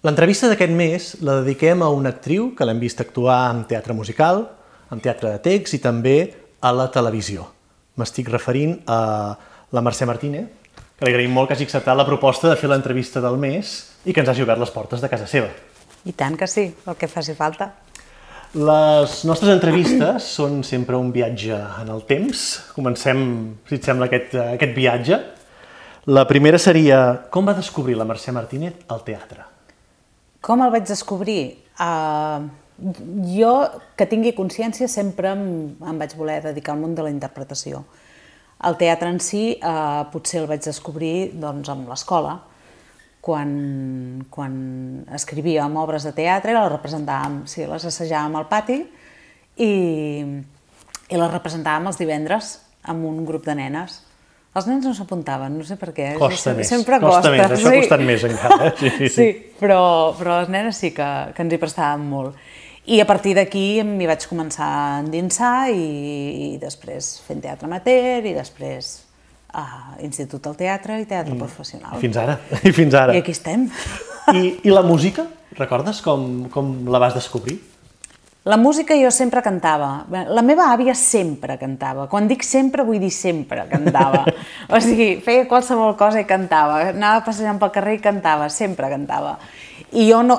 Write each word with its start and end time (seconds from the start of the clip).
L'entrevista 0.00 0.48
d'aquest 0.48 0.72
mes 0.72 1.06
la 1.20 1.42
dediquem 1.42 1.82
a 1.84 1.90
una 1.92 2.08
actriu 2.14 2.54
que 2.56 2.64
l'hem 2.64 2.78
vist 2.80 3.02
actuar 3.02 3.50
en 3.50 3.66
teatre 3.68 3.92
musical, 3.92 4.46
en 4.88 5.02
teatre 5.04 5.34
de 5.34 5.40
text 5.44 5.76
i 5.76 5.80
també 5.84 6.14
a 6.64 6.70
la 6.72 6.86
televisió. 6.88 7.44
M'estic 8.00 8.30
referint 8.32 8.78
a 8.88 8.96
la 9.76 9.82
Mercè 9.84 10.08
Martínez, 10.08 10.46
que 10.96 11.04
li 11.04 11.12
agraïm 11.12 11.36
molt 11.36 11.50
que 11.50 11.58
hagi 11.58 11.66
acceptat 11.68 12.00
la 12.00 12.08
proposta 12.08 12.48
de 12.48 12.56
fer 12.56 12.70
l'entrevista 12.72 13.20
del 13.20 13.36
mes 13.44 13.74
i 14.08 14.16
que 14.16 14.24
ens 14.24 14.32
hagi 14.32 14.46
obert 14.46 14.64
les 14.64 14.72
portes 14.72 15.04
de 15.04 15.12
casa 15.12 15.28
seva. 15.28 15.52
I 16.08 16.16
tant 16.16 16.40
que 16.40 16.48
sí, 16.48 16.64
el 16.88 16.96
que 16.96 17.12
faci 17.12 17.36
falta. 17.36 17.68
Les 18.56 19.20
nostres 19.28 19.52
entrevistes 19.52 20.24
són 20.40 20.62
sempre 20.64 20.96
un 20.96 21.12
viatge 21.12 21.60
en 21.84 21.92
el 21.92 22.06
temps. 22.08 22.48
Comencem, 22.72 23.22
si 23.68 23.76
et 23.76 23.92
sembla, 23.92 24.08
aquest, 24.08 24.32
aquest 24.56 24.76
viatge. 24.80 25.22
La 26.08 26.24
primera 26.24 26.56
seria, 26.56 27.04
com 27.28 27.44
va 27.44 27.60
descobrir 27.60 28.00
la 28.00 28.08
Mercè 28.08 28.32
Martínez 28.32 28.88
el 28.88 29.04
teatre? 29.04 29.49
Com 30.40 30.62
el 30.64 30.72
vaig 30.72 30.86
descobrir? 30.88 31.60
Uh, 31.80 32.48
jo, 33.28 33.54
que 33.96 34.06
tingui 34.08 34.32
consciència, 34.36 34.88
sempre 34.88 35.34
em, 35.34 35.42
em 35.84 35.98
vaig 36.00 36.14
voler 36.16 36.40
dedicar 36.44 36.74
al 36.74 36.80
món 36.80 36.94
de 36.96 37.04
la 37.04 37.12
interpretació. 37.12 37.84
El 38.64 38.76
teatre 38.80 39.08
en 39.08 39.20
si 39.24 39.42
eh, 39.56 40.02
potser 40.12 40.42
el 40.42 40.48
vaig 40.48 40.60
descobrir 40.64 41.30
doncs, 41.40 41.68
amb 41.72 41.88
l'escola, 41.88 42.34
quan, 43.24 43.52
quan 44.32 44.54
escrivíem 45.16 45.76
obres 45.80 46.04
de 46.08 46.12
teatre, 46.16 46.56
les 46.56 46.72
representàvem, 46.72 47.42
sí, 47.48 47.64
les 47.68 47.86
assajàvem 47.88 48.36
al 48.36 48.48
pati 48.52 48.76
i, 49.64 49.72
i 49.72 51.20
les 51.20 51.32
representàvem 51.32 51.88
els 51.88 52.00
divendres 52.00 52.52
amb 52.88 53.08
un 53.08 53.24
grup 53.28 53.48
de 53.48 53.56
nenes. 53.56 54.00
Els 54.60 54.68
nens 54.68 54.84
no 54.84 54.92
s'apuntaven, 54.96 55.54
no 55.56 55.64
sé 55.64 55.78
per 55.80 55.94
què. 55.96 56.12
Costa 56.20 56.52
més, 56.56 56.68
sempre 56.68 56.98
costa, 57.00 57.30
costa 57.30 57.32
més, 57.32 57.44
això 57.46 57.64
sí. 57.64 57.70
ha 57.72 57.82
costat 57.82 58.02
més 58.04 58.24
encara. 58.28 58.72
Sí, 58.76 58.90
sí. 58.98 59.12
sí 59.14 59.28
però, 59.60 59.82
però 60.18 60.40
les 60.42 60.50
nenes 60.52 60.80
sí 60.80 60.92
que, 60.96 61.10
que 61.36 61.46
ens 61.46 61.56
hi 61.56 61.60
prestàvem 61.62 62.04
molt. 62.12 62.50
I 62.90 62.98
a 63.00 63.06
partir 63.08 63.32
d'aquí 63.36 63.82
m'hi 63.86 64.08
vaig 64.08 64.24
començar 64.28 64.66
a 64.66 64.98
endinsar 65.00 65.70
i, 65.72 65.86
i 66.44 66.50
després 66.60 67.12
fent 67.26 67.40
teatre 67.44 67.68
amateur 67.68 68.26
i 68.26 68.34
després 68.36 68.92
a 69.56 69.96
Institut 70.04 70.44
del 70.44 70.56
Teatre 70.58 71.00
i 71.00 71.06
Teatre 71.08 71.34
mm. 71.34 71.40
Professional. 71.40 71.96
I 71.96 72.04
fins 72.04 72.20
ara, 72.20 72.36
i 72.68 72.72
fins 72.74 72.96
ara. 72.98 73.16
I 73.16 73.24
aquí 73.24 73.34
estem. 73.34 73.68
I, 74.34 74.56
I 74.66 74.74
la 74.74 74.84
música? 74.86 75.26
Recordes 75.58 76.00
com, 76.04 76.48
com 76.52 76.72
la 76.90 77.00
vas 77.02 77.16
descobrir? 77.16 77.58
La 78.44 78.56
música 78.56 78.96
jo 78.96 79.10
sempre 79.12 79.42
cantava. 79.44 80.06
La 80.08 80.40
meva 80.40 80.70
àvia 80.72 80.94
sempre 80.96 81.58
cantava. 81.60 82.06
Quan 82.08 82.28
dic 82.28 82.44
sempre, 82.46 82.86
vull 82.88 83.00
dir 83.02 83.12
sempre 83.12 83.66
cantava. 83.68 84.22
o 84.72 84.80
sigui, 84.80 85.18
feia 85.24 85.44
qualsevol 85.48 85.92
cosa 86.00 86.22
i 86.22 86.28
cantava. 86.28 86.78
Anava 86.94 87.20
passejant 87.26 87.60
pel 87.60 87.74
carrer 87.74 87.98
i 87.98 88.00
cantava, 88.00 88.48
sempre 88.48 88.88
cantava. 88.88 89.34
I 89.92 90.06
jo 90.08 90.22
no, 90.24 90.38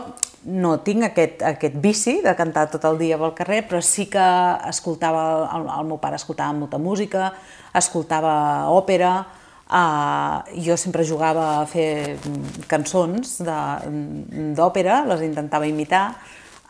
no 0.49 0.79
tinc 0.81 1.05
aquest, 1.11 1.43
aquest 1.45 1.77
vici 1.83 2.17
de 2.25 2.33
cantar 2.39 2.65
tot 2.71 2.87
el 2.89 2.97
dia 2.97 3.19
pel 3.21 3.35
carrer, 3.37 3.61
però 3.69 3.83
sí 3.85 4.07
que 4.09 4.25
escoltava, 4.71 5.23
el, 5.59 5.69
el 5.69 5.91
meu 5.91 6.01
pare 6.01 6.17
escoltava 6.17 6.57
molta 6.57 6.81
música, 6.81 7.29
escoltava 7.77 8.33
òpera, 8.73 9.13
uh, 9.69 10.57
jo 10.57 10.77
sempre 10.79 11.05
jugava 11.05 11.59
a 11.59 11.65
fer 11.69 12.17
cançons 12.71 13.37
d'òpera, 13.45 15.03
les 15.11 15.27
intentava 15.27 15.69
imitar, 15.69 16.07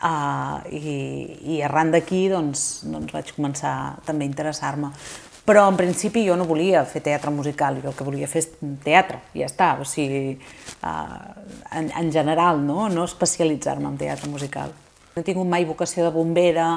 uh, 0.02 0.62
i, 0.70 1.56
i 1.56 1.60
arran 1.62 1.92
d'aquí 1.94 2.26
doncs, 2.32 2.82
doncs 2.90 3.14
vaig 3.14 3.32
començar 3.36 3.74
també 4.06 4.26
a 4.26 4.30
interessar-me. 4.30 4.92
Però 5.42 5.64
en 5.66 5.74
principi 5.78 6.22
jo 6.22 6.36
no 6.38 6.46
volia 6.46 6.84
fer 6.86 7.02
teatre 7.02 7.32
musical, 7.34 7.80
jo 7.82 7.90
el 7.90 7.96
que 7.98 8.06
volia 8.06 8.28
fer 8.30 8.44
és 8.44 8.50
teatre, 8.84 9.18
i 9.34 9.42
ja 9.42 9.48
està, 9.50 9.72
o 9.82 9.86
sigui, 9.88 10.36
uh, 10.86 11.16
en, 11.74 11.90
en 11.98 12.12
general, 12.14 12.62
no, 12.62 12.86
no 12.92 13.08
especialitzar-me 13.08 13.90
en 13.90 13.98
teatre 13.98 14.30
musical. 14.30 14.70
No 15.12 15.20
he 15.20 15.26
tingut 15.26 15.48
mai 15.50 15.66
vocació 15.68 16.06
de 16.06 16.12
bombera, 16.14 16.68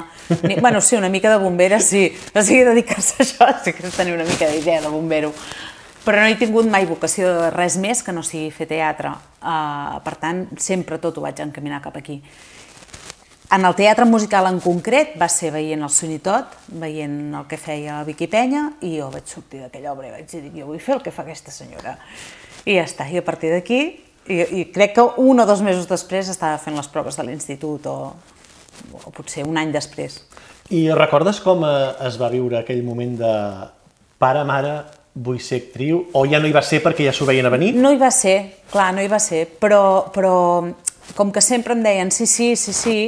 ni, 0.42 0.58
bueno, 0.64 0.82
sí, 0.82 0.98
una 0.98 1.08
mica 1.08 1.30
de 1.30 1.38
bombera, 1.44 1.78
sí, 1.80 2.08
o 2.34 2.42
sigui, 2.42 2.66
dedicar-se 2.66 3.20
a 3.20 3.24
això 3.24 3.48
sí 3.62 3.76
que 3.76 3.86
és 3.86 3.96
tenir 3.96 4.18
una 4.18 4.26
mica 4.26 4.50
d'idea 4.50 4.82
de 4.82 4.90
bombero, 4.90 5.30
però 6.02 6.20
no 6.20 6.26
he 6.26 6.36
tingut 6.38 6.66
mai 6.70 6.90
vocació 6.90 7.30
de 7.38 7.54
res 7.54 7.78
més 7.78 8.02
que 8.02 8.12
no 8.14 8.26
sigui 8.26 8.50
fer 8.54 8.66
teatre, 8.74 9.14
uh, 9.46 9.96
per 10.02 10.18
tant, 10.18 10.42
sempre 10.58 10.98
tot 11.02 11.16
ho 11.16 11.24
vaig 11.24 11.38
encaminar 11.46 11.80
cap 11.86 12.02
aquí. 12.02 12.18
En 13.50 13.64
el 13.64 13.74
teatre 13.78 14.04
musical 14.04 14.48
en 14.48 14.56
concret 14.58 15.12
va 15.20 15.28
ser 15.30 15.52
veient 15.54 15.84
el 15.86 15.90
Sonitot, 15.92 16.56
veient 16.82 17.34
el 17.38 17.44
que 17.46 17.58
feia 17.60 18.00
la 18.00 18.06
Vicky 18.06 18.26
Penya, 18.26 18.64
i 18.82 18.96
jo 18.98 19.06
vaig 19.12 19.28
sortir 19.30 19.60
d'aquella 19.62 19.92
obra 19.92 20.08
i 20.08 20.14
vaig 20.16 20.26
dir, 20.32 20.48
jo 20.56 20.66
vull 20.66 20.80
fer 20.82 20.96
el 20.96 21.02
que 21.04 21.12
fa 21.14 21.22
aquesta 21.22 21.54
senyora. 21.54 21.94
I 22.66 22.74
ja 22.80 22.86
està, 22.88 23.06
i 23.06 23.20
a 23.20 23.22
partir 23.22 23.52
d'aquí, 23.54 23.78
i, 24.26 24.40
i 24.58 24.64
crec 24.74 24.96
que 24.96 25.04
un 25.22 25.38
o 25.38 25.46
dos 25.46 25.62
mesos 25.62 25.86
després 25.86 26.26
estava 26.32 26.58
fent 26.58 26.74
les 26.74 26.90
proves 26.90 27.14
de 27.14 27.26
l'institut, 27.28 27.86
o, 27.86 28.10
o 28.98 29.14
potser 29.14 29.46
un 29.46 29.60
any 29.62 29.70
després. 29.70 30.18
I 30.74 30.88
recordes 30.98 31.38
com 31.44 31.62
eh, 31.62 31.76
es 32.08 32.18
va 32.18 32.32
viure 32.32 32.58
aquell 32.58 32.82
moment 32.82 33.14
de 33.20 33.34
pare, 34.18 34.42
mare, 34.48 34.74
vull 35.14 35.38
ser 35.38 35.60
actriu, 35.62 36.02
o 36.18 36.24
ja 36.26 36.42
no 36.42 36.50
hi 36.50 36.56
va 36.56 36.64
ser 36.66 36.82
perquè 36.82 37.06
ja 37.06 37.14
s'ho 37.14 37.28
veien 37.28 37.46
a 37.46 37.54
venir? 37.54 37.70
No 37.78 37.94
hi 37.94 38.00
va 38.02 38.10
ser, 38.10 38.64
clar, 38.74 38.90
no 38.96 39.06
hi 39.06 39.12
va 39.12 39.22
ser, 39.22 39.44
però, 39.62 40.10
però 40.10 40.34
com 41.14 41.30
que 41.30 41.40
sempre 41.40 41.78
em 41.78 41.86
deien 41.86 42.10
sí, 42.10 42.26
sí, 42.26 42.56
sí, 42.58 42.74
sí, 42.74 42.98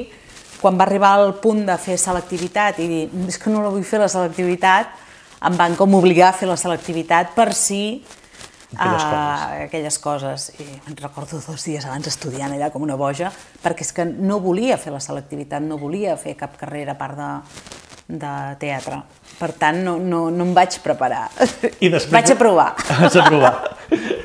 quan 0.60 0.78
va 0.78 0.86
arribar 0.86 1.14
al 1.16 1.34
punt 1.42 1.64
de 1.66 1.76
fer 1.80 1.98
selectivitat 2.00 2.78
i 2.82 2.88
dir, 2.90 3.02
és 3.28 3.38
que 3.40 3.50
no 3.52 3.62
la 3.64 3.72
vull 3.72 3.86
fer 3.86 4.00
la 4.02 4.10
selectivitat, 4.12 4.94
em 5.46 5.58
van 5.58 5.76
com 5.78 5.94
obligar 5.94 6.32
a 6.32 6.36
fer 6.36 6.48
la 6.50 6.56
selectivitat 6.58 7.34
per 7.36 7.52
si 7.54 8.02
aquelles, 8.74 9.02
uh, 9.02 9.10
coses. 9.10 9.64
aquelles 9.66 9.98
coses. 9.98 10.46
I 10.60 10.68
me'n 10.86 10.98
recordo 11.00 11.40
dos 11.40 11.64
dies 11.64 11.86
abans 11.86 12.06
estudiant 12.10 12.52
allà 12.52 12.70
com 12.74 12.82
una 12.82 12.98
boja, 12.98 13.30
perquè 13.62 13.86
és 13.86 13.92
que 13.94 14.06
no 14.08 14.40
volia 14.44 14.78
fer 14.78 14.92
la 14.92 15.00
selectivitat, 15.00 15.62
no 15.62 15.78
volia 15.78 16.16
fer 16.16 16.36
cap 16.36 16.58
carrera 16.60 16.96
a 16.96 16.98
part 17.00 17.18
de, 17.18 17.30
de 18.18 18.32
teatre. 18.60 19.02
Per 19.38 19.52
tant, 19.60 19.82
no, 19.84 19.96
no, 20.02 20.26
no 20.34 20.48
em 20.48 20.54
vaig 20.56 20.80
preparar. 20.82 21.28
I 21.78 21.92
després 21.92 22.14
vaig 22.16 22.34
a 22.34 22.38
provar. 22.38 22.72
Vaig 23.04 23.20
a 23.20 23.28
provar. 23.28 23.54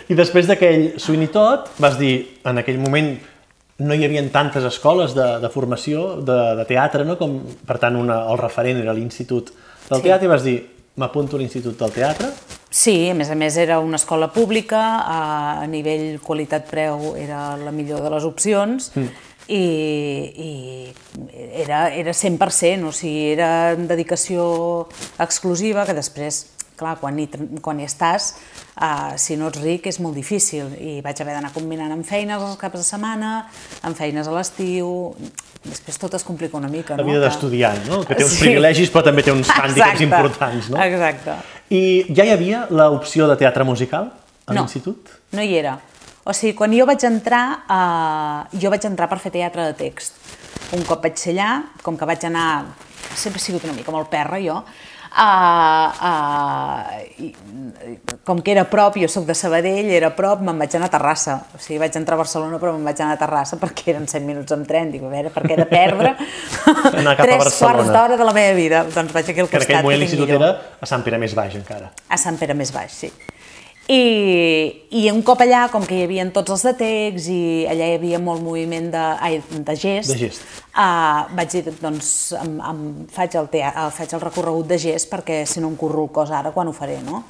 I 0.10 0.18
després 0.18 0.50
d'aquell 0.50 1.00
Sweeney 1.00 1.30
Todd, 1.32 1.70
vas 1.82 1.96
dir, 2.00 2.42
en 2.46 2.60
aquell 2.60 2.82
moment 2.82 3.14
no 3.82 3.96
hi 3.96 4.06
havia 4.06 4.22
tantes 4.32 4.66
escoles 4.68 5.16
de, 5.18 5.26
de 5.42 5.50
formació 5.50 6.22
de, 6.22 6.40
de 6.60 6.66
teatre, 6.70 7.06
no? 7.08 7.18
com 7.18 7.40
per 7.66 7.80
tant 7.82 7.98
una, 7.98 8.24
el 8.30 8.38
referent 8.42 8.82
era 8.84 8.94
l'Institut 8.94 9.50
del 9.90 10.00
sí. 10.00 10.06
Teatre 10.06 10.30
i 10.30 10.32
vas 10.32 10.46
dir 10.46 10.58
m'apunto 11.00 11.38
a 11.38 11.42
l'Institut 11.42 11.80
del 11.80 11.94
Teatre? 11.94 12.30
Sí, 12.74 13.10
a 13.10 13.18
més 13.18 13.30
a 13.30 13.38
més 13.38 13.58
era 13.58 13.80
una 13.82 13.98
escola 13.98 14.30
pública, 14.34 14.82
a, 15.06 15.20
a 15.62 15.68
nivell 15.70 16.20
qualitat-preu 16.22 17.14
era 17.22 17.54
la 17.58 17.74
millor 17.74 18.02
de 18.02 18.12
les 18.14 18.26
opcions 18.26 18.92
mm. 18.94 19.28
i, 19.54 19.64
i 20.46 20.52
era, 21.64 21.88
era 21.94 22.14
100%, 22.18 22.90
o 22.90 22.94
sigui, 22.94 23.32
era 23.34 23.50
dedicació 23.78 24.46
exclusiva 25.22 25.86
que 25.90 25.98
després 25.98 26.44
clar, 26.78 26.98
quan 27.02 27.18
hi, 27.20 27.28
quan 27.62 27.80
hi 27.80 27.88
estàs, 27.88 28.34
uh, 28.76 29.14
si 29.20 29.38
no 29.40 29.50
ets 29.52 29.62
ric 29.64 29.88
és 29.92 30.00
molt 30.04 30.18
difícil 30.18 30.74
i 30.80 31.00
vaig 31.06 31.22
haver 31.22 31.38
d'anar 31.38 31.54
combinant 31.56 31.94
amb 31.94 32.08
feines 32.08 32.42
els 32.42 32.60
caps 32.62 32.82
de 32.82 32.86
setmana, 32.88 33.34
amb 33.86 33.98
feines 33.98 34.30
a 34.30 34.36
l'estiu, 34.36 35.14
després 35.64 36.00
tot 36.02 36.18
es 36.18 36.26
complica 36.28 36.58
una 36.60 36.72
mica. 36.72 36.98
La 37.00 37.08
vida 37.08 37.22
no? 37.22 37.26
d'estudiant, 37.28 37.86
no? 37.88 38.02
que 38.08 38.18
té 38.18 38.26
uns 38.26 38.36
sí. 38.38 38.44
privilegis 38.48 38.92
però 38.94 39.06
també 39.08 39.26
té 39.26 39.34
uns 39.36 39.50
hàndicaps 39.54 40.04
importants. 40.06 40.70
No? 40.74 40.82
Exacte. 40.84 41.40
I 41.74 41.84
ja 42.14 42.28
hi 42.28 42.34
havia 42.36 42.68
l'opció 42.74 43.30
de 43.32 43.40
teatre 43.40 43.66
musical 43.68 44.12
a 44.12 44.54
no, 44.54 44.62
l'institut? 44.62 45.12
No 45.34 45.44
hi 45.44 45.58
era. 45.60 45.78
O 46.24 46.32
sigui, 46.36 46.54
quan 46.56 46.72
jo 46.72 46.86
vaig 46.88 47.04
entrar, 47.08 47.44
uh, 47.68 48.60
jo 48.60 48.72
vaig 48.72 48.86
entrar 48.88 49.10
per 49.12 49.20
fer 49.20 49.34
teatre 49.34 49.66
de 49.72 49.76
text. 49.80 50.20
Un 50.76 50.86
cop 50.88 51.04
vaig 51.04 51.18
ser 51.20 51.34
allà, 51.36 51.50
com 51.84 51.98
que 52.00 52.08
vaig 52.08 52.24
anar, 52.30 52.48
sempre 53.12 53.42
he 53.42 53.44
sigut 53.44 53.66
una 53.68 53.76
mica 53.76 53.92
molt 53.92 54.10
perra 54.12 54.40
jo, 54.42 54.62
Uh, 55.14 55.90
uh, 56.02 56.90
com 58.24 58.42
que 58.42 58.50
era 58.52 58.64
prop, 58.66 58.96
jo 58.98 59.06
sóc 59.12 59.28
de 59.28 59.36
Sabadell, 59.38 59.92
era 59.94 60.10
prop, 60.18 60.42
me'n 60.42 60.58
vaig 60.58 60.74
anar 60.80 60.88
a 60.90 60.94
Terrassa. 60.96 61.36
O 61.54 61.60
sigui, 61.62 61.78
vaig 61.84 61.94
entrar 62.00 62.18
a 62.18 62.22
Barcelona, 62.24 62.58
però 62.62 62.74
me'n 62.74 62.88
vaig 62.88 63.04
anar 63.06 63.20
a 63.20 63.22
Terrassa 63.22 63.60
perquè 63.62 63.94
eren 63.94 64.08
100 64.10 64.26
minuts 64.26 64.56
amb 64.56 64.66
tren. 64.70 64.90
Dic, 64.94 65.04
a 65.06 65.12
veure, 65.12 65.30
per 65.34 65.44
què 65.46 65.54
he 65.54 65.60
de 65.62 65.68
perdre 65.70 66.16
tres 67.26 67.60
quarts 67.60 67.92
d'hora 67.94 68.18
de 68.18 68.26
la 68.26 68.34
meva 68.34 68.58
vida? 68.58 68.82
Doncs 68.90 69.14
vaig 69.14 69.30
aquí 69.30 69.46
al 69.46 69.52
costat. 69.52 69.68
Que 69.68 69.74
en 69.76 69.78
aquell 69.78 69.86
moment 69.86 70.02
l'institut 70.02 70.34
era 70.40 70.50
a 70.82 70.90
Sant 70.90 71.06
Pere 71.06 71.22
més 71.22 71.38
baix, 71.38 71.54
encara. 71.62 71.94
A 72.10 72.18
Sant 72.18 72.42
Pere 72.42 72.58
més 72.58 72.74
baix, 72.74 72.98
sí. 73.06 73.12
I, 73.92 74.88
I 74.96 75.10
un 75.12 75.20
cop 75.28 75.42
allà, 75.44 75.66
com 75.72 75.84
que 75.84 75.98
hi 75.98 76.06
havia 76.06 76.24
tots 76.32 76.54
els 76.56 76.62
de 76.70 76.72
text 76.80 77.28
i 77.34 77.40
allà 77.68 77.90
hi 77.90 77.98
havia 77.98 78.20
molt 78.24 78.40
moviment 78.44 78.88
de, 78.94 79.02
ai, 79.20 79.42
de 79.52 79.76
gest, 79.76 80.14
de 80.14 80.20
gest. 80.22 80.46
Uh, 80.72 81.28
vaig 81.36 81.52
dir, 81.52 81.74
doncs, 81.82 82.08
em, 82.40 82.56
em 82.64 82.80
faig, 83.12 83.36
el 83.36 83.50
teatre, 83.52 83.90
faig 83.98 84.16
el 84.16 84.24
recorregut 84.24 84.72
de 84.72 84.80
gest 84.80 85.12
perquè 85.12 85.42
si 85.50 85.60
no 85.60 85.74
em 85.74 85.76
curro 85.80 86.06
el 86.08 86.14
cos 86.16 86.32
ara, 86.32 86.54
quan 86.56 86.72
ho 86.72 86.76
faré, 86.76 87.02
no? 87.04 87.26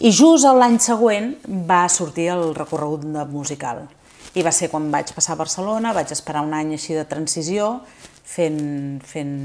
I 0.00 0.12
just 0.14 0.48
l'any 0.48 0.78
següent 0.80 1.34
va 1.68 1.84
sortir 1.92 2.30
el 2.32 2.54
recorregut 2.56 3.04
de 3.04 3.28
musical. 3.28 3.84
I 4.38 4.44
va 4.46 4.52
ser 4.54 4.70
quan 4.72 4.88
vaig 4.92 5.12
passar 5.12 5.34
a 5.34 5.40
Barcelona, 5.42 5.92
vaig 5.92 6.12
esperar 6.14 6.46
un 6.46 6.54
any 6.56 6.72
així 6.78 6.96
de 6.96 7.04
transició, 7.08 7.80
fent, 8.38 8.58
fent 9.06 9.36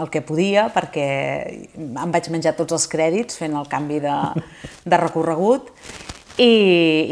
el 0.00 0.10
que 0.12 0.22
podia 0.24 0.68
perquè 0.74 1.08
em 1.80 2.14
vaig 2.14 2.30
menjar 2.34 2.54
tots 2.58 2.76
els 2.76 2.88
crèdits 2.90 3.40
fent 3.40 3.56
el 3.56 3.70
canvi 3.70 4.00
de, 4.04 4.16
de 4.84 5.00
recorregut 5.00 5.72
I, 6.34 6.50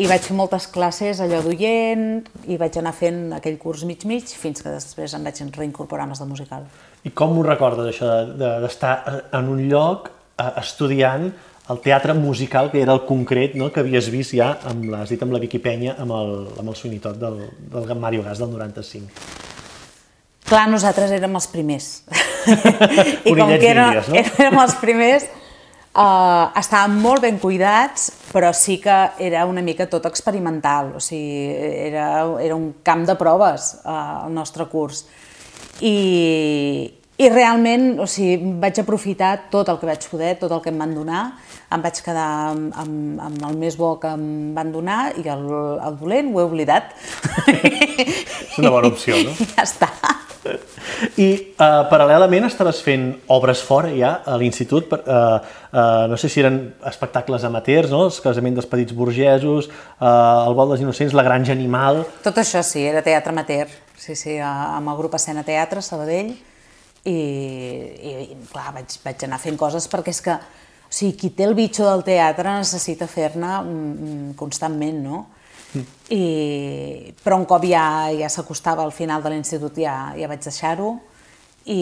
i 0.02 0.06
vaig 0.10 0.24
fer 0.26 0.34
moltes 0.34 0.66
classes 0.74 1.20
allò 1.22 1.38
d'oient 1.44 2.24
i 2.50 2.58
vaig 2.58 2.78
anar 2.80 2.94
fent 2.96 3.36
aquell 3.36 3.58
curs 3.60 3.84
mig-mig 3.86 4.32
fins 4.34 4.64
que 4.64 4.72
després 4.72 5.14
em 5.14 5.22
vaig 5.22 5.38
reincorporar 5.54 6.08
els 6.10 6.18
de 6.18 6.26
musical. 6.26 6.66
I 7.06 7.12
com 7.14 7.38
ho 7.38 7.44
recordes, 7.46 7.86
això 7.92 8.08
d'estar 8.34 8.96
de, 9.06 9.14
de, 9.14 9.22
en 9.38 9.52
un 9.52 9.62
lloc 9.70 10.10
eh, 10.10 10.50
estudiant 10.58 11.30
el 11.70 11.78
teatre 11.86 12.14
musical, 12.18 12.72
que 12.72 12.82
era 12.82 12.96
el 12.98 13.04
concret 13.06 13.54
no? 13.54 13.70
que 13.70 13.80
havies 13.80 14.10
vist 14.10 14.34
ja, 14.34 14.56
amb, 14.66 14.90
l'has 14.90 15.14
dit 15.14 15.22
amb 15.22 15.34
la 15.34 15.40
Vicky 15.42 15.62
Penya, 15.62 15.94
amb 16.02 16.18
el, 16.18 16.34
amb 16.58 16.74
el 16.74 16.78
suinitot 16.78 17.22
del, 17.22 17.38
del 17.70 17.94
Mario 18.02 18.26
Gas 18.26 18.42
del 18.42 18.50
95. 18.50 19.51
Clar, 20.52 20.66
nosaltres 20.68 21.12
érem 21.16 21.38
els 21.38 21.46
primers. 21.48 21.86
I 23.28 23.32
com 23.32 23.54
que 23.56 23.70
érem, 23.70 24.02
no? 24.04 24.18
érem 24.42 24.58
els 24.60 24.76
primers, 24.82 25.30
Uh, 25.92 26.48
estaven 26.56 26.94
molt 27.04 27.20
ben 27.20 27.36
cuidats, 27.36 28.06
però 28.32 28.48
sí 28.56 28.78
que 28.80 28.94
era 29.20 29.42
una 29.44 29.60
mica 29.60 29.84
tot 29.92 30.06
experimental, 30.08 30.94
o 30.96 31.02
sigui, 31.04 31.50
era, 31.90 32.06
era 32.40 32.56
un 32.56 32.78
camp 32.80 33.02
de 33.04 33.12
proves 33.20 33.66
uh, 33.84 34.22
el 34.24 34.32
nostre 34.32 34.64
curs. 34.72 35.02
I, 35.84 35.92
i 37.20 37.28
realment 37.28 38.00
o 38.00 38.08
sigui, 38.08 38.56
vaig 38.62 38.80
aprofitar 38.80 39.34
tot 39.52 39.68
el 39.68 39.82
que 39.82 39.90
vaig 39.90 40.08
poder, 40.08 40.32
tot 40.40 40.56
el 40.56 40.64
que 40.64 40.72
em 40.72 40.80
van 40.80 40.96
donar, 40.96 41.26
em 41.76 41.84
vaig 41.84 42.00
quedar 42.08 42.30
amb, 42.54 42.72
amb, 42.72 43.20
amb 43.28 43.46
el 43.50 43.60
més 43.60 43.76
bo 43.76 43.92
que 44.00 44.16
em 44.16 44.26
van 44.56 44.72
donar 44.72 45.02
i 45.20 45.28
el, 45.28 45.44
el 45.76 46.00
dolent 46.00 46.32
ho 46.32 46.40
he 46.40 46.48
oblidat. 46.48 46.96
És 47.52 48.56
una 48.64 48.72
bona 48.72 48.88
opció, 48.96 49.20
no? 49.28 49.36
I 49.44 49.52
ja 49.52 49.68
està. 49.68 49.92
I 50.42 51.26
uh, 51.54 51.84
paral·lelament 51.90 52.48
estaves 52.48 52.80
fent 52.82 53.08
obres 53.30 53.62
fora 53.62 53.92
ja 53.94 54.12
a 54.26 54.36
l'institut, 54.40 54.90
uh, 54.92 55.38
uh, 55.38 55.82
no 56.10 56.18
sé 56.18 56.30
si 56.32 56.42
eren 56.42 56.58
espectacles 56.88 57.44
amateurs, 57.46 57.92
no? 57.92 58.04
el 58.08 58.16
casament 58.24 58.58
dels 58.58 58.68
petits 58.70 58.96
burgesos, 58.96 59.68
uh, 60.00 60.48
el 60.48 60.56
vol 60.58 60.74
dels 60.74 60.82
innocents, 60.82 61.14
la 61.14 61.26
granja 61.26 61.54
animal... 61.54 62.02
Tot 62.24 62.42
això 62.42 62.64
sí, 62.66 62.82
era 62.88 63.04
teatre 63.06 63.34
amateur, 63.34 63.70
sí, 63.94 64.16
sí, 64.18 64.38
amb 64.42 64.90
el 64.90 64.98
grup 64.98 65.14
Escena 65.18 65.46
Teatre, 65.46 65.84
Sabadell, 65.84 66.34
i, 67.04 67.14
i, 67.14 68.10
i 68.32 68.36
clar, 68.50 68.72
vaig, 68.76 68.98
vaig 69.02 69.24
anar 69.26 69.40
fent 69.42 69.56
coses 69.58 69.88
perquè 69.90 70.14
és 70.14 70.20
que 70.22 70.36
o 70.38 70.94
sigui, 70.94 71.14
qui 71.18 71.30
té 71.32 71.46
el 71.48 71.56
bitxo 71.56 71.86
del 71.88 72.04
teatre 72.06 72.52
necessita 72.58 73.08
fer-ne 73.08 73.52
mm, 73.62 73.92
mm, 73.92 74.34
constantment, 74.38 74.98
no? 75.06 75.22
I, 76.12 77.14
però 77.22 77.38
un 77.40 77.46
cop 77.48 77.64
ja, 77.64 78.10
ja 78.12 78.28
s'acostava 78.28 78.84
al 78.84 78.92
final 78.92 79.22
de 79.24 79.32
l'institut 79.32 79.78
ja, 79.80 80.12
ja 80.18 80.28
vaig 80.28 80.44
deixar-ho 80.44 80.92
i, 81.64 81.78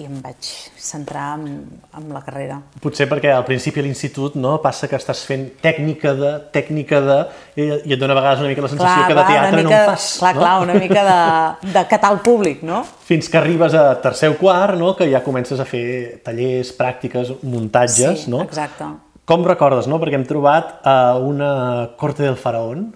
i 0.00 0.04
em 0.06 0.20
vaig 0.24 0.48
centrar 0.80 1.34
en, 1.36 1.66
en 1.98 2.06
la 2.14 2.22
carrera. 2.24 2.58
Potser 2.80 3.06
perquè 3.10 3.32
al 3.34 3.44
principi 3.44 3.82
a 3.82 3.84
l'institut 3.84 4.38
no, 4.40 4.54
passa 4.64 4.88
que 4.88 4.96
estàs 4.96 5.22
fent 5.28 5.44
tècnica 5.62 6.14
de, 6.16 6.30
tècnica 6.54 7.00
de, 7.04 7.18
i, 7.56 7.66
i 7.90 7.92
et 7.92 8.00
dona 8.00 8.16
a 8.16 8.20
vegades 8.20 8.42
una 8.44 8.52
mica 8.52 8.64
la 8.64 8.72
sensació 8.72 9.04
clar, 9.04 9.10
que 9.10 9.18
de 9.18 9.26
teatre 9.28 9.60
mica, 9.60 9.68
no 9.68 9.76
en 9.76 9.92
fas. 9.92 10.08
Clar, 10.22 10.32
no? 10.34 10.42
clar, 10.44 10.54
una 10.64 10.78
mica 10.80 11.04
de, 11.10 11.70
de 11.76 11.84
catar 11.92 12.12
el 12.16 12.22
públic, 12.24 12.64
no? 12.66 12.82
Fins 13.08 13.28
que 13.28 13.40
arribes 13.40 13.76
a 13.76 13.84
tercer 14.04 14.32
o 14.32 14.38
quart, 14.40 14.78
no, 14.80 14.94
que 14.96 15.10
ja 15.12 15.22
comences 15.24 15.60
a 15.60 15.68
fer 15.68 15.84
tallers, 16.24 16.72
pràctiques, 16.78 17.36
muntatges, 17.44 18.26
sí, 18.26 18.32
no? 18.32 18.42
exacte. 18.48 18.88
Com 19.28 19.44
recordes, 19.46 19.86
no? 19.86 20.00
Perquè 20.02 20.18
hem 20.18 20.26
trobat 20.26 20.80
uh, 20.82 21.20
una 21.22 21.52
Corte 22.00 22.24
del 22.24 22.40
Faraón, 22.40 22.88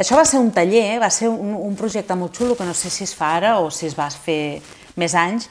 això 0.00 0.16
va 0.16 0.24
ser 0.24 0.40
un 0.40 0.48
taller, 0.56 0.98
va 1.02 1.10
ser 1.12 1.28
un, 1.28 1.52
un 1.60 1.74
projecte 1.76 2.16
molt 2.16 2.38
xulo, 2.38 2.56
que 2.56 2.64
no 2.64 2.72
sé 2.74 2.88
si 2.88 3.04
es 3.04 3.12
fa 3.14 3.34
ara 3.36 3.58
o 3.60 3.68
si 3.70 3.84
es 3.90 3.96
va 3.98 4.08
fer 4.10 4.62
més 4.96 5.14
anys. 5.14 5.50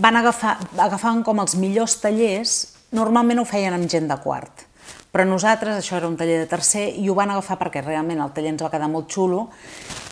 Van 0.00 0.16
agafar, 0.16 0.56
agafaven 0.80 1.20
com 1.26 1.42
els 1.42 1.58
millors 1.60 1.98
tallers, 2.00 2.54
normalment 2.96 3.42
ho 3.42 3.44
feien 3.48 3.76
amb 3.76 3.90
gent 3.90 4.08
de 4.08 4.16
quart, 4.24 4.64
però 5.12 5.26
nosaltres, 5.28 5.76
això 5.78 5.98
era 5.98 6.08
un 6.08 6.16
taller 6.16 6.40
de 6.40 6.48
tercer, 6.50 6.86
i 6.96 7.10
ho 7.10 7.14
van 7.18 7.34
agafar 7.34 7.58
perquè 7.60 7.84
realment 7.84 8.22
el 8.24 8.32
taller 8.34 8.54
ens 8.54 8.64
va 8.64 8.72
quedar 8.72 8.88
molt 8.90 9.12
xulo, 9.12 9.44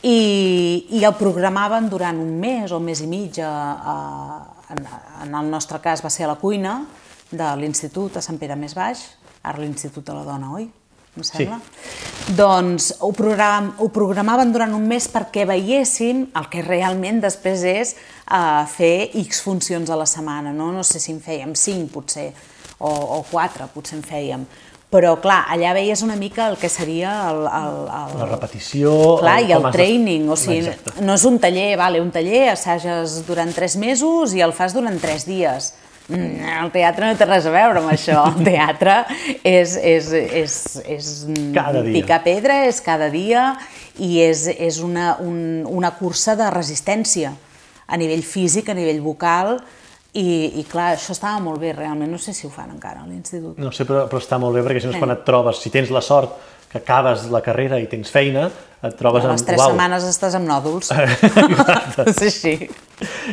i, 0.03 0.19
i 0.93 1.01
el 1.07 1.17
programaven 1.17 1.89
durant 1.91 2.21
un 2.21 2.37
mes 2.43 2.71
o 2.71 2.83
un 2.83 2.87
mes 2.91 3.01
i 3.01 3.09
mig, 3.09 3.41
a, 3.41 3.55
a, 3.95 3.97
en, 4.77 4.85
en 5.25 5.41
el 5.41 5.51
nostre 5.51 5.81
cas 5.81 6.05
va 6.05 6.13
ser 6.13 6.29
a 6.29 6.35
la 6.35 6.39
cuina 6.43 6.83
de 7.33 7.49
l'Institut 7.57 8.21
a 8.21 8.23
Sant 8.23 8.39
Pere 8.39 8.59
Més 8.59 8.77
Baix, 8.77 9.09
ara 9.43 9.65
l'Institut 9.65 10.05
de 10.05 10.21
la 10.21 10.29
Dona, 10.29 10.53
oi? 10.61 10.69
Em 11.17 11.27
sembla? 11.27 11.59
Sí. 11.61 12.35
Doncs 12.39 12.89
ho, 13.01 13.11
program, 13.17 13.73
ho 13.83 13.89
programaven 13.93 14.53
durant 14.55 14.73
un 14.77 14.87
mes 14.89 15.09
perquè 15.13 15.45
veiéssim 15.49 16.27
el 16.39 16.49
que 16.53 16.65
realment 16.65 17.21
després 17.21 17.65
és 17.69 17.95
uh, 18.31 18.63
fer 18.71 19.11
X 19.25 19.43
funcions 19.45 19.91
a 19.91 19.99
la 19.99 20.07
setmana, 20.09 20.55
no? 20.57 20.71
No 20.73 20.85
sé 20.87 21.03
si 21.03 21.13
en 21.13 21.21
fèiem 21.21 21.53
5 21.59 21.91
potser, 21.93 22.31
o, 22.79 22.89
o 22.91 23.19
4 23.29 23.69
potser 23.75 23.99
en 23.99 24.07
fèiem, 24.07 24.47
però 24.93 25.15
clar, 25.21 25.43
allà 25.53 25.73
veies 25.73 26.03
una 26.05 26.19
mica 26.21 26.51
el 26.53 26.59
que 26.61 26.69
seria 26.69 27.13
el... 27.31 27.47
el, 27.49 27.79
el... 27.89 28.17
La 28.21 28.27
repetició... 28.29 28.91
Clar, 29.23 29.39
el, 29.41 29.49
i 29.49 29.55
el 29.57 29.69
training, 29.73 30.27
o 30.29 30.37
sigui, 30.37 30.67
Exacte. 30.69 31.05
no 31.05 31.17
és 31.17 31.25
un 31.29 31.39
taller, 31.41 31.71
vale, 31.81 32.03
un 32.05 32.11
taller 32.13 32.51
assages 32.53 33.23
durant 33.29 33.53
3 33.57 33.79
mesos 33.81 34.37
i 34.37 34.45
el 34.45 34.53
fas 34.57 34.77
durant 34.77 35.01
3 35.01 35.25
dies, 35.29 35.73
el 36.13 36.73
teatre 36.75 37.09
no 37.09 37.19
té 37.19 37.29
res 37.29 37.47
a 37.49 37.53
veure 37.55 37.83
amb 37.83 37.93
això. 37.93 38.25
El 38.33 38.45
teatre 38.51 38.97
és, 39.43 39.77
és, 39.77 40.11
és, 40.13 40.57
és 40.97 41.13
cada 41.55 41.85
dia. 41.85 42.01
picar 42.01 42.23
pedra, 42.25 42.63
és 42.69 42.81
cada 42.85 43.11
dia 43.13 43.53
i 44.01 44.19
és, 44.25 44.47
és 44.53 44.81
una, 44.85 45.17
un, 45.21 45.63
una 45.69 45.93
cursa 45.99 46.37
de 46.39 46.49
resistència 46.53 47.35
a 47.87 47.99
nivell 48.01 48.23
físic, 48.25 48.71
a 48.73 48.77
nivell 48.77 49.03
vocal, 49.05 49.59
i, 50.13 50.61
i 50.61 50.65
clar, 50.69 50.93
això 50.97 51.15
estava 51.15 51.41
molt 51.41 51.61
bé, 51.61 51.73
realment. 51.77 52.11
No 52.13 52.21
sé 52.21 52.35
si 52.37 52.47
ho 52.47 52.53
fan 52.53 52.73
encara 52.75 53.03
a 53.03 53.09
l'institut. 53.09 53.57
No 53.61 53.73
sé, 53.73 53.87
però, 53.89 54.05
però 54.11 54.21
està 54.21 54.39
molt 54.41 54.57
bé, 54.57 54.65
perquè 54.65 54.83
si 54.83 54.89
no 54.91 54.97
és 54.97 55.01
quan 55.01 55.15
et 55.15 55.25
trobes, 55.29 55.61
si 55.63 55.73
tens 55.73 55.93
la 55.93 56.05
sort 56.05 56.37
que 56.73 56.81
acabes 56.81 57.27
la 57.31 57.43
carrera 57.45 57.79
i 57.81 57.87
tens 57.91 58.11
feina, 58.11 58.47
et 58.83 58.95
trobes 58.99 59.27
amb... 59.27 59.37
les 59.37 59.45
tres 59.47 59.61
uau. 59.61 59.71
setmanes 59.71 60.07
estàs 60.09 60.35
amb 60.39 60.49
nòduls. 60.49 60.89
sí, 62.21 62.31
sí. 62.33 62.55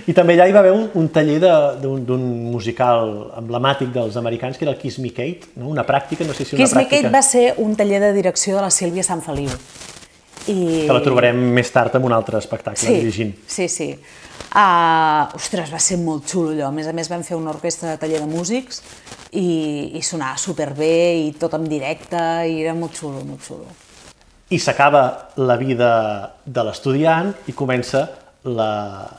I 0.10 0.16
també 0.18 0.36
allà 0.36 0.50
hi 0.50 0.54
va 0.54 0.62
haver 0.62 0.74
un, 0.76 0.86
un 1.00 1.08
taller 1.14 1.40
d'un 1.40 2.26
musical 2.52 3.32
emblemàtic 3.40 3.94
dels 3.96 4.18
americans, 4.20 4.60
que 4.60 4.68
era 4.68 4.76
el 4.76 4.82
Kiss 4.82 5.00
Me 5.02 5.14
Kate, 5.16 5.54
no? 5.56 5.72
una 5.74 5.86
pràctica, 5.88 6.28
no 6.28 6.36
sé 6.38 6.46
si 6.46 6.58
una 6.58 6.64
Kiss 6.64 6.76
pràctica... 6.76 7.00
Me 7.00 7.08
Kate 7.08 7.14
va 7.16 7.24
ser 7.26 7.46
un 7.64 7.78
taller 7.80 8.04
de 8.04 8.14
direcció 8.18 8.60
de 8.60 8.66
la 8.68 8.74
Sílvia 8.74 9.06
Sant 9.08 9.24
Feliu. 9.26 9.50
I... 10.50 10.60
Que 10.86 10.94
la 10.94 11.04
trobarem 11.06 11.40
més 11.56 11.72
tard 11.74 11.96
en 11.98 12.06
un 12.10 12.16
altre 12.16 12.42
espectacle, 12.42 12.82
sí, 12.84 13.00
dirigint. 13.00 13.34
Sí, 13.48 13.70
sí. 13.72 13.94
Uh, 14.50 15.30
ostres, 15.38 15.69
va 15.69 15.78
ser 15.78 16.00
molt 16.01 16.25
xulo 16.30 16.56
allò. 16.56 16.69
A 16.69 16.74
més 16.74 16.88
a 16.90 16.94
més 16.96 17.10
vam 17.12 17.22
fer 17.25 17.38
una 17.38 17.51
orquestra 17.54 17.92
de 17.92 18.00
taller 18.01 18.24
de 18.24 18.30
músics 18.30 18.81
i, 19.30 19.94
i 19.94 20.01
sonava 20.01 20.40
superbé 20.42 20.96
i 21.28 21.30
tot 21.38 21.54
en 21.54 21.68
directe 21.69 22.18
i 22.50 22.63
era 22.63 22.74
molt 22.74 22.98
xulo, 22.98 23.22
molt 23.28 23.46
xulo. 23.46 23.69
I 24.50 24.57
s'acaba 24.57 25.04
la 25.38 25.60
vida 25.62 25.92
de 26.46 26.66
l'estudiant 26.66 27.30
i 27.46 27.54
comença 27.54 28.07
la, 28.50 28.72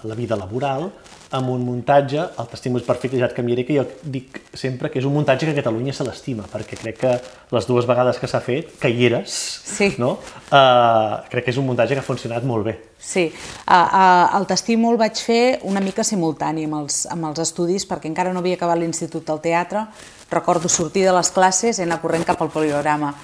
la 0.03 0.17
vida 0.19 0.35
laboral 0.35 0.89
amb 1.31 1.51
un 1.53 1.63
muntatge, 1.63 2.19
el 2.43 2.49
testimoni 2.51 2.85
perfecte 2.85 3.17
Gerard 3.17 3.37
Camilleri, 3.37 3.65
que 3.67 3.77
jo 3.77 3.85
dic 4.03 4.41
sempre 4.59 4.91
que 4.91 4.99
és 4.99 5.07
un 5.07 5.15
muntatge 5.15 5.47
que 5.47 5.55
a 5.55 5.59
Catalunya 5.61 5.95
se 5.95 6.07
l'estima, 6.07 6.47
perquè 6.51 6.79
crec 6.81 6.99
que 6.99 7.13
les 7.55 7.69
dues 7.69 7.87
vegades 7.87 8.19
que 8.19 8.31
s'ha 8.31 8.41
fet, 8.43 8.73
que 8.83 8.91
hi 8.91 9.07
eres, 9.07 9.37
sí. 9.67 9.93
no? 10.03 10.17
Uh, 10.51 11.21
crec 11.31 11.47
que 11.47 11.55
és 11.55 11.61
un 11.63 11.69
muntatge 11.71 11.95
que 11.95 12.03
ha 12.03 12.07
funcionat 12.07 12.47
molt 12.47 12.67
bé. 12.67 12.75
Sí, 12.99 13.29
uh, 13.31 13.75
uh, 13.75 14.39
el 14.41 14.49
testimoni 14.51 14.91
el 14.91 14.99
vaig 14.99 15.23
fer 15.23 15.45
una 15.71 15.83
mica 15.85 16.03
simultani 16.07 16.67
amb 16.67 16.81
els, 16.81 17.05
amb 17.13 17.31
els 17.31 17.39
estudis, 17.47 17.87
perquè 17.87 18.11
encara 18.11 18.35
no 18.35 18.43
havia 18.43 18.59
acabat 18.59 18.81
l'Institut 18.81 19.29
del 19.29 19.39
Teatre, 19.45 19.85
recordo 20.31 20.69
sortir 20.69 21.07
de 21.07 21.15
les 21.15 21.31
classes 21.31 21.79
i 21.79 21.87
anar 21.87 22.01
corrent 22.03 22.27
cap 22.27 22.43
al 22.43 22.51
poligrama. 22.51 23.15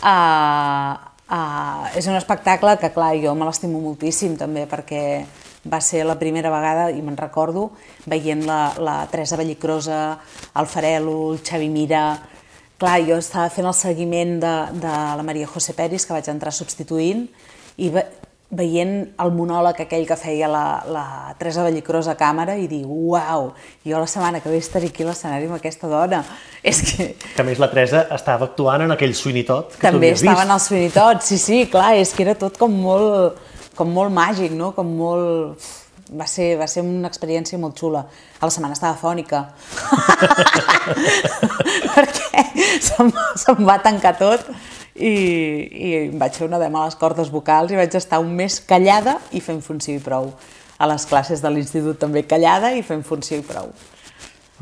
Uh, 0.00 0.96
uh, 1.28 1.84
és 1.92 2.08
un 2.08 2.16
espectacle 2.16 2.78
que, 2.80 2.92
clar, 2.94 3.12
jo 3.20 3.36
me 3.36 3.44
l'estimo 3.48 3.84
moltíssim 3.84 4.38
també, 4.40 4.64
perquè 4.70 5.04
va 5.68 5.80
ser 5.84 6.04
la 6.08 6.18
primera 6.18 6.50
vegada, 6.52 6.90
i 6.90 7.02
me'n 7.04 7.18
recordo, 7.18 7.70
veient 8.08 8.46
la, 8.46 8.72
la 8.80 8.96
Teresa 9.12 9.36
Vallicrosa, 9.36 10.18
el 10.56 10.66
Farelo, 10.66 11.32
el 11.32 11.40
Xavi 11.44 11.68
Mira... 11.68 12.04
Clar, 12.80 13.02
jo 13.04 13.18
estava 13.20 13.50
fent 13.52 13.66
el 13.68 13.74
seguiment 13.76 14.38
de, 14.40 14.50
de 14.80 14.92
la 15.18 15.20
Maria 15.20 15.44
José 15.44 15.74
Peris, 15.76 16.06
que 16.08 16.14
vaig 16.16 16.30
entrar 16.32 16.48
substituint, 16.48 17.26
i 17.76 17.90
ve, 17.92 18.06
veient 18.56 18.94
el 19.20 19.30
monòleg 19.36 19.82
aquell 19.84 20.06
que 20.08 20.16
feia 20.16 20.48
la, 20.50 20.62
la 20.88 21.04
Teresa 21.38 21.62
Vallicrós 21.66 22.08
a 22.08 22.16
càmera 22.16 22.56
i 22.58 22.64
dir, 22.70 22.80
uau, 22.88 23.50
jo 23.84 24.00
la 24.00 24.08
setmana 24.10 24.40
que 24.40 24.48
ve 24.48 24.58
estaré 24.58 24.88
aquí 24.90 25.04
a 25.04 25.10
l'escenari 25.10 25.46
amb 25.46 25.58
aquesta 25.58 25.92
dona. 25.92 26.22
És 26.72 26.80
que... 26.88 27.10
Que 27.36 27.44
a 27.44 27.46
més 27.46 27.60
la 27.60 27.68
Teresa 27.68 28.06
estava 28.16 28.48
actuant 28.48 28.88
en 28.88 28.96
aquell 28.96 29.12
suinitot 29.12 29.76
que 29.76 29.84
També 29.84 30.14
estava 30.16 30.40
vist. 30.40 30.48
en 30.48 30.56
el 30.56 30.64
suinitot, 30.64 31.22
sí, 31.28 31.36
sí, 31.36 31.62
clar, 31.68 31.92
és 32.00 32.16
que 32.16 32.24
era 32.24 32.34
tot 32.40 32.56
com 32.56 32.74
molt 32.80 33.49
com 33.76 33.92
molt 33.94 34.14
màgic, 34.14 34.56
no? 34.56 34.72
com 34.76 34.96
molt... 34.98 35.70
Va 36.10 36.26
ser, 36.26 36.56
va 36.58 36.66
ser 36.66 36.82
una 36.82 37.06
experiència 37.06 37.54
molt 37.62 37.78
xula. 37.78 38.00
A 38.40 38.48
la 38.48 38.50
setmana 38.50 38.74
estava 38.74 38.96
fònica. 38.98 39.44
Perquè 41.94 42.42
se'm, 42.82 43.12
se'm 43.38 43.62
va 43.68 43.76
tancar 43.84 44.16
tot 44.18 44.48
i, 44.50 45.12
i 45.12 45.92
em 46.00 46.16
vaig 46.18 46.34
fer 46.34 46.48
una 46.48 46.58
dema 46.58 46.82
a 46.82 46.88
les 46.88 46.98
cordes 46.98 47.30
vocals 47.30 47.70
i 47.70 47.78
vaig 47.78 47.94
estar 47.94 48.18
un 48.22 48.34
mes 48.34 48.58
callada 48.66 49.20
i 49.30 49.42
fent 49.44 49.62
funció 49.62 49.94
i 50.00 50.02
prou. 50.02 50.32
A 50.80 50.88
les 50.90 51.06
classes 51.06 51.44
de 51.44 51.54
l'institut 51.54 52.00
també 52.02 52.24
callada 52.26 52.72
i 52.74 52.82
fent 52.82 53.06
funció 53.06 53.38
i 53.38 53.46
prou. 53.46 53.70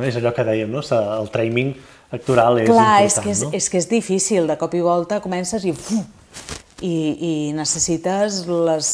És 0.04 0.18
allò 0.18 0.34
que 0.34 0.44
dèiem, 0.46 0.70
no? 0.70 0.84
El 0.84 1.32
training 1.32 1.72
actoral 2.14 2.60
és 2.62 2.68
Clar, 2.70 3.02
important, 3.02 3.06
és 3.08 3.18
que 3.24 3.30
és, 3.32 3.42
no? 3.42 3.50
és 3.56 3.68
que 3.72 3.80
és 3.80 3.88
difícil, 3.90 4.48
de 4.50 4.56
cop 4.60 4.74
i 4.74 4.82
volta 4.84 5.22
comences 5.24 5.64
i... 5.64 5.74
Uf, 5.74 6.58
i, 6.84 6.96
i 7.28 7.32
necessites 7.56 8.42
les, 8.46 8.90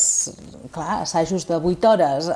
clar, 0.75 1.03
assajos 1.03 1.47
de 1.49 1.59
8 1.59 1.91
hores. 1.91 2.31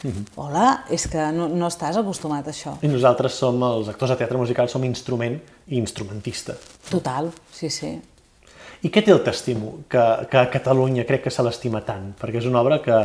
Mhm. 0.00 0.24
Hola, 0.40 0.84
és 0.88 1.04
que 1.12 1.26
no, 1.36 1.48
no 1.48 1.68
estàs 1.68 1.98
acostumat 2.00 2.46
a 2.48 2.54
això. 2.54 2.76
I 2.80 2.88
nosaltres 2.88 3.36
som, 3.36 3.58
els 3.68 3.90
actors 3.92 4.14
de 4.14 4.20
teatre 4.22 4.38
musical, 4.40 4.68
som 4.72 4.84
instrument 4.84 5.36
i 5.68 5.76
instrumentista. 5.76 6.56
Total, 6.88 7.28
sí, 7.52 7.68
sí. 7.68 7.98
I 8.80 8.88
què 8.88 9.02
té 9.04 9.12
el 9.12 9.20
t'estimo, 9.20 9.82
que, 9.92 10.04
que 10.30 10.38
a 10.40 10.48
Catalunya 10.48 11.04
crec 11.04 11.26
que 11.26 11.32
se 11.34 11.44
l'estima 11.44 11.82
tant? 11.84 12.14
Perquè 12.16 12.40
és 12.40 12.48
una 12.48 12.62
obra 12.62 12.78
que, 12.80 12.96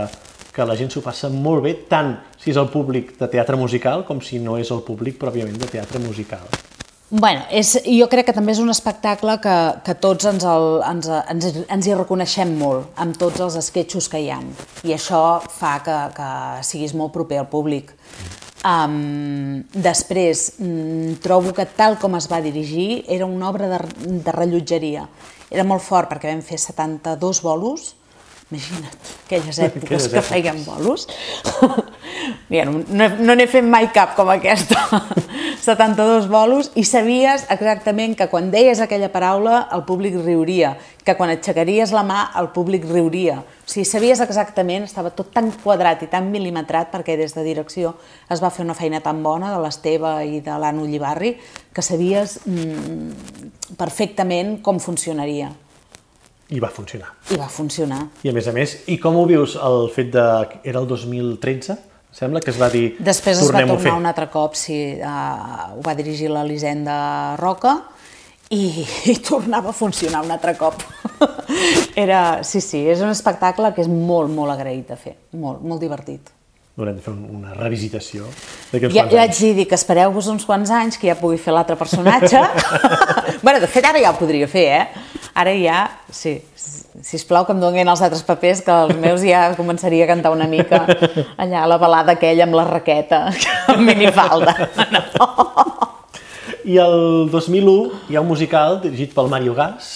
que 0.55 0.67
la 0.67 0.77
gent 0.79 0.93
s'ho 0.93 1.03
passa 1.03 1.27
molt 1.27 1.65
bé, 1.65 1.73
tant 1.91 2.13
si 2.39 2.53
és 2.53 2.61
el 2.61 2.71
públic 2.71 3.17
de 3.19 3.27
teatre 3.27 3.59
musical 3.59 4.07
com 4.07 4.23
si 4.23 4.39
no 4.39 4.55
és 4.55 4.71
el 4.71 4.85
públic 4.87 5.19
pròpiament 5.19 5.59
de 5.59 5.67
teatre 5.67 5.99
musical. 5.99 6.47
Bueno, 7.09 7.43
és, 7.53 7.75
jo 7.85 8.07
crec 8.09 8.25
que 8.31 8.33
també 8.33 8.55
és 8.55 8.59
un 8.63 8.71
espectacle 8.73 9.35
que, 9.43 9.55
que 9.85 9.93
tots 10.01 10.25
ens, 10.25 10.41
el, 10.49 10.63
ens, 10.89 11.09
ens, 11.29 11.59
ens 11.69 11.87
hi 11.87 11.93
reconeixem 11.93 12.55
molt, 12.57 12.87
amb 12.97 13.17
tots 13.21 13.43
els 13.45 13.57
esquetxos 13.59 14.07
que 14.09 14.23
hi 14.23 14.31
ha. 14.33 14.39
I 14.89 14.95
això 14.95 15.19
fa 15.53 15.75
que, 15.85 15.97
que 16.17 16.29
siguis 16.65 16.95
molt 16.97 17.13
proper 17.13 17.43
al 17.43 17.51
públic. 17.51 17.93
Um, 18.65 19.61
després, 19.69 20.55
mm, 20.57 21.19
trobo 21.21 21.53
que 21.53 21.67
tal 21.77 21.99
com 22.01 22.17
es 22.17 22.25
va 22.31 22.41
dirigir 22.41 23.03
era 23.13 23.29
una 23.29 23.51
obra 23.51 23.69
de, 23.69 23.79
de 24.25 24.33
rellotgeria. 24.33 25.05
Era 25.53 25.67
molt 25.67 25.85
fort 25.85 26.09
perquè 26.09 26.33
vam 26.33 26.41
fer 26.41 26.57
72 26.57 27.43
bolos, 27.45 27.91
imagina't, 28.55 29.09
aquelles 29.25 29.59
èpoques 29.59 29.83
Aquelles 29.83 30.07
que 30.07 30.17
èpoques. 30.17 30.31
feien 30.31 30.63
bolos. 30.65 31.07
Mira, 32.49 32.65
no, 32.71 33.09
no 33.19 33.35
n'he 33.35 33.47
fet 33.51 33.65
mai 33.67 33.89
cap 33.93 34.15
com 34.17 34.29
aquesta. 34.31 34.79
72 35.65 36.27
bolos 36.29 36.69
i 36.77 36.83
sabies 36.85 37.45
exactament 37.49 38.13
que 38.17 38.27
quan 38.29 38.51
deies 38.53 38.79
aquella 38.83 39.09
paraula 39.13 39.63
el 39.73 39.81
públic 39.87 40.13
riuria, 40.21 40.75
que 41.05 41.15
quan 41.17 41.31
aixecaries 41.33 41.93
la 41.95 42.03
mà 42.05 42.27
el 42.39 42.51
públic 42.53 42.85
riuria. 42.85 43.39
O 43.65 43.69
sigui, 43.69 43.85
sabies 43.89 44.21
exactament, 44.21 44.85
estava 44.85 45.09
tot 45.15 45.31
tan 45.33 45.49
quadrat 45.63 46.03
i 46.05 46.09
tan 46.11 46.29
mil·limetrat 46.31 46.91
perquè 46.93 47.17
des 47.17 47.33
de 47.33 47.43
direcció 47.45 47.95
es 48.29 48.41
va 48.43 48.51
fer 48.53 48.65
una 48.65 48.77
feina 48.77 49.01
tan 49.01 49.23
bona 49.25 49.49
de 49.55 49.61
l'Esteve 49.63 50.19
i 50.29 50.39
de 50.45 50.57
l'Anna 50.61 50.85
Ullibarri 50.85 51.33
que 51.73 51.81
sabies 51.81 52.39
mm, 52.45 53.75
perfectament 53.79 54.59
com 54.61 54.79
funcionaria. 54.79 55.49
I 56.53 56.59
va 56.61 56.69
funcionar. 56.69 57.09
I 57.33 57.37
va 57.41 57.47
funcionar. 57.49 58.03
I 58.23 58.29
a 58.29 58.33
més 58.35 58.47
a 58.47 58.51
més, 58.53 58.75
i 58.93 58.99
com 59.01 59.15
ho 59.17 59.25
vius 59.25 59.55
el 59.57 59.89
fet 59.95 60.11
de... 60.13 60.25
Era 60.63 60.79
el 60.79 60.87
2013? 60.87 61.77
Sembla 62.15 62.39
que 62.39 62.51
es 62.53 62.59
va 62.61 62.69
dir 62.71 62.95
Després 63.03 63.41
es 63.41 63.49
va 63.51 63.59
tornar 63.65 63.79
fer. 63.81 63.91
un 63.91 64.05
altre 64.05 64.29
cop, 64.31 64.53
sí, 64.55 64.77
uh, 65.01 65.73
ho 65.75 65.81
va 65.83 65.95
dirigir 65.97 66.29
l'Elisenda 66.31 67.35
Roca 67.41 67.73
i, 68.55 68.85
i 69.11 69.15
tornava 69.25 69.73
a 69.73 69.75
funcionar 69.75 70.21
un 70.23 70.31
altre 70.31 70.53
cop. 70.55 70.79
Era, 71.95 72.43
sí, 72.43 72.61
sí, 72.61 72.85
és 72.87 73.01
un 73.03 73.09
espectacle 73.11 73.73
que 73.75 73.83
és 73.83 73.89
molt, 73.91 74.31
molt 74.31 74.53
agraït 74.53 74.87
de 74.93 74.95
fer, 75.01 75.15
molt, 75.35 75.59
molt 75.65 75.81
divertit. 75.83 76.31
Haurem 76.77 76.95
de 76.97 77.01
fer 77.03 77.11
un- 77.13 77.27
una 77.39 77.53
revisitació 77.55 78.25
d'aquí 78.71 78.85
uns 78.89 78.93
Ja, 78.95 79.03
quants 79.05 79.13
ja 79.15 79.21
anys. 79.23 79.39
de 79.41 79.53
dir 79.59 79.67
que 79.67 79.75
espereu-vos 79.75 80.27
uns 80.27 80.43
quants 80.45 80.71
anys 80.75 80.97
que 80.99 81.07
ja 81.07 81.15
pugui 81.19 81.37
fer 81.39 81.53
l'altre 81.55 81.75
personatge. 81.79 82.41
bueno, 83.45 83.59
de 83.63 83.67
fet, 83.67 83.85
ara 83.87 83.99
ja 84.03 84.11
ho 84.11 84.17
podria 84.19 84.47
fer, 84.47 84.65
eh? 84.81 84.87
Ara 85.35 85.51
ja, 85.59 85.79
sí, 86.15 86.37
si 86.55 87.19
plau 87.27 87.43
que 87.43 87.51
em 87.51 87.59
donin 87.59 87.89
els 87.91 87.99
altres 88.05 88.21
papers, 88.23 88.61
que 88.63 88.71
els 88.71 88.95
meus 88.95 89.19
ja 89.27 89.49
començaria 89.57 90.05
a 90.05 90.09
cantar 90.13 90.31
una 90.31 90.47
mica 90.47 90.85
allà 91.43 91.65
la 91.67 91.77
balada 91.81 92.13
aquella 92.15 92.45
amb 92.45 92.55
la 92.55 92.63
raqueta, 92.69 93.25
amb 93.73 93.83
minifalda. 93.83 94.55
No. 94.95 95.27
I 96.65 96.77
el 96.81 97.27
2001 97.29 97.73
hi 98.09 98.15
ha 98.15 98.23
un 98.23 98.29
musical 98.31 98.79
dirigit 98.81 99.11
pel 99.13 99.27
Mario 99.29 99.53
Gas, 99.57 99.89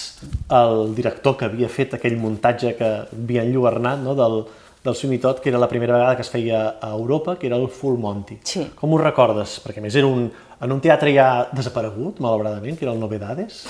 el 0.54 0.92
director 0.94 1.38
que 1.38 1.48
havia 1.48 1.70
fet 1.72 1.96
aquell 1.96 2.18
muntatge 2.20 2.76
que 2.78 2.90
havia 3.00 3.42
enlluernat 3.42 4.04
no, 4.04 4.14
del, 4.18 4.42
del 4.84 4.98
Sweeney 4.98 5.18
Todd, 5.24 5.40
que 5.40 5.48
era 5.50 5.58
la 5.58 5.70
primera 5.72 5.96
vegada 5.96 6.18
que 6.18 6.22
es 6.22 6.30
feia 6.30 6.60
a 6.76 6.92
Europa, 6.92 7.38
que 7.40 7.48
era 7.48 7.56
el 7.56 7.66
Full 7.66 7.96
Monty. 7.98 8.38
Sí. 8.44 8.66
Com 8.76 8.92
ho 8.92 9.00
recordes? 9.00 9.56
Perquè 9.64 9.82
més 9.82 9.96
era 9.96 10.06
un, 10.06 10.28
en 10.60 10.76
un 10.76 10.84
teatre 10.84 11.16
ja 11.16 11.30
desaparegut, 11.50 12.20
malauradament, 12.20 12.76
que 12.78 12.86
era 12.86 12.94
el 12.94 13.00
Novedades, 13.00 13.64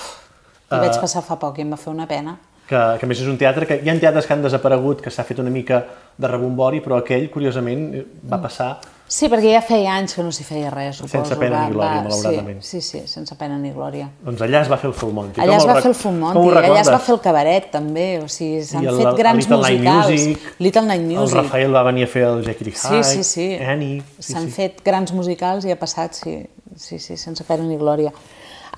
Hi 0.71 0.79
vaig 0.87 1.01
passar 1.03 1.23
fa 1.27 1.35
poc 1.41 1.59
i 1.59 1.63
em 1.67 1.73
va 1.75 1.77
fer 1.81 1.91
una 1.91 2.07
pena. 2.07 2.37
que, 2.71 2.79
que 3.01 3.07
a 3.07 3.09
més 3.11 3.19
és 3.19 3.27
un 3.27 3.35
teatre 3.37 3.67
que 3.67 3.81
hi 3.83 3.91
ha 3.91 3.97
teatres 3.99 4.27
que 4.29 4.33
han 4.33 4.43
desaparegut, 4.45 5.01
que 5.03 5.11
s'ha 5.11 5.25
fet 5.27 5.41
una 5.43 5.51
mica 5.51 5.81
de 6.17 6.29
rebombori, 6.31 6.79
però 6.85 7.01
aquell, 7.01 7.27
curiosament, 7.31 7.89
va 8.31 8.39
passar 8.39 8.77
Sí, 9.11 9.27
perquè 9.27 9.51
ja 9.57 9.61
feia 9.67 9.97
anys 9.99 10.13
que 10.15 10.23
no 10.23 10.31
s'hi 10.31 10.45
feia 10.47 10.69
res, 10.71 11.01
suposo. 11.01 11.17
Sense 11.17 11.35
pena 11.41 11.65
ni 11.67 11.73
glòria, 11.75 12.03
malauradament. 12.05 12.61
Sí, 12.63 12.79
sí, 12.79 13.01
sí, 13.01 13.09
sense 13.11 13.35
pena 13.35 13.57
ni 13.59 13.73
glòria. 13.75 14.07
Doncs 14.23 14.45
allà 14.47 14.61
es 14.63 14.71
va 14.71 14.77
fer 14.79 14.87
el 14.87 14.95
Full 14.95 15.11
Monty. 15.17 15.41
Allà 15.43 15.57
es 15.57 15.67
va 15.67 15.75
fer 15.81 15.91
el 15.91 15.97
Full 15.99 16.15
Monty, 16.21 16.45
allà 16.61 16.77
es 16.85 16.91
va 16.95 17.01
fer 17.03 17.17
el 17.17 17.21
cabaret 17.25 17.67
també, 17.73 18.07
o 18.23 18.29
sigui, 18.31 18.63
s'han 18.69 18.87
fet 18.87 19.09
el 19.11 19.19
grans 19.19 19.43
Little 19.43 19.59
Night 19.65 19.83
musicals. 19.83 20.13
Music, 20.13 20.47
Little 20.63 20.85
Night 20.87 21.03
Music. 21.09 21.35
El 21.35 21.43
Rafael 21.43 21.75
va 21.75 21.83
venir 21.91 22.07
a 22.07 22.13
fer 22.15 22.23
el 22.29 22.45
Jekyll 22.47 22.71
Sí, 22.77 22.87
Hyde, 22.87 23.03
sí, 23.11 23.25
sí. 23.25 23.49
Annie... 23.59 23.99
Sí, 24.21 24.29
S'han 24.31 24.47
sí. 24.47 24.55
fet 24.61 24.79
grans 24.87 25.11
musicals 25.19 25.67
i 25.67 25.75
ha 25.75 25.81
passat, 25.83 26.15
sí, 26.15 26.37
sí, 26.79 27.03
sí 27.03 27.19
sense 27.19 27.43
pena 27.51 27.67
ni 27.67 27.83
glòria. 27.83 28.15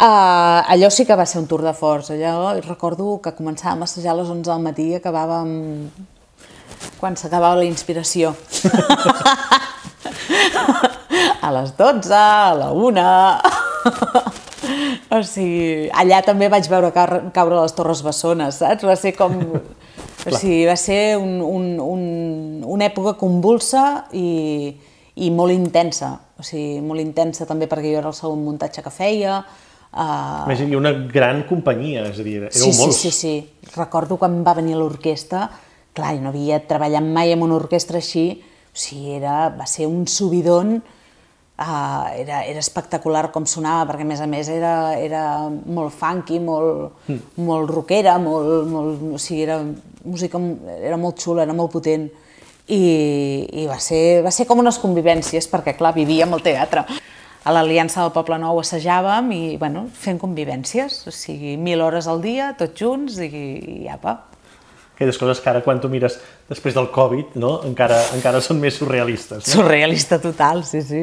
Uh, 0.00 0.64
allò 0.72 0.88
sí 0.90 1.04
que 1.04 1.14
va 1.14 1.26
ser 1.28 1.38
un 1.42 1.46
tour 1.46 1.62
de 1.62 1.74
força. 1.76 2.14
Allò 2.14 2.54
recordo 2.64 3.18
que 3.22 3.34
començàvem 3.36 3.84
a 3.84 3.88
assajar 3.88 4.14
a 4.14 4.20
les 4.22 4.30
11 4.32 4.48
del 4.48 4.64
matí 4.64 4.88
i 4.90 4.98
acabàvem 4.98 5.50
quan 6.98 7.16
s'acabava 7.16 7.60
la 7.60 7.68
inspiració. 7.68 8.34
a 11.46 11.52
les 11.58 11.76
12, 11.76 12.14
a 12.14 12.54
la 12.56 12.72
1... 12.72 13.04
o 15.12 15.18
sigui, 15.26 15.90
allà 15.90 16.22
també 16.24 16.48
vaig 16.48 16.68
veure 16.70 16.92
caure, 16.94 17.58
les 17.58 17.74
Torres 17.76 18.02
Bessones, 18.06 18.62
saps? 18.62 18.86
Va 18.86 18.96
ser 18.96 19.12
com... 19.18 19.34
O 20.22 20.30
sigui, 20.30 20.62
va 20.68 20.76
ser 20.78 21.16
un, 21.18 21.40
un, 21.42 21.64
un, 21.82 22.02
una 22.70 22.86
època 22.86 23.16
convulsa 23.18 24.04
i, 24.14 24.70
i 25.18 25.30
molt 25.34 25.50
intensa. 25.50 26.12
O 26.38 26.46
sigui, 26.46 26.78
molt 26.84 27.02
intensa 27.02 27.42
també 27.48 27.66
perquè 27.66 27.90
jo 27.90 27.98
era 27.98 28.12
el 28.12 28.14
segon 28.14 28.44
muntatge 28.46 28.84
que 28.86 28.92
feia. 28.94 29.40
Uh, 29.92 30.46
A 30.46 30.48
més, 30.48 30.62
hi 30.64 30.72
una 30.72 30.94
gran 31.12 31.42
companyia, 31.44 32.06
és 32.08 32.16
a 32.22 32.24
dir, 32.24 32.38
éreu 32.46 32.52
sí, 32.56 32.70
sí, 32.72 32.80
molts. 32.80 33.02
sí, 33.02 33.10
sí. 33.12 33.34
Recordo 33.74 34.16
quan 34.16 34.38
va 34.46 34.54
venir 34.56 34.78
l'orquestra, 34.80 35.50
clar, 35.92 36.14
jo 36.16 36.24
no 36.24 36.30
havia 36.32 36.62
treballat 36.64 37.04
mai 37.04 37.34
amb 37.34 37.44
una 37.44 37.58
orquestra 37.58 38.00
així, 38.00 38.24
o 38.72 38.78
sigui, 38.80 39.18
era, 39.18 39.50
va 39.52 39.66
ser 39.68 39.90
un 39.90 40.06
subidon, 40.08 40.78
uh, 40.80 42.06
era, 42.16 42.40
era 42.48 42.64
espectacular 42.64 43.26
com 43.34 43.44
sonava, 43.44 43.90
perquè 43.90 44.08
a 44.08 44.10
més 44.14 44.24
a 44.24 44.30
més 44.32 44.48
era, 44.48 44.96
era 44.96 45.26
molt 45.50 45.92
funky, 45.92 46.40
molt, 46.40 47.04
mm. 47.12 47.44
molt 47.44 47.76
rockera, 47.76 48.16
molt, 48.22 48.64
molt, 48.72 49.06
o 49.12 49.20
sigui, 49.20 49.44
era 49.44 49.60
música, 50.08 50.40
era 50.80 50.96
molt 50.96 51.20
xula, 51.20 51.44
era 51.44 51.52
molt 51.52 51.76
potent, 51.76 52.08
i, 52.72 52.82
i 53.60 53.68
va, 53.68 53.76
ser, 53.76 54.22
va 54.24 54.32
ser 54.32 54.48
com 54.48 54.64
unes 54.64 54.80
convivències, 54.80 55.52
perquè 55.52 55.76
clar, 55.76 55.92
vivíem 56.00 56.32
al 56.32 56.40
teatre. 56.40 56.88
A 57.42 57.50
l'Aliança 57.50 58.04
del 58.04 58.12
Poble 58.14 58.36
Nou 58.38 58.60
assajàvem 58.60 59.32
i, 59.34 59.40
bueno, 59.58 59.88
fent 59.98 60.20
convivències, 60.22 61.00
o 61.10 61.14
sigui, 61.14 61.56
mil 61.58 61.82
hores 61.82 62.06
al 62.06 62.22
dia, 62.22 62.52
tots 62.58 62.78
junts, 62.78 63.18
i, 63.18 63.42
i 63.82 63.88
apa. 63.90 64.20
Aquelles 64.94 65.18
coses 65.18 65.40
que 65.42 65.50
ara, 65.50 65.64
quan 65.64 65.80
tu 65.82 65.90
mires 65.90 66.20
després 66.50 66.76
del 66.76 66.86
Covid, 66.94 67.34
no? 67.42 67.56
encara, 67.66 67.98
encara 68.14 68.38
són 68.44 68.60
més 68.62 68.78
surrealistes. 68.78 69.42
No? 69.42 69.56
Surrealista 69.56 70.20
total, 70.22 70.62
sí, 70.68 70.84
sí. 70.86 71.02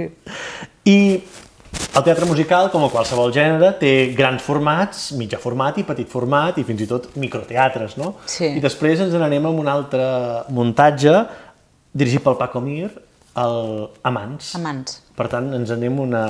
I 0.88 1.00
el 2.00 2.05
teatre 2.05 2.29
musical, 2.29 2.69
com 2.72 2.88
a 2.88 2.89
qualsevol 2.93 3.34
gènere, 3.36 3.74
té 3.81 3.91
grans 4.15 4.46
formats, 4.46 5.10
mitjà 5.19 5.41
format 5.43 5.81
i 5.81 5.86
petit 5.89 6.08
format, 6.08 6.55
i 6.55 6.63
fins 6.63 6.86
i 6.86 6.88
tot 6.88 7.12
microteatres, 7.19 7.98
no? 8.00 8.13
Sí. 8.29 8.53
I 8.55 8.63
després 8.63 9.03
ens 9.03 9.19
n'anem 9.19 9.51
amb 9.51 9.60
un 9.60 9.67
altre 9.67 10.08
muntatge, 10.55 11.19
dirigit 11.91 12.24
pel 12.24 12.39
Paco 12.39 12.63
Mir, 12.63 12.93
el 13.39 13.89
Amants. 14.08 14.53
Amants. 14.55 15.01
Per 15.20 15.28
tant, 15.28 15.50
ens 15.58 15.72
anem 15.76 15.98
una, 16.00 16.24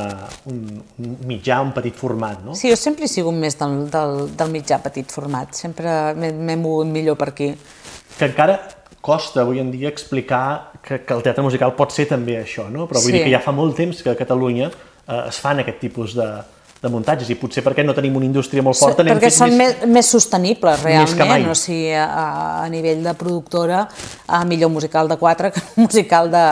un, 0.49 0.63
un 0.97 1.11
mitjà, 1.29 1.59
un 1.61 1.69
petit 1.75 1.93
format, 1.93 2.39
no? 2.41 2.55
Sí, 2.57 2.71
jo 2.71 2.77
sempre 2.79 3.05
he 3.05 3.11
sigut 3.11 3.35
més 3.37 3.53
del, 3.59 3.83
del, 3.93 4.15
del 4.39 4.49
mitjà 4.49 4.79
petit 4.81 5.13
format, 5.13 5.53
sempre 5.53 5.93
m'he 6.17 6.55
mogut 6.57 6.89
millor 6.89 7.19
per 7.21 7.27
aquí. 7.35 7.51
Que 8.17 8.31
encara 8.31 8.57
costa 9.05 9.43
avui 9.45 9.61
en 9.61 9.69
dia 9.71 9.91
explicar 9.93 10.71
que, 10.81 11.03
que 11.05 11.13
el 11.13 11.21
teatre 11.23 11.45
musical 11.45 11.75
pot 11.77 11.93
ser 11.93 12.07
també 12.09 12.39
això, 12.41 12.65
no? 12.73 12.87
Però 12.89 12.97
vull 13.03 13.11
Sí. 13.13 13.19
dir 13.19 13.27
que 13.27 13.35
ja 13.35 13.43
fa 13.45 13.53
molt 13.53 13.77
temps 13.77 14.01
que 14.01 14.09
a 14.09 14.17
Catalunya 14.17 14.71
eh, 14.71 15.21
es 15.29 15.37
fan 15.39 15.61
aquest 15.61 15.79
tipus 15.85 16.17
de, 16.17 16.27
de 16.81 16.89
muntatges 16.91 17.29
i 17.29 17.37
potser 17.39 17.61
perquè 17.63 17.85
no 17.85 17.93
tenim 17.93 18.17
una 18.17 18.25
indústria 18.25 18.65
molt 18.65 18.81
forta 18.81 19.05
n'hem 19.05 19.19
perquè 19.19 19.29
són 19.37 19.53
més... 19.53 19.77
més, 19.83 19.87
més 19.99 20.09
sostenibles 20.17 20.81
Més 20.83 21.13
realment, 21.15 21.49
o 21.53 21.55
sigui, 21.55 21.93
a, 21.93 22.63
a 22.65 22.67
nivell 22.73 23.05
de 23.05 23.13
productora, 23.21 23.85
a 24.27 24.43
millor 24.49 24.73
musical 24.73 25.07
de 25.11 25.17
4 25.21 25.53
que 25.55 25.65
musical 25.77 26.31
de, 26.33 26.45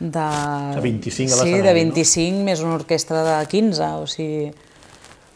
de... 0.00 0.26
De 0.74 0.80
25 0.80 1.30
a 1.32 1.36
Sí, 1.36 1.52
l'escenari, 1.52 1.62
de 1.62 1.68
no? 1.68 1.94
25 1.94 2.44
més 2.48 2.64
una 2.64 2.74
orquestra 2.80 3.22
de 3.26 3.36
15, 3.46 3.92
o 4.00 4.08
sigui... 4.10 4.50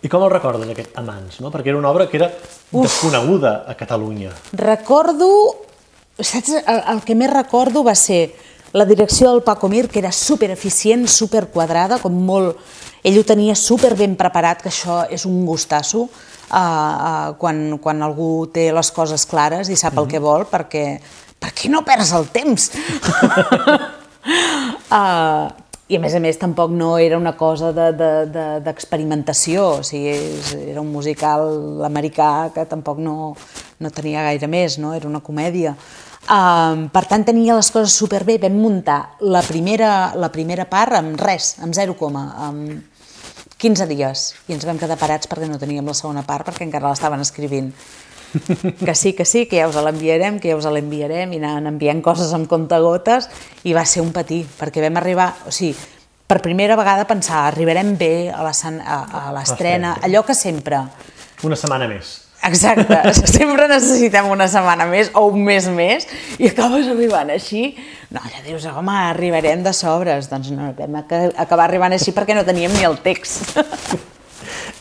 I 0.04 0.10
com 0.12 0.24
el 0.26 0.32
recordes, 0.32 0.68
aquest 0.68 0.96
Amants, 1.00 1.38
no? 1.40 1.52
Perquè 1.52 1.70
era 1.72 1.78
una 1.78 1.92
obra 1.92 2.08
que 2.10 2.18
era 2.18 2.28
desconeguda 2.72 3.62
a 3.68 3.76
Catalunya. 3.78 4.34
Recordo, 4.58 5.28
saps, 6.18 6.58
el, 6.60 6.82
el 6.92 7.00
que 7.06 7.16
més 7.16 7.32
recordo 7.32 7.84
va 7.86 7.94
ser 7.96 8.26
La 8.74 8.84
direcció 8.84 9.30
del 9.30 9.44
Paco 9.46 9.68
Mir, 9.70 9.86
que 9.88 10.00
era 10.00 10.10
super 10.10 10.50
eficient, 10.50 11.06
super 11.06 11.46
quadrada, 11.54 12.00
com 12.02 12.16
molt... 12.26 12.58
Ell 13.06 13.20
ho 13.20 13.22
tenia 13.22 13.54
super 13.54 13.92
ben 13.94 14.16
preparat, 14.18 14.64
que 14.64 14.72
això 14.72 15.04
és 15.14 15.22
un 15.28 15.44
gustasso, 15.46 16.08
uh, 16.08 16.58
uh, 16.58 17.28
quan, 17.38 17.78
quan 17.78 18.02
algú 18.02 18.48
té 18.50 18.72
les 18.74 18.90
coses 18.96 19.28
clares 19.30 19.70
i 19.70 19.78
sap 19.78 20.00
el 20.02 20.08
que 20.10 20.18
vol, 20.18 20.48
perquè, 20.50 20.98
perquè 21.38 21.70
no 21.70 21.84
perds 21.86 22.10
el 22.18 22.26
temps. 22.34 22.72
uh, 24.94 25.50
I 25.84 25.98
a 25.98 26.00
més 26.00 26.14
a 26.16 26.20
més 26.24 26.38
tampoc 26.40 26.70
no 26.72 26.94
era 26.96 27.18
una 27.20 27.34
cosa 27.36 27.74
d'experimentació, 27.76 29.60
de, 29.60 29.68
de, 29.68 29.76
de 29.76 29.82
o 29.82 29.84
sigui, 29.84 30.70
era 30.70 30.80
un 30.80 30.88
musical 30.88 31.84
americà 31.84 32.48
que 32.54 32.64
tampoc 32.64 33.02
no, 33.04 33.34
no 33.84 33.90
tenia 33.92 34.22
gaire 34.24 34.48
més, 34.48 34.78
no? 34.80 34.94
era 34.96 35.10
una 35.10 35.20
comèdia. 35.20 35.74
Um, 36.24 36.86
per 36.88 37.04
tant, 37.04 37.20
tenia 37.28 37.52
les 37.58 37.68
coses 37.68 37.92
superbé, 37.92 38.38
vam 38.40 38.56
muntar 38.56 39.18
la 39.20 39.42
primera, 39.44 40.14
la 40.16 40.30
primera 40.32 40.64
part 40.72 40.96
amb 40.96 41.20
res, 41.20 41.58
amb 41.60 41.76
0, 41.76 41.98
amb 42.16 42.80
15 43.60 43.86
dies, 43.90 44.22
i 44.48 44.56
ens 44.56 44.64
vam 44.64 44.80
quedar 44.80 44.96
parats 44.96 45.28
perquè 45.28 45.50
no 45.50 45.60
teníem 45.60 45.84
la 45.84 45.94
segona 45.96 46.24
part, 46.24 46.48
perquè 46.48 46.64
encara 46.64 46.88
l'estaven 46.88 47.20
escrivint. 47.20 47.68
Que 48.84 48.94
sí, 48.94 49.12
que 49.14 49.24
sí, 49.24 49.46
que 49.46 49.60
ja 49.60 49.68
us 49.70 49.78
l'enviarem, 49.78 50.40
que 50.42 50.50
ja 50.52 50.58
us 50.58 50.66
l'enviarem, 50.66 51.32
i 51.34 51.40
anaven 51.42 51.70
enviant 51.70 52.02
coses 52.04 52.32
amb 52.36 52.48
comptagotes, 52.50 53.28
i 53.64 53.74
va 53.76 53.86
ser 53.88 54.02
un 54.04 54.12
patí, 54.14 54.42
perquè 54.58 54.82
vam 54.84 54.98
arribar, 55.00 55.30
o 55.46 55.54
sigui, 55.54 55.74
per 56.26 56.40
primera 56.42 56.76
vegada 56.76 57.06
pensar, 57.06 57.46
arribarem 57.50 57.94
bé 58.00 58.30
a 58.32 58.44
l'estrena, 59.36 59.98
allò 60.02 60.24
que 60.26 60.34
sempre... 60.34 60.82
Una 61.44 61.58
setmana 61.60 61.88
més. 61.90 62.20
Exacte, 62.44 62.96
sempre 63.36 63.68
necessitem 63.68 64.28
una 64.28 64.46
setmana 64.52 64.86
més 64.88 65.10
o 65.16 65.24
un 65.30 65.44
mes 65.46 65.68
més 65.72 66.08
i 66.36 66.50
acabes 66.50 66.88
arribant 66.92 67.32
així. 67.32 67.70
No, 68.12 68.20
ja 68.28 68.44
dius, 68.44 68.66
home, 68.68 68.96
arribarem 69.10 69.64
de 69.64 69.72
sobres. 69.76 70.28
Doncs 70.32 70.52
no, 70.54 70.72
vam 70.76 71.00
acabar 71.00 71.64
arribant 71.68 71.96
així 71.96 72.12
perquè 72.16 72.36
no 72.36 72.44
teníem 72.46 72.74
ni 72.76 72.84
el 72.88 73.00
text. 73.04 73.54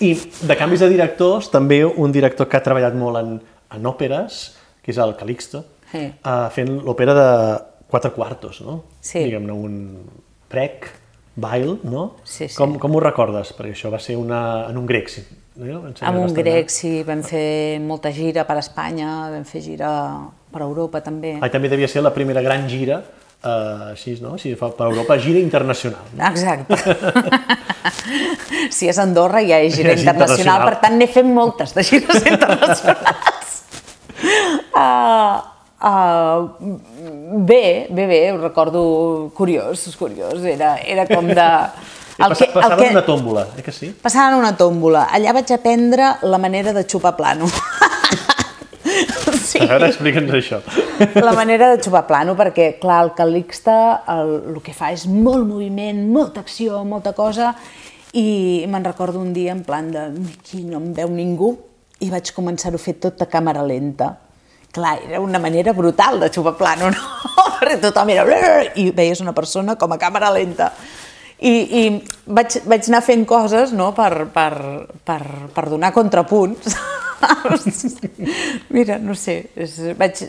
I 0.04 0.14
de 0.50 0.58
canvis 0.60 0.84
de 0.84 0.90
directors, 0.92 1.48
també 1.54 1.84
un 1.86 2.12
director 2.12 2.50
que 2.50 2.60
ha 2.60 2.66
treballat 2.66 2.96
molt 2.98 3.22
en, 3.22 3.38
en 3.74 3.88
òperes, 3.88 4.42
que 4.84 4.92
és 4.92 5.00
el 5.00 5.16
Calixto, 5.20 5.64
sí. 5.92 6.10
uh, 6.10 6.50
fent 6.52 6.76
l'òpera 6.84 7.16
de 7.18 7.30
quatre 7.94 8.12
quartos, 8.16 8.60
no? 8.66 8.82
Sí. 9.00 9.22
Diguem-ne, 9.22 9.54
un 9.54 9.78
prec, 10.52 10.90
bail, 11.36 11.78
no? 11.84 12.16
Sí, 12.24 12.48
sí. 12.48 12.58
Com, 12.58 12.76
com 12.82 12.98
ho 12.98 13.02
recordes? 13.02 13.54
Perquè 13.58 13.74
això 13.74 13.92
va 13.94 14.02
ser 14.02 14.18
una, 14.20 14.42
en 14.70 14.78
un 14.82 14.90
grec, 14.90 15.10
sí. 15.14 15.24
No? 15.56 15.84
Amb 16.02 16.18
un 16.18 16.34
grec, 16.34 16.72
sí, 16.74 17.04
vam 17.06 17.22
fer 17.26 17.80
molta 17.82 18.10
gira 18.14 18.42
per 18.50 18.58
Espanya, 18.58 19.30
vam 19.30 19.44
fer 19.46 19.62
gira 19.62 19.90
per 20.54 20.64
Europa 20.66 21.04
també. 21.06 21.36
Ah, 21.42 21.50
també 21.54 21.70
devia 21.70 21.90
ser 21.90 22.02
la 22.02 22.14
primera 22.14 22.42
gran 22.42 22.66
gira, 22.70 23.04
uh, 23.44 23.92
així, 23.92 24.16
no? 24.24 24.38
Si 24.42 24.54
fa 24.60 24.72
per 24.74 24.90
Europa, 24.90 25.18
gira 25.22 25.40
internacional. 25.40 26.04
No? 26.18 26.30
Exacte. 26.32 26.78
si 28.76 28.90
és 28.90 29.00
Andorra 29.02 29.44
ja 29.46 29.60
és 29.64 29.76
gira 29.78 29.94
és 29.94 30.04
internacional, 30.04 30.64
internacional, 30.64 30.68
per 30.70 30.82
tant 30.84 31.00
n'he 31.00 31.10
fet 31.12 31.28
moltes 31.28 31.76
de 31.78 31.86
gires 31.88 32.28
internacionals. 32.34 33.58
uh, 34.74 35.42
uh, 35.84 36.40
bé, 37.44 37.66
bé, 37.90 38.08
bé, 38.08 38.22
ho 38.32 38.40
recordo 38.42 38.86
curiós, 39.36 39.90
curiós, 40.00 40.40
era, 40.44 40.78
era 40.80 41.08
com 41.10 41.28
de 41.28 41.50
el 42.14 42.36
que, 42.38 42.46
passaven 42.54 42.80
el 42.80 42.86
que... 42.86 42.92
una 42.92 43.06
tòmbola, 43.06 43.48
eh 43.58 43.64
que 43.66 43.72
sí? 43.72 43.90
Passaven 44.02 44.38
una 44.38 44.54
tòmbola. 44.58 45.08
Allà 45.12 45.34
vaig 45.34 45.50
aprendre 45.56 46.12
la 46.22 46.38
manera 46.38 46.74
de 46.74 46.86
xupar 46.86 47.16
plano. 47.18 47.50
Sí. 49.54 49.62
A 49.64 49.70
veure, 49.72 49.90
explica'ns 49.92 50.34
això. 50.36 50.60
La 51.22 51.34
manera 51.38 51.70
de 51.72 51.80
xupar 51.84 52.04
plano, 52.10 52.36
perquè, 52.40 52.74
clar, 52.82 53.04
el 53.06 53.14
Calixte 53.18 53.76
el, 54.14 54.34
el 54.54 54.60
que 54.66 54.76
fa 54.76 54.92
és 54.96 55.06
molt 55.10 55.48
moviment, 55.50 56.04
molta 56.14 56.44
acció, 56.44 56.82
molta 56.88 57.14
cosa, 57.18 57.54
i 58.18 58.66
me'n 58.70 58.86
recordo 58.86 59.22
un 59.22 59.32
dia 59.34 59.54
en 59.56 59.64
plan 59.66 59.90
de 59.94 60.10
aquí 60.34 60.64
no 60.66 60.82
em 60.82 60.92
veu 60.98 61.14
ningú, 61.14 61.54
i 62.04 62.10
vaig 62.12 62.34
començar-ho 62.36 62.78
a 62.78 62.84
fer 62.84 62.98
tot 63.02 63.22
a 63.24 63.30
càmera 63.32 63.64
lenta. 63.66 64.12
Clar, 64.74 64.98
era 65.06 65.22
una 65.22 65.40
manera 65.40 65.72
brutal 65.78 66.20
de 66.20 66.32
xupar 66.34 66.58
plano, 66.58 66.90
no? 66.92 67.32
Perquè 67.62 67.80
tothom 67.82 68.10
era... 68.10 68.26
I 68.76 68.90
veies 68.92 69.22
una 69.22 69.36
persona 69.38 69.78
com 69.80 69.94
a 69.94 70.02
càmera 70.02 70.34
lenta 70.34 70.74
i, 71.44 71.52
i 71.52 71.82
vaig, 72.32 72.62
vaig 72.70 72.88
anar 72.88 73.02
fent 73.04 73.26
coses 73.28 73.74
no, 73.76 73.92
per, 73.96 74.28
per, 74.34 74.54
per, 75.04 75.22
per 75.54 75.66
donar 75.72 75.94
contrapunts. 75.96 76.78
Mira, 78.76 79.00
no 79.00 79.16
sé, 79.18 79.40
és, 79.56 79.80
vaig, 80.00 80.22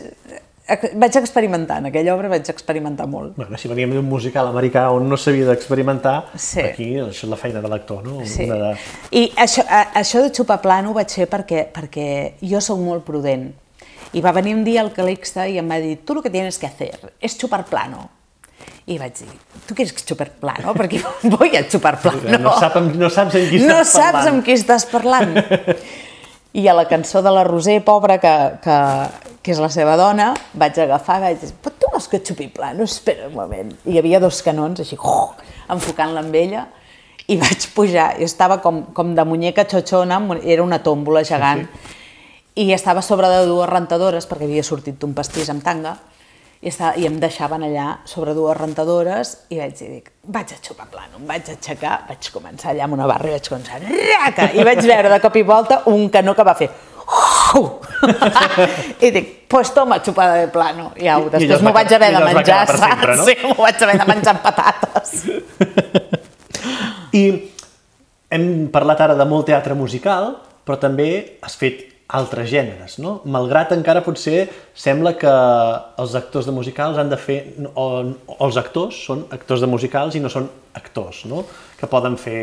vaig 0.97 1.17
experimentar, 1.19 1.77
en 1.81 1.89
aquella 1.91 2.15
obra 2.15 2.29
vaig 2.31 2.49
experimentar 2.49 3.07
molt. 3.09 3.35
Bueno, 3.37 3.57
si 3.57 3.69
veníem 3.69 3.93
d'un 3.97 4.07
musical 4.09 4.49
americà 4.49 4.87
on 4.93 5.05
no 5.09 5.19
s'havia 5.19 5.49
d'experimentar, 5.51 6.15
sí. 6.35 6.63
aquí 6.63 6.89
això 7.03 7.27
és 7.27 7.31
la 7.31 7.39
feina 7.39 7.61
de 7.61 7.69
l'actor, 7.71 8.01
no? 8.05 8.23
Sí. 8.25 8.47
Una 8.49 8.57
de... 8.61 8.71
I 9.11 9.27
això, 9.45 9.65
això 9.93 10.25
de 10.25 10.33
xupar 10.33 10.61
plano 10.63 10.91
ho 10.91 10.97
vaig 10.97 11.13
fer 11.21 11.29
perquè, 11.31 11.67
perquè 11.75 12.09
jo 12.41 12.63
sóc 12.63 12.81
molt 12.81 13.05
prudent. 13.05 13.51
I 14.15 14.21
va 14.23 14.31
venir 14.31 14.55
un 14.55 14.63
dia 14.63 14.81
el 14.81 14.93
Calixte 14.95 15.45
i 15.51 15.59
em 15.59 15.69
va 15.69 15.81
dir, 15.83 15.99
tu 16.07 16.15
el 16.15 16.23
que 16.23 16.33
tienes 16.33 16.57
que 16.57 16.69
hacer 16.69 16.93
es 17.19 17.37
chupar 17.37 17.65
plano. 17.69 18.09
I 18.85 18.99
vaig 19.01 19.15
dir, 19.17 19.31
tu 19.65 19.73
quieres 19.73 19.95
xupar 19.97 20.27
plano? 20.37 20.73
Perquè 20.77 20.99
voy 21.33 21.55
a 21.57 21.63
xupar 21.65 21.97
plano. 22.01 22.37
No, 22.37 22.53
sap, 22.61 22.77
no 22.93 23.09
saps 23.09 23.37
amb 23.37 23.49
qui 23.49 23.61
no 23.63 23.79
estàs 23.81 23.95
parlant. 23.95 24.13
No 24.13 24.19
saps 24.21 24.29
amb 24.31 24.45
qui 24.45 24.53
estàs 24.53 24.85
parlant. 24.91 25.31
I 26.55 26.67
a 26.71 26.73
la 26.73 26.85
cançó 26.87 27.19
de 27.21 27.31
la 27.35 27.43
Roser, 27.43 27.81
pobra, 27.83 28.15
que, 28.23 28.31
que, 28.63 28.75
que 29.43 29.51
és 29.51 29.59
la 29.59 29.67
seva 29.73 29.97
dona, 29.99 30.29
vaig 30.55 30.77
agafar 30.79 31.19
vaig 31.25 31.41
dir, 31.41 31.51
però 31.59 31.75
tu 31.75 31.89
vols 31.91 32.07
que 32.07 32.21
xupi 32.23 32.47
plano? 32.53 32.87
Espera 32.87 33.27
un 33.27 33.35
moment. 33.35 33.73
I 33.83 33.95
hi 33.95 33.99
havia 33.99 34.21
dos 34.23 34.39
canons, 34.45 34.79
així, 34.79 34.95
oh, 34.95 35.33
enfocant-la 35.75 36.23
amb 36.23 36.39
ella, 36.39 36.63
i 37.27 37.35
vaig 37.41 37.67
pujar. 37.75 38.13
Jo 38.21 38.29
estava 38.29 38.61
com, 38.63 38.85
com 38.95 39.11
de 39.17 39.27
muñeca 39.27 39.67
xoxona, 39.67 40.21
era 40.43 40.63
una 40.63 40.79
tòmbola 40.85 41.25
gegant, 41.27 41.65
sí, 41.67 41.91
sí. 41.91 42.67
i 42.67 42.71
estava 42.71 43.03
sobre 43.03 43.27
de 43.33 43.43
dues 43.49 43.69
rentadores, 43.69 44.29
perquè 44.29 44.47
havia 44.47 44.63
sortit 44.63 45.01
d'un 45.01 45.15
pastís 45.17 45.51
amb 45.51 45.65
tanga, 45.65 45.97
i, 46.61 46.69
estava, 46.71 46.95
i 46.97 47.05
em 47.09 47.19
deixaven 47.21 47.65
allà 47.67 47.87
sobre 48.09 48.33
dues 48.37 48.57
rentadores 48.57 49.35
i 49.53 49.59
vaig 49.59 49.77
dir, 49.77 49.91
dic, 49.97 50.11
vaig 50.33 50.55
a 50.55 50.59
xupar 50.61 50.87
plano, 50.91 51.19
em 51.19 51.29
vaig 51.29 51.53
aixecar, 51.55 52.01
vaig 52.09 52.31
començar 52.33 52.71
allà 52.73 52.87
amb 52.87 52.97
una 52.97 53.07
barra 53.09 53.29
i 53.29 53.37
vaig 53.37 53.49
començar, 53.51 53.79
raca, 53.83 54.51
i 54.53 54.67
vaig 54.67 54.83
veure 54.85 55.13
de 55.13 55.21
cop 55.23 55.39
i 55.39 55.45
volta 55.45 55.83
un 55.91 56.09
canó 56.13 56.35
que 56.37 56.47
va 56.47 56.57
fer 56.57 56.71
uh! 57.05 57.79
i 59.05 59.11
dic, 59.11 59.47
pues 59.49 59.71
toma 59.73 59.99
xupada 60.03 60.39
de 60.41 60.47
plano. 60.53 60.91
I 60.99 61.09
au, 61.13 61.29
després 61.33 61.63
m'ho 61.63 61.73
vaig 61.75 61.91
haver 61.95 62.11
de 62.15 62.21
menjar, 62.25 62.61
saps? 62.69 62.83
Sempre, 62.83 63.17
no? 63.19 63.27
Sí, 63.27 63.35
m'ho 63.43 63.57
vaig 63.61 63.83
haver 63.85 63.97
de 64.01 64.07
menjar 64.09 64.35
amb 64.35 64.45
patates. 64.45 65.13
I 67.15 67.25
hem 68.35 68.47
parlat 68.73 69.05
ara 69.05 69.17
de 69.17 69.27
molt 69.29 69.47
teatre 69.51 69.77
musical, 69.77 70.33
però 70.65 70.79
també 70.81 71.09
has 71.45 71.57
fet 71.59 71.85
altres 72.07 72.49
gèneres, 72.51 72.99
no? 73.01 73.19
Malgrat 73.25 73.71
encara 73.73 74.03
potser 74.05 74.45
sembla 74.77 75.15
que 75.17 75.31
els 76.01 76.13
actors 76.17 76.45
de 76.45 76.53
musicals 76.53 76.99
han 77.01 77.09
de 77.09 77.17
fer, 77.17 77.39
o, 77.73 77.85
o 78.29 78.37
els 78.45 78.59
actors 78.61 78.99
són 79.07 79.25
actors 79.33 79.63
de 79.65 79.69
musicals 79.71 80.17
i 80.17 80.21
no 80.21 80.29
són 80.29 80.45
actors, 80.77 81.23
no? 81.29 81.41
Que 81.79 81.89
poden 81.89 82.19
fer 82.21 82.39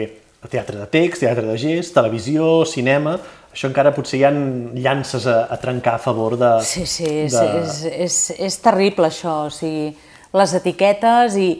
teatre 0.50 0.80
de 0.80 0.88
text, 0.90 1.22
teatre 1.22 1.46
de 1.46 1.54
gest, 1.60 1.94
televisió, 1.94 2.64
cinema, 2.66 3.14
això 3.52 3.68
encara 3.68 3.92
potser 3.94 4.18
hi 4.18 4.24
ha 4.24 4.32
llances 4.32 5.26
a, 5.28 5.44
a 5.52 5.58
trencar 5.60 5.98
a 5.98 6.02
favor 6.02 6.38
de... 6.40 6.50
Sí, 6.66 6.86
sí, 6.88 7.06
és, 7.26 7.36
de... 7.36 7.60
és, 7.60 7.78
és, 8.06 8.18
és 8.48 8.58
terrible 8.64 9.06
això, 9.12 9.44
o 9.46 9.52
sigui, 9.52 9.92
les 10.32 10.54
etiquetes 10.56 11.36
i, 11.36 11.50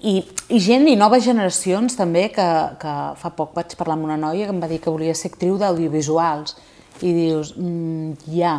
i, 0.00 0.14
i 0.48 0.60
gent 0.62 0.86
i 0.88 0.96
noves 0.96 1.26
generacions 1.26 1.98
també, 1.98 2.28
que, 2.32 2.48
que 2.80 2.96
fa 3.20 3.32
poc 3.36 3.52
vaig 3.58 3.74
parlar 3.76 3.98
amb 3.98 4.06
una 4.08 4.18
noia 4.20 4.46
que 4.46 4.54
em 4.54 4.62
va 4.62 4.70
dir 4.70 4.78
que 4.80 4.94
volia 4.94 5.16
ser 5.18 5.32
actriu 5.34 5.58
d'audiovisuals, 5.60 6.54
i 7.02 7.12
dius, 7.14 7.54
mm, 7.56 8.30
ja, 8.36 8.58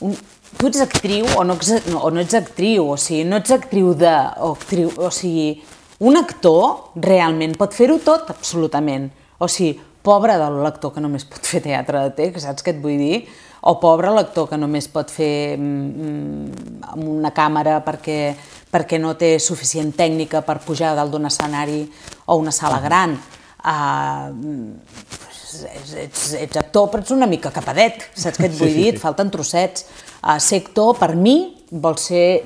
un, 0.00 0.16
tu 0.56 0.70
ets 0.70 0.80
actriu 0.82 1.26
o 1.36 1.44
no, 1.44 1.56
o 2.00 2.10
no 2.10 2.22
ets 2.22 2.34
actriu, 2.38 2.88
o 2.94 2.96
sigui, 2.98 3.24
no 3.28 3.38
ets 3.40 3.52
actriu 3.54 3.92
de, 3.98 4.14
o, 4.40 4.54
actriu, 4.54 4.90
o 4.96 5.10
sigui, 5.14 5.54
un 6.00 6.16
actor 6.16 6.96
realment 6.96 7.54
pot 7.60 7.76
fer-ho 7.76 7.98
tot, 8.02 8.30
absolutament. 8.32 9.10
O 9.40 9.48
sigui, 9.48 9.76
pobre 10.02 10.36
de 10.40 10.48
l'actor 10.62 10.94
que 10.94 11.02
només 11.04 11.26
pot 11.28 11.44
fer 11.44 11.60
teatre 11.64 12.06
de 12.06 12.14
text, 12.16 12.46
saps 12.46 12.64
què 12.64 12.74
et 12.74 12.82
vull 12.82 12.96
dir? 13.00 13.20
O 13.68 13.74
pobre 13.80 14.08
l'actor 14.14 14.48
que 14.48 14.56
només 14.56 14.88
pot 14.88 15.12
fer 15.12 15.58
mm, 15.58 16.86
amb 16.94 17.04
una 17.04 17.32
càmera 17.36 17.82
perquè, 17.84 18.32
perquè 18.72 19.00
no 19.00 19.12
té 19.20 19.34
suficient 19.38 19.92
tècnica 19.96 20.40
per 20.46 20.62
pujar 20.64 20.94
dalt 20.96 21.12
d'un 21.12 21.28
escenari 21.28 21.82
o 22.26 22.38
una 22.40 22.54
sala 22.56 22.80
gran. 22.80 23.18
Uh, 23.60 24.32
ets, 25.68 25.94
ets, 25.98 26.26
ets 26.40 26.60
actor, 26.60 26.88
però 26.90 27.02
ets 27.02 27.12
una 27.14 27.28
mica 27.30 27.52
capadet, 27.54 28.06
saps 28.14 28.40
què 28.40 28.48
et 28.48 28.56
vull 28.56 28.70
sí, 28.70 28.76
dir? 28.76 28.84
Sí, 28.84 28.90
sí. 28.90 28.94
Et 28.96 29.02
falten 29.02 29.32
trossets. 29.32 29.86
Uh, 30.20 30.36
ser 30.42 30.60
actor, 30.64 30.94
per 31.00 31.14
mi, 31.16 31.36
vol 31.70 31.98
ser, 32.00 32.42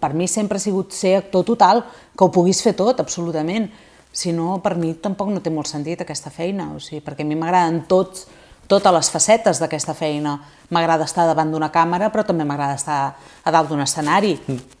per 0.00 0.12
mi 0.16 0.28
sempre 0.28 0.60
ha 0.60 0.62
sigut 0.62 0.94
ser 0.96 1.16
actor 1.20 1.44
total, 1.48 1.84
que 2.16 2.24
ho 2.24 2.32
puguis 2.32 2.62
fer 2.64 2.74
tot, 2.78 3.00
absolutament. 3.02 3.68
Si 4.16 4.32
no, 4.32 4.56
per 4.64 4.76
mi 4.80 4.94
tampoc 5.02 5.28
no 5.32 5.42
té 5.44 5.52
molt 5.52 5.68
sentit 5.68 6.02
aquesta 6.02 6.32
feina, 6.32 6.70
o 6.74 6.80
sigui, 6.80 7.02
perquè 7.04 7.26
a 7.26 7.28
mi 7.28 7.36
m'agraden 7.36 7.82
tots, 7.90 8.26
totes 8.66 8.94
les 8.94 9.10
facetes 9.12 9.60
d'aquesta 9.62 9.94
feina. 9.94 10.38
M'agrada 10.74 11.06
estar 11.06 11.26
davant 11.28 11.52
d'una 11.52 11.70
càmera, 11.74 12.10
però 12.14 12.24
també 12.26 12.46
m'agrada 12.48 12.78
estar 12.78 13.00
a 13.44 13.52
dalt 13.54 13.70
d'un 13.70 13.84
escenari. 13.84 14.34
Mm. 14.46 14.74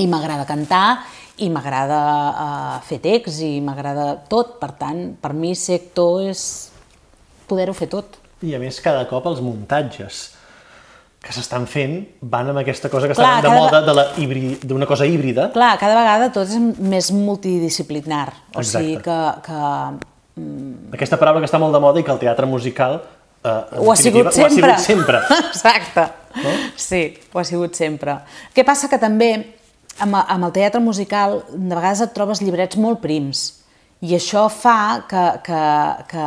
I 0.00 0.06
m'agrada 0.08 0.48
cantar, 0.48 1.00
i 1.40 1.48
m'agrada 1.52 2.00
uh, 2.00 2.74
fer 2.84 3.00
text 3.00 3.40
i 3.44 3.60
m'agrada 3.64 4.12
tot, 4.28 4.58
per 4.60 4.72
tant, 4.80 5.14
per 5.20 5.32
mi 5.36 5.54
ser 5.56 5.80
actor 5.80 6.26
és 6.28 6.69
poder-ho 7.50 7.74
fer 7.76 7.90
tot. 7.92 8.20
I 8.46 8.54
a 8.56 8.60
més, 8.62 8.78
cada 8.80 9.02
cop 9.10 9.26
els 9.28 9.42
muntatges 9.44 10.28
que 11.20 11.34
s'estan 11.36 11.66
fent 11.68 11.98
van 12.32 12.48
amb 12.48 12.62
aquesta 12.62 12.88
cosa 12.88 13.10
que 13.10 13.16
Clar, 13.18 13.42
està 13.42 13.50
de 13.50 13.52
moda 13.52 13.80
d'una 14.64 14.88
cosa 14.88 15.04
híbrida. 15.04 15.50
Clar, 15.52 15.74
cada 15.82 15.98
vegada 15.98 16.30
tot 16.32 16.48
és 16.48 16.78
més 16.80 17.10
multidisciplinar, 17.12 18.30
o 18.54 18.64
sigui 18.64 18.96
Exacte. 18.96 19.42
que, 19.44 19.50
que 19.50 20.08
Aquesta 20.94 21.18
paraula 21.20 21.42
que 21.42 21.48
està 21.50 21.58
molt 21.60 21.74
de 21.76 21.80
moda 21.82 22.00
i 22.00 22.06
que 22.06 22.12
el 22.14 22.20
teatre 22.22 22.46
musical 22.48 23.00
eh, 23.44 23.80
ho 23.82 23.90
ha 23.92 23.96
sigut 23.98 24.30
sempre. 24.32 24.42
Ho 24.42 24.46
ha 24.46 24.54
sigut 24.54 24.86
sempre. 24.86 25.20
Exacte. 25.50 26.06
No? 26.40 26.52
Sí, 26.80 27.02
ho 27.34 27.42
ha 27.42 27.44
sigut 27.44 27.76
sempre. 27.76 28.16
Què 28.56 28.64
passa 28.64 28.88
que 28.88 28.96
també 29.02 29.30
amb, 30.00 30.16
amb 30.20 30.48
el 30.48 30.54
teatre 30.56 30.80
musical 30.80 31.42
de 31.52 31.74
vegades 31.74 32.06
et 32.06 32.14
trobes 32.16 32.40
llibrets 32.40 32.80
molt 32.80 33.02
prims 33.04 33.44
i 34.00 34.14
això 34.16 34.46
fa 34.48 35.02
que, 35.10 35.24
que, 35.44 35.62
que 36.08 36.26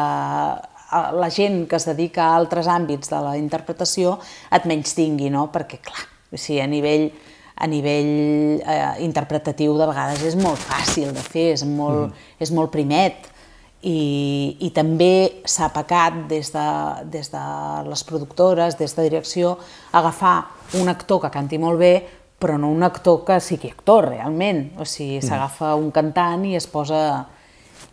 la 1.18 1.30
gent 1.34 1.64
que 1.70 1.80
es 1.80 1.88
dedica 1.90 2.30
a 2.30 2.40
altres 2.40 2.70
àmbits 2.72 3.12
de 3.12 3.20
la 3.24 3.36
interpretació 3.40 4.18
et 4.54 4.66
menys 4.70 4.96
tingui, 4.98 5.30
no? 5.34 5.48
Perquè, 5.54 5.82
clar, 5.84 6.08
o 6.32 6.40
sigui, 6.40 6.62
a 6.64 6.70
nivell, 6.70 7.10
a 7.56 7.70
nivell 7.70 8.14
eh, 8.62 9.04
interpretatiu 9.06 9.78
de 9.80 9.90
vegades 9.90 10.24
és 10.32 10.40
molt 10.40 10.62
fàcil 10.62 11.14
de 11.16 11.24
fer, 11.24 11.52
és 11.58 11.68
molt, 11.68 12.10
mm. 12.10 12.42
és 12.44 12.54
molt 12.56 12.74
primet 12.74 13.34
i, 13.84 14.56
i 14.64 14.70
també 14.72 15.44
s'ha 15.46 15.68
pecat 15.76 16.24
des 16.32 16.54
de, 16.54 16.66
des 17.12 17.30
de 17.34 17.44
les 17.90 18.04
productores, 18.08 18.78
des 18.80 18.96
de 18.96 19.08
direcció, 19.10 19.58
agafar 19.92 20.38
un 20.80 20.90
actor 20.90 21.22
que 21.26 21.32
canti 21.34 21.60
molt 21.60 21.82
bé, 21.82 21.94
però 22.40 22.58
no 22.60 22.72
un 22.72 22.84
actor 22.84 23.24
que 23.28 23.40
sigui 23.44 23.72
actor, 23.72 24.10
realment. 24.10 24.66
O 24.80 24.88
sigui, 24.88 25.22
s'agafa 25.24 25.76
un 25.80 25.92
cantant 25.96 26.48
i 26.48 26.56
es 26.60 26.68
posa... 26.68 27.04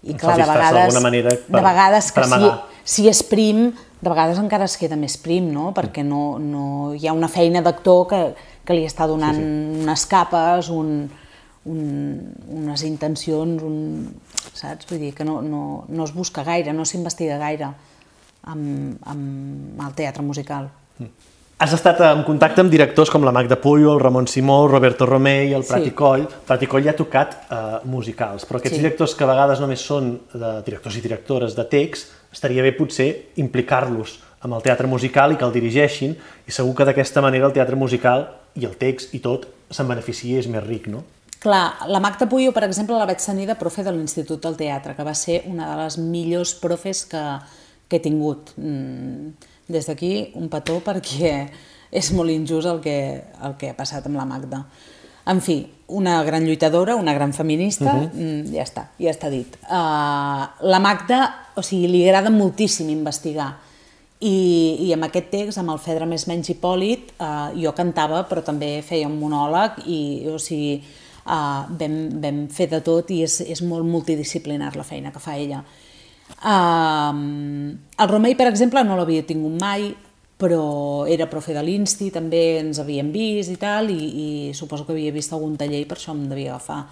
I 0.03 0.15
clar, 0.15 0.37
de 0.39 0.47
vegades, 0.49 1.01
manera 1.03 1.31
per- 1.37 1.59
de 1.59 1.63
vegades 1.65 2.11
que 2.13 2.25
si, 2.25 2.51
si 2.85 3.09
és 3.09 3.23
prim, 3.23 3.71
de 4.01 4.09
vegades 4.09 4.39
encara 4.41 4.65
es 4.65 4.77
queda 4.81 4.97
més 4.97 5.17
prim, 5.21 5.51
no? 5.53 5.75
Perquè 5.77 6.05
no, 6.07 6.39
no, 6.39 6.95
hi 6.95 7.07
ha 7.07 7.13
una 7.17 7.29
feina 7.29 7.61
d'actor 7.63 8.07
que, 8.09 8.21
que 8.65 8.77
li 8.77 8.87
està 8.89 9.07
donant 9.11 9.37
sí, 9.37 9.43
sí. 9.45 9.83
unes 9.85 10.07
capes, 10.09 10.71
un, 10.73 11.11
un, 11.69 11.81
unes 12.63 12.85
intencions, 12.89 13.63
un, 13.63 14.15
saps? 14.55 14.89
Vull 14.89 15.03
dir 15.05 15.13
que 15.15 15.25
no, 15.29 15.41
no, 15.43 15.85
no 15.89 16.05
es 16.09 16.15
busca 16.17 16.45
gaire, 16.47 16.73
no 16.73 16.87
s'investiga 16.89 17.37
gaire 17.43 17.73
amb, 18.49 18.97
amb 19.05 19.83
el 19.85 19.99
teatre 19.99 20.25
musical. 20.25 20.71
Has 21.61 21.75
estat 21.77 21.99
en 22.07 22.23
contacte 22.25 22.63
amb 22.63 22.73
directors 22.73 23.11
com 23.13 23.25
la 23.27 23.33
Magda 23.37 23.59
Puyo, 23.61 23.91
el 23.93 24.01
Ramon 24.01 24.25
Simó, 24.33 24.63
el 24.65 24.71
Roberto 24.73 25.05
Romei, 25.05 25.53
el 25.53 25.65
Prati 25.69 25.91
Sí. 25.91 25.95
Coll. 25.99 26.23
Prati 26.47 26.67
Coll 26.67 26.87
ja 26.87 26.95
ha 26.95 26.97
tocat 26.97 27.35
eh, 27.53 27.59
musicals, 27.85 28.47
però 28.49 28.57
aquests 28.63 28.79
Sí. 28.79 28.81
directors 28.83 29.15
que 29.15 29.25
a 29.25 29.27
vegades 29.29 29.61
només 29.61 29.81
són 29.85 30.09
de 30.33 30.63
directors 30.65 30.97
i 30.97 31.03
directores 31.05 31.55
de 31.55 31.65
text, 31.69 32.15
estaria 32.33 32.63
bé 32.63 32.73
potser 32.73 33.11
implicar-los 33.37 34.21
amb 34.41 34.55
el 34.57 34.63
teatre 34.63 34.87
musical 34.89 35.33
i 35.33 35.37
que 35.37 35.45
el 35.45 35.53
dirigeixin, 35.53 36.17
i 36.49 36.51
segur 36.51 36.75
que 36.75 36.87
d'aquesta 36.89 37.21
manera 37.21 37.47
el 37.47 37.53
teatre 37.53 37.77
musical 37.77 38.25
i 38.57 38.65
el 38.65 38.79
text 38.81 39.13
i 39.13 39.21
tot 39.21 39.45
se'n 39.69 39.87
beneficia 39.87 40.39
és 40.41 40.49
més 40.49 40.65
ric, 40.65 40.87
no? 40.89 41.05
Clar, 41.41 41.75
la 41.89 42.01
Magda 42.01 42.27
Puyo, 42.27 42.53
per 42.53 42.65
exemple, 42.65 42.97
la 42.97 43.05
vaig 43.05 43.21
tenir 43.21 43.47
de 43.47 43.55
profe 43.55 43.83
de 43.85 43.93
l'Institut 43.93 44.41
del 44.43 44.57
Teatre, 44.57 44.95
que 44.97 45.05
va 45.05 45.15
ser 45.15 45.43
una 45.47 45.69
de 45.77 45.83
les 45.85 45.99
millors 45.99 46.55
profes 46.55 47.05
que, 47.05 47.23
que 47.89 47.97
he 47.97 48.01
tingut. 48.01 48.53
Mm, 48.57 49.33
Des 49.71 49.87
d'aquí, 49.87 50.31
un 50.41 50.51
petó 50.53 50.81
perquè 50.85 51.35
és 52.01 52.13
molt 52.15 52.35
injust 52.35 52.71
el 52.71 52.81
que, 52.85 52.99
el 53.47 53.57
que 53.59 53.71
ha 53.71 53.79
passat 53.79 54.07
amb 54.11 54.19
la 54.19 54.27
Magda. 54.27 54.65
En 55.31 55.41
fi, 55.45 55.61
una 55.95 56.21
gran 56.25 56.47
lluitadora, 56.47 56.97
una 56.97 57.13
gran 57.15 57.33
feminista, 57.33 57.95
uh 57.95 58.03
-huh. 58.03 58.13
mm, 58.15 58.55
ja 58.55 58.63
està, 58.63 58.89
ja 58.99 59.11
està 59.11 59.31
dit. 59.31 59.57
Uh, 59.69 60.47
la 60.67 60.81
Magda, 60.81 61.51
o 61.55 61.63
sigui, 61.63 61.87
li 61.87 62.09
agrada 62.09 62.31
moltíssim 62.31 62.89
investigar, 62.89 63.59
i, 64.21 64.77
i 64.85 64.93
amb 64.93 65.07
aquest 65.07 65.31
text, 65.33 65.59
amb 65.61 65.73
el 65.73 65.81
Fedra 65.81 66.07
més 66.09 66.27
menys 66.29 66.51
Hipòlit, 66.53 67.15
eh, 67.17 67.29
jo 67.63 67.73
cantava 67.77 68.21
però 68.29 68.45
també 68.45 68.83
feia 68.85 69.09
un 69.09 69.17
monòleg 69.17 69.81
i 69.89 70.01
o 70.29 70.37
sigui, 70.39 70.75
eh, 70.77 71.61
vam, 71.81 71.97
vam 72.21 72.43
fer 72.53 72.69
de 72.69 72.83
tot 72.85 73.11
i 73.11 73.23
és, 73.25 73.41
és 73.41 73.63
molt 73.65 73.89
multidisciplinar 73.89 74.75
la 74.77 74.85
feina 74.85 75.13
que 75.13 75.23
fa 75.23 75.39
ella. 75.41 75.63
Eh, 76.39 77.15
el 78.03 78.09
Romei, 78.09 78.37
per 78.39 78.49
exemple, 78.51 78.85
no 78.85 78.97
l'havia 78.99 79.27
tingut 79.27 79.59
mai, 79.61 79.91
però 80.41 81.05
era 81.07 81.29
profe 81.29 81.53
de 81.53 81.63
l'Insti, 81.63 82.09
també 82.15 82.43
ens 82.63 82.81
havíem 82.81 83.11
vist 83.13 83.53
i 83.53 83.59
tal, 83.61 83.91
i, 83.93 84.05
i 84.25 84.29
suposo 84.57 84.87
que 84.87 84.95
havia 84.97 85.13
vist 85.13 85.35
algun 85.37 85.59
taller 85.61 85.83
i 85.83 85.89
per 85.89 85.99
això 85.99 86.15
em 86.17 86.25
devia 86.31 86.55
agafar. 86.55 86.85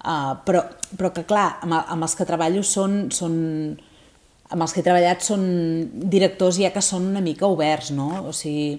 Uh, 0.00 0.34
però, 0.44 0.64
però 0.96 1.10
que 1.16 1.24
clar, 1.28 1.60
amb, 1.64 1.76
amb 1.80 2.04
els 2.04 2.16
que 2.16 2.26
treballo 2.28 2.62
són, 2.64 3.06
són, 3.12 3.34
amb 4.48 4.64
els 4.64 4.74
que 4.74 4.80
he 4.82 4.84
treballat 4.84 5.24
són 5.24 5.42
directors 6.12 6.60
ja 6.60 6.72
que 6.74 6.84
són 6.84 7.08
una 7.12 7.24
mica 7.24 7.48
oberts, 7.48 7.92
no? 7.96 8.26
O 8.28 8.34
sigui, 8.36 8.78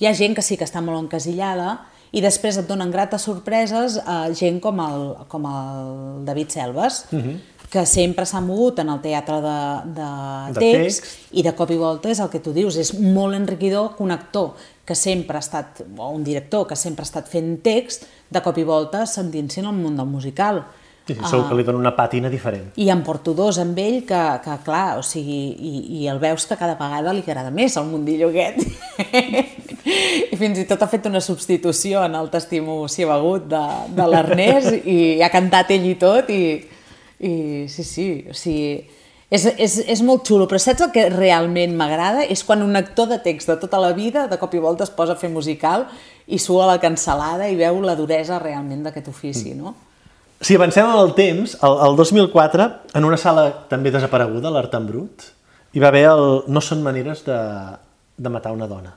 hi 0.00 0.08
ha 0.08 0.14
gent 0.16 0.36
que 0.36 0.44
sí 0.44 0.58
que 0.60 0.68
està 0.68 0.80
molt 0.84 1.00
encasillada 1.00 1.78
i 2.12 2.20
després 2.24 2.58
et 2.60 2.68
donen 2.68 2.92
grates 2.92 3.24
sorpreses 3.24 3.98
a 4.04 4.26
gent 4.36 4.60
com 4.64 4.80
el, 4.84 5.04
com 5.32 5.48
el 5.48 6.24
David 6.28 6.52
Selves, 6.52 7.04
uh 7.12 7.20
-huh. 7.20 7.36
Que 7.72 7.86
sempre 7.88 8.26
s'ha 8.28 8.42
mogut 8.44 8.82
en 8.82 8.90
el 8.92 9.00
teatre 9.00 9.38
de, 9.40 9.58
de, 9.96 10.08
De 10.52 10.60
text, 10.60 11.06
text. 11.06 11.32
i 11.32 11.44
de 11.46 11.54
cop 11.56 11.70
i 11.72 11.78
volta 11.80 12.10
és 12.12 12.20
el 12.20 12.28
que 12.28 12.42
tu 12.44 12.52
dius, 12.52 12.76
és 12.76 12.92
molt 13.00 13.32
enriquidor 13.38 13.94
que 13.96 14.04
un 14.04 14.12
actor 14.12 14.52
que 14.84 14.94
sempre 14.98 15.38
ha 15.38 15.40
estat, 15.40 15.80
o 15.96 16.10
un 16.12 16.24
director 16.26 16.66
que 16.68 16.76
sempre 16.76 17.06
ha 17.06 17.08
estat 17.08 17.30
fent 17.32 17.62
text, 17.64 18.04
de 18.28 18.42
cop 18.44 18.58
i 18.60 18.64
volta 18.68 19.06
s'endinsin 19.08 19.64
al 19.64 19.78
món 19.78 19.96
del 19.96 20.10
musical. 20.10 20.60
Sí, 21.06 21.16
sí, 21.16 21.24
segur 21.26 21.48
que 21.48 21.56
li 21.58 21.64
dona 21.66 21.80
una 21.80 21.94
pàtina 21.96 22.28
diferent. 22.30 22.68
I 22.78 22.90
en 22.92 23.00
porto 23.02 23.32
dos 23.34 23.56
amb 23.58 23.78
ell 23.80 24.02
que, 24.06 24.20
que 24.44 24.58
clar, 24.66 24.98
o 25.00 25.02
sigui, 25.02 25.40
i, 25.56 25.72
i 26.02 26.10
el 26.12 26.20
veus 26.22 26.44
que 26.46 26.58
cada 26.60 26.76
vegada 26.78 27.14
li 27.16 27.24
agrada 27.24 27.50
més 27.50 27.74
el 27.80 27.88
mundillo 27.88 28.28
aquest. 28.28 28.60
I 30.32 30.38
fins 30.38 30.60
i 30.60 30.66
tot 30.68 30.84
ha 30.84 30.90
fet 30.92 31.08
una 31.08 31.24
substitució 31.24 32.04
en 32.04 32.14
el 32.20 32.28
t'estimo 32.30 32.84
si 32.92 33.02
ha 33.02 33.16
begut 33.16 33.48
de, 33.50 33.64
de 33.96 34.06
l'Ernest 34.12 34.86
i 34.86 34.98
ha 35.24 35.32
cantat 35.32 35.72
ell 35.74 35.88
i 35.88 35.96
tot 35.98 36.30
i, 36.30 36.42
i 37.22 37.68
sí, 37.70 37.84
sí, 37.86 38.06
o 38.30 38.34
sigui, 38.34 38.82
és, 39.32 39.46
és, 39.56 39.76
és 39.94 40.02
molt 40.04 40.26
xulo, 40.28 40.44
però 40.50 40.58
saps 40.60 40.82
el 40.84 40.90
que 40.92 41.06
realment 41.12 41.76
m'agrada? 41.78 42.26
És 42.28 42.42
quan 42.44 42.64
un 42.64 42.76
actor 42.76 43.08
de 43.08 43.20
text 43.24 43.48
de 43.48 43.56
tota 43.62 43.80
la 43.80 43.92
vida 43.96 44.26
de 44.28 44.38
cop 44.40 44.52
i 44.52 44.60
volta 44.60 44.84
es 44.84 44.92
posa 44.92 45.14
a 45.14 45.20
fer 45.20 45.30
musical 45.32 45.86
i 46.26 46.40
sua 46.42 46.66
la 46.68 46.80
cancel·lada 46.82 47.48
i 47.48 47.56
veu 47.56 47.80
la 47.80 47.96
duresa 47.96 48.40
realment 48.42 48.82
d'aquest 48.84 49.08
ofici, 49.08 49.54
no? 49.56 49.74
Si 50.42 50.58
avancem 50.58 50.88
en 50.90 50.98
el 50.98 51.14
temps, 51.14 51.54
el, 51.62 51.78
el 51.86 51.96
2004, 51.96 52.66
en 52.98 53.06
una 53.06 53.16
sala 53.20 53.46
també 53.70 53.92
desapareguda, 53.94 54.50
l'Art 54.50 54.74
en 54.74 54.88
Brut, 54.90 55.28
hi 55.72 55.80
va 55.80 55.92
haver 55.92 56.08
el 56.10 56.26
No 56.52 56.60
són 56.60 56.82
maneres 56.82 57.22
de, 57.24 57.38
de 58.18 58.32
matar 58.32 58.52
una 58.52 58.66
dona. 58.68 58.96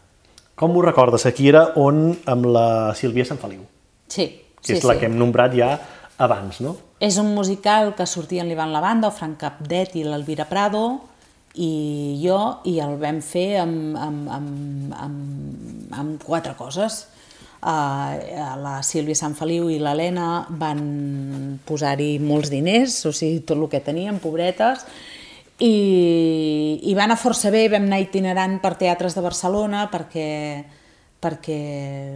Com 0.57 0.73
ho 0.75 0.81
recordes? 0.81 1.27
Aquí 1.29 1.47
era 1.51 1.67
on 1.79 2.09
amb 2.31 2.49
la 2.49 2.67
Sílvia 2.97 3.27
Sant 3.27 3.39
Feliu, 3.39 3.61
Sí, 4.09 4.25
que 4.59 4.73
sí, 4.73 4.79
és 4.79 4.83
la 4.87 4.95
sí. 4.95 5.01
que 5.03 5.07
hem 5.09 5.15
nombrat 5.19 5.53
ja 5.55 5.75
abans, 6.17 6.61
no? 6.63 6.75
És 7.03 7.17
un 7.21 7.33
musical 7.35 7.93
que 7.97 8.07
sortia 8.07 8.43
en 8.43 8.49
l'Ivan 8.49 8.71
Lavanda, 8.73 9.09
el 9.09 9.17
Frank 9.17 9.39
Capdet 9.41 9.97
i 9.99 10.05
l'Elvira 10.05 10.47
Prado, 10.49 10.85
i 11.55 12.19
jo, 12.19 12.39
i 12.67 12.77
el 12.83 12.97
vam 12.99 13.21
fer 13.23 13.61
amb, 13.61 13.95
amb, 13.95 14.29
amb, 14.31 14.95
amb, 14.99 15.93
amb 15.95 16.23
quatre 16.23 16.55
coses. 16.59 17.05
Uh, 17.65 18.13
la 18.61 18.77
Sílvia 18.85 19.17
Sant 19.17 19.33
Feliu 19.33 19.71
i 19.73 19.79
l'Helena 19.81 20.45
van 20.59 20.81
posar-hi 21.65 22.19
molts 22.21 22.51
diners, 22.53 22.99
o 23.09 23.13
sigui, 23.15 23.41
tot 23.47 23.57
el 23.57 23.69
que 23.71 23.81
tenien, 23.81 24.19
pobretes, 24.21 24.83
i, 25.63 25.71
i 26.83 26.93
va 26.93 27.05
anar 27.07 27.17
força 27.17 27.49
bé, 27.49 27.65
vam 27.71 27.87
anar 27.87 28.01
itinerant 28.03 28.59
per 28.61 28.75
teatres 28.77 29.15
de 29.15 29.23
Barcelona 29.23 29.85
perquè, 29.91 30.27
perquè, 31.21 31.59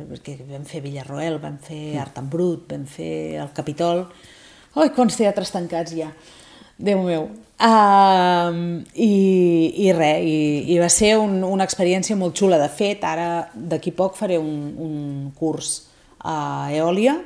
perquè 0.09 0.35
vam 0.49 0.65
fer 0.67 0.81
Villarroel, 0.85 1.39
vam 1.41 1.57
fer 1.63 1.97
Art 2.01 2.19
en 2.21 2.29
Brut, 2.31 2.67
vam 2.71 2.85
fer 2.89 3.39
el 3.41 3.53
Capitol... 3.55 4.05
Ai, 4.79 4.91
quants 4.93 5.17
teatres 5.17 5.49
tancats 5.49 5.95
hi 5.95 6.03
ha! 6.05 6.11
Déu 6.79 7.01
meu! 7.03 7.25
Uh, 7.59 8.83
i, 8.95 9.09
I 9.83 9.89
res, 9.91 10.21
i, 10.23 10.37
i 10.71 10.77
va 10.79 10.87
ser 10.93 11.15
un, 11.19 11.41
una 11.43 11.65
experiència 11.67 12.15
molt 12.15 12.37
xula. 12.37 12.59
De 12.61 12.69
fet, 12.71 13.03
ara 13.03 13.49
d'aquí 13.53 13.91
poc 13.97 14.15
faré 14.15 14.37
un, 14.39 14.53
un 14.77 14.95
curs 15.35 15.89
a 16.21 16.69
Eòlia 16.75 17.17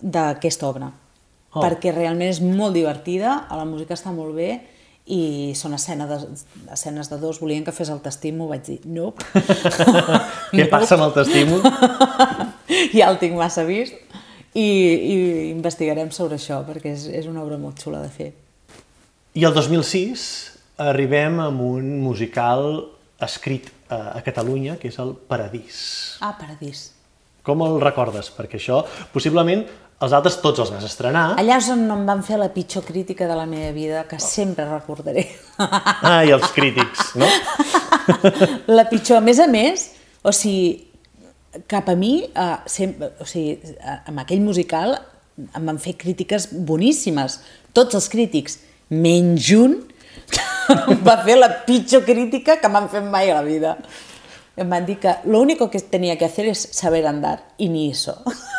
d'aquesta 0.00 0.70
obra, 0.70 0.92
Oh. 1.48 1.58
oh. 1.58 1.62
perquè 1.64 1.94
realment 1.94 2.28
és 2.28 2.42
molt 2.44 2.76
divertida, 2.76 3.46
la 3.48 3.64
música 3.64 3.96
està 3.96 4.12
molt 4.12 4.34
bé 4.36 4.50
i 5.08 5.54
són 5.56 5.72
escena 5.76 6.06
de, 6.10 6.18
escenes 6.74 7.08
de 7.08 7.18
dos, 7.20 7.40
volien 7.40 7.64
que 7.64 7.72
fes 7.72 7.88
el 7.92 8.00
t'estimo, 8.04 8.48
vaig 8.50 8.66
dir 8.66 8.78
no. 8.84 9.14
Què 10.56 10.68
passa 10.68 10.98
amb 10.98 11.08
el 11.08 11.14
t'estimo? 11.16 11.60
ja 12.98 13.08
el 13.08 13.18
tinc 13.20 13.38
massa 13.38 13.64
vist 13.68 13.96
i, 14.52 14.66
i 14.66 15.16
investigarem 15.52 16.12
sobre 16.14 16.36
això 16.36 16.60
perquè 16.66 16.92
és, 16.92 17.08
és 17.22 17.30
una 17.30 17.42
obra 17.44 17.58
molt 17.60 17.80
xula 17.80 18.02
de 18.04 18.12
fer. 18.12 18.30
I 19.38 19.46
el 19.48 19.56
2006 19.56 20.28
arribem 20.88 21.40
amb 21.42 21.64
un 21.64 21.98
musical 22.04 22.70
escrit 23.24 23.72
a, 23.88 24.18
a 24.18 24.22
Catalunya, 24.22 24.76
que 24.78 24.92
és 24.92 24.98
el 25.02 25.14
Paradís. 25.28 25.80
Ah, 26.20 26.36
Paradís. 26.38 26.88
Com 27.46 27.64
el 27.64 27.78
recordes? 27.82 28.30
Perquè 28.34 28.60
això, 28.60 28.82
possiblement, 29.14 29.64
Els 29.98 30.12
altres 30.14 30.36
tots 30.38 30.62
els 30.62 30.70
vas 30.70 30.84
estrenar. 30.86 31.24
Allà 31.42 31.56
és 31.58 31.68
on 31.74 31.80
em 31.90 32.04
van 32.06 32.20
fer 32.22 32.36
la 32.38 32.46
pitjor 32.54 32.84
crítica 32.86 33.26
de 33.26 33.34
la 33.34 33.48
meva 33.50 33.72
vida, 33.74 34.04
que 34.06 34.20
sempre 34.22 34.66
recordaré. 34.68 35.24
Ah, 35.58 36.22
i 36.22 36.30
els 36.30 36.52
crítics, 36.54 37.16
no? 37.18 37.26
la 38.78 38.84
pitjor. 38.86 39.18
A 39.18 39.24
més 39.26 39.40
a 39.42 39.48
més, 39.50 39.88
o 40.22 40.30
sigui, 40.30 40.84
cap 41.66 41.88
a 41.90 41.96
mi, 41.98 42.12
uh, 42.30 42.60
sempre, 42.70 43.10
o 43.18 43.26
sigui, 43.26 43.56
uh, 43.74 43.96
amb 44.12 44.22
aquell 44.22 44.44
musical 44.44 44.94
em 45.38 45.66
van 45.66 45.80
fer 45.82 45.96
crítiques 45.98 46.46
boníssimes, 46.52 47.40
tots 47.74 47.98
els 47.98 48.06
crítics, 48.12 48.58
menys 48.94 49.50
un, 49.56 49.74
em 50.68 51.02
va 51.08 51.16
fer 51.26 51.38
la 51.40 51.50
pitjor 51.66 52.04
crítica 52.06 52.58
que 52.62 52.70
m'han 52.70 52.86
fet 52.92 53.06
mai 53.06 53.32
a 53.32 53.40
la 53.40 53.42
vida. 53.46 53.74
Em 54.58 54.70
van 54.70 54.86
dir 54.86 54.98
que 55.02 55.16
lo 55.26 55.42
único 55.42 55.70
que 55.70 55.80
tenía 55.80 56.18
que 56.18 56.26
hacer 56.26 56.46
es 56.50 56.68
saber 56.72 57.06
andar, 57.06 57.40
i 57.58 57.68
ni 57.68 57.90
eso. 57.90 58.18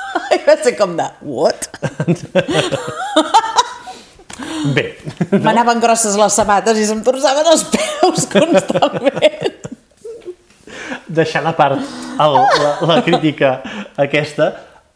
I 0.36 0.42
va 0.46 0.56
ser 0.64 0.76
com 0.80 0.96
de, 1.00 1.08
what? 1.26 1.70
Bé, 4.76 4.86
M'anaven 5.46 5.82
grosses 5.84 6.16
les 6.20 6.36
sabates 6.36 6.80
i 6.80 6.86
se'm 6.88 7.02
torçaven 7.06 7.48
els 7.52 7.66
peus 7.74 8.28
constantment. 8.32 9.58
deixant 11.10 11.48
a 11.50 11.54
part 11.58 11.80
el, 12.22 12.36
la, 12.38 12.72
la 12.86 12.98
crítica 13.06 13.56
aquesta, 14.00 14.52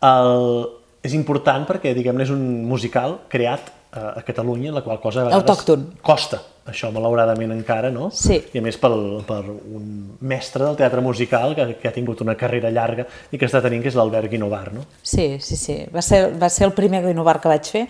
el, 0.06 0.68
és 1.04 1.16
important 1.18 1.66
perquè, 1.68 1.94
diguem-ne, 1.98 2.24
és 2.28 2.34
un 2.34 2.44
musical 2.70 3.18
creat 3.34 3.72
a, 3.94 4.22
Catalunya, 4.26 4.72
la 4.72 4.82
qual 4.82 5.00
cosa 5.00 5.22
a 5.22 5.28
vegades 5.28 5.44
Autòcton. 5.44 5.86
costa, 6.02 6.40
això 6.66 6.90
malauradament 6.94 7.52
encara, 7.54 7.92
no? 7.94 8.10
Sí. 8.14 8.40
I 8.54 8.62
a 8.62 8.64
més 8.66 8.78
pel, 8.82 8.98
per 9.28 9.42
un 9.46 10.18
mestre 10.22 10.66
del 10.66 10.80
teatre 10.80 11.04
musical 11.06 11.54
que, 11.58 11.68
que 11.82 11.90
ha 11.90 11.94
tingut 11.96 12.24
una 12.26 12.36
carrera 12.40 12.72
llarga 12.74 13.06
i 13.32 13.38
que 13.38 13.46
està 13.50 13.62
tenint, 13.62 13.84
que 13.84 13.92
és 13.92 14.00
l'Albert 14.00 14.32
Guinovar, 14.32 14.72
no? 14.74 14.88
Sí, 15.02 15.38
sí, 15.44 15.60
sí. 15.60 15.78
Va 15.94 16.02
ser, 16.02 16.26
va 16.40 16.50
ser 16.50 16.68
el 16.70 16.76
primer 16.78 17.04
Guinovar 17.06 17.40
que 17.44 17.52
vaig 17.52 17.70
fer. 17.70 17.86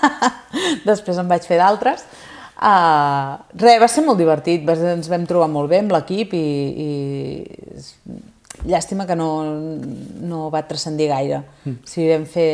Després 0.90 1.18
en 1.20 1.30
vaig 1.30 1.46
fer 1.48 1.58
d'altres. 1.62 2.04
Uh, 2.54 3.34
res, 3.58 3.80
va 3.82 3.88
ser 3.90 4.04
molt 4.06 4.20
divertit, 4.20 4.62
va, 4.64 4.76
ens 4.94 5.10
vam 5.10 5.24
trobar 5.28 5.50
molt 5.52 5.68
bé 5.72 5.82
amb 5.82 5.92
l'equip 5.92 6.36
i, 6.38 6.44
i 6.84 8.20
llàstima 8.64 9.06
que 9.08 9.16
no, 9.18 9.28
no 10.24 10.48
va 10.54 10.62
transcendir 10.68 11.10
gaire. 11.10 11.42
Mm. 11.64 11.82
O 11.82 11.90
sigui, 11.90 12.10
vam 12.14 12.26
fer... 12.30 12.48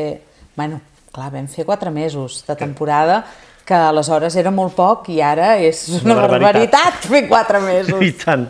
Bueno, 0.56 0.80
clar, 1.12 1.31
vam 1.33 1.46
fer 1.51 1.64
quatre 1.66 1.90
mesos 1.90 2.44
de 2.46 2.57
temporada, 2.57 3.25
que 3.66 3.75
aleshores 3.75 4.35
era 4.37 4.51
molt 4.51 4.75
poc 4.75 5.09
i 5.14 5.20
ara 5.23 5.57
és 5.62 5.85
una, 6.01 6.14
Una 6.14 6.14
barbaritat. 6.23 6.42
barbaritat 6.42 7.07
fer 7.11 7.29
quatre 7.29 7.61
mesos. 7.61 8.03
I 8.09 8.12
tant. 8.18 8.49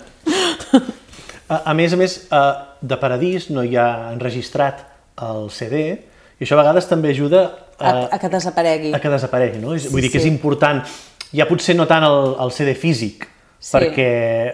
A, 1.51 1.63
a 1.71 1.75
més 1.75 1.93
a 1.93 1.99
més, 1.99 2.15
eh, 2.31 2.53
de 2.81 2.97
Paradís 3.01 3.49
no 3.51 3.65
hi 3.67 3.75
ha 3.77 3.89
enregistrat 4.13 4.85
el 5.21 5.49
CD 5.53 5.81
i 6.41 6.45
això 6.47 6.55
a 6.57 6.61
vegades 6.63 6.87
també 6.89 7.11
ajuda 7.13 7.43
A, 7.81 7.91
a 8.15 8.19
que 8.21 8.29
desaparegui. 8.33 8.93
a 8.95 9.01
que 9.01 9.11
desaparegui, 9.13 9.59
no? 9.61 9.75
És- 9.75 9.91
Vull 9.91 10.01
Sí, 10.01 10.07
dir 10.07 10.13
que 10.13 10.19
és 10.21 10.25
sí. 10.25 10.31
important, 10.31 10.83
ja 11.35 11.47
potser 11.49 11.75
no 11.77 11.87
tant 11.89 12.05
el, 12.05 12.35
el 12.45 12.51
CD 12.53 12.75
físic, 12.77 13.27
Sí. 13.61 13.75
perquè, 13.77 14.05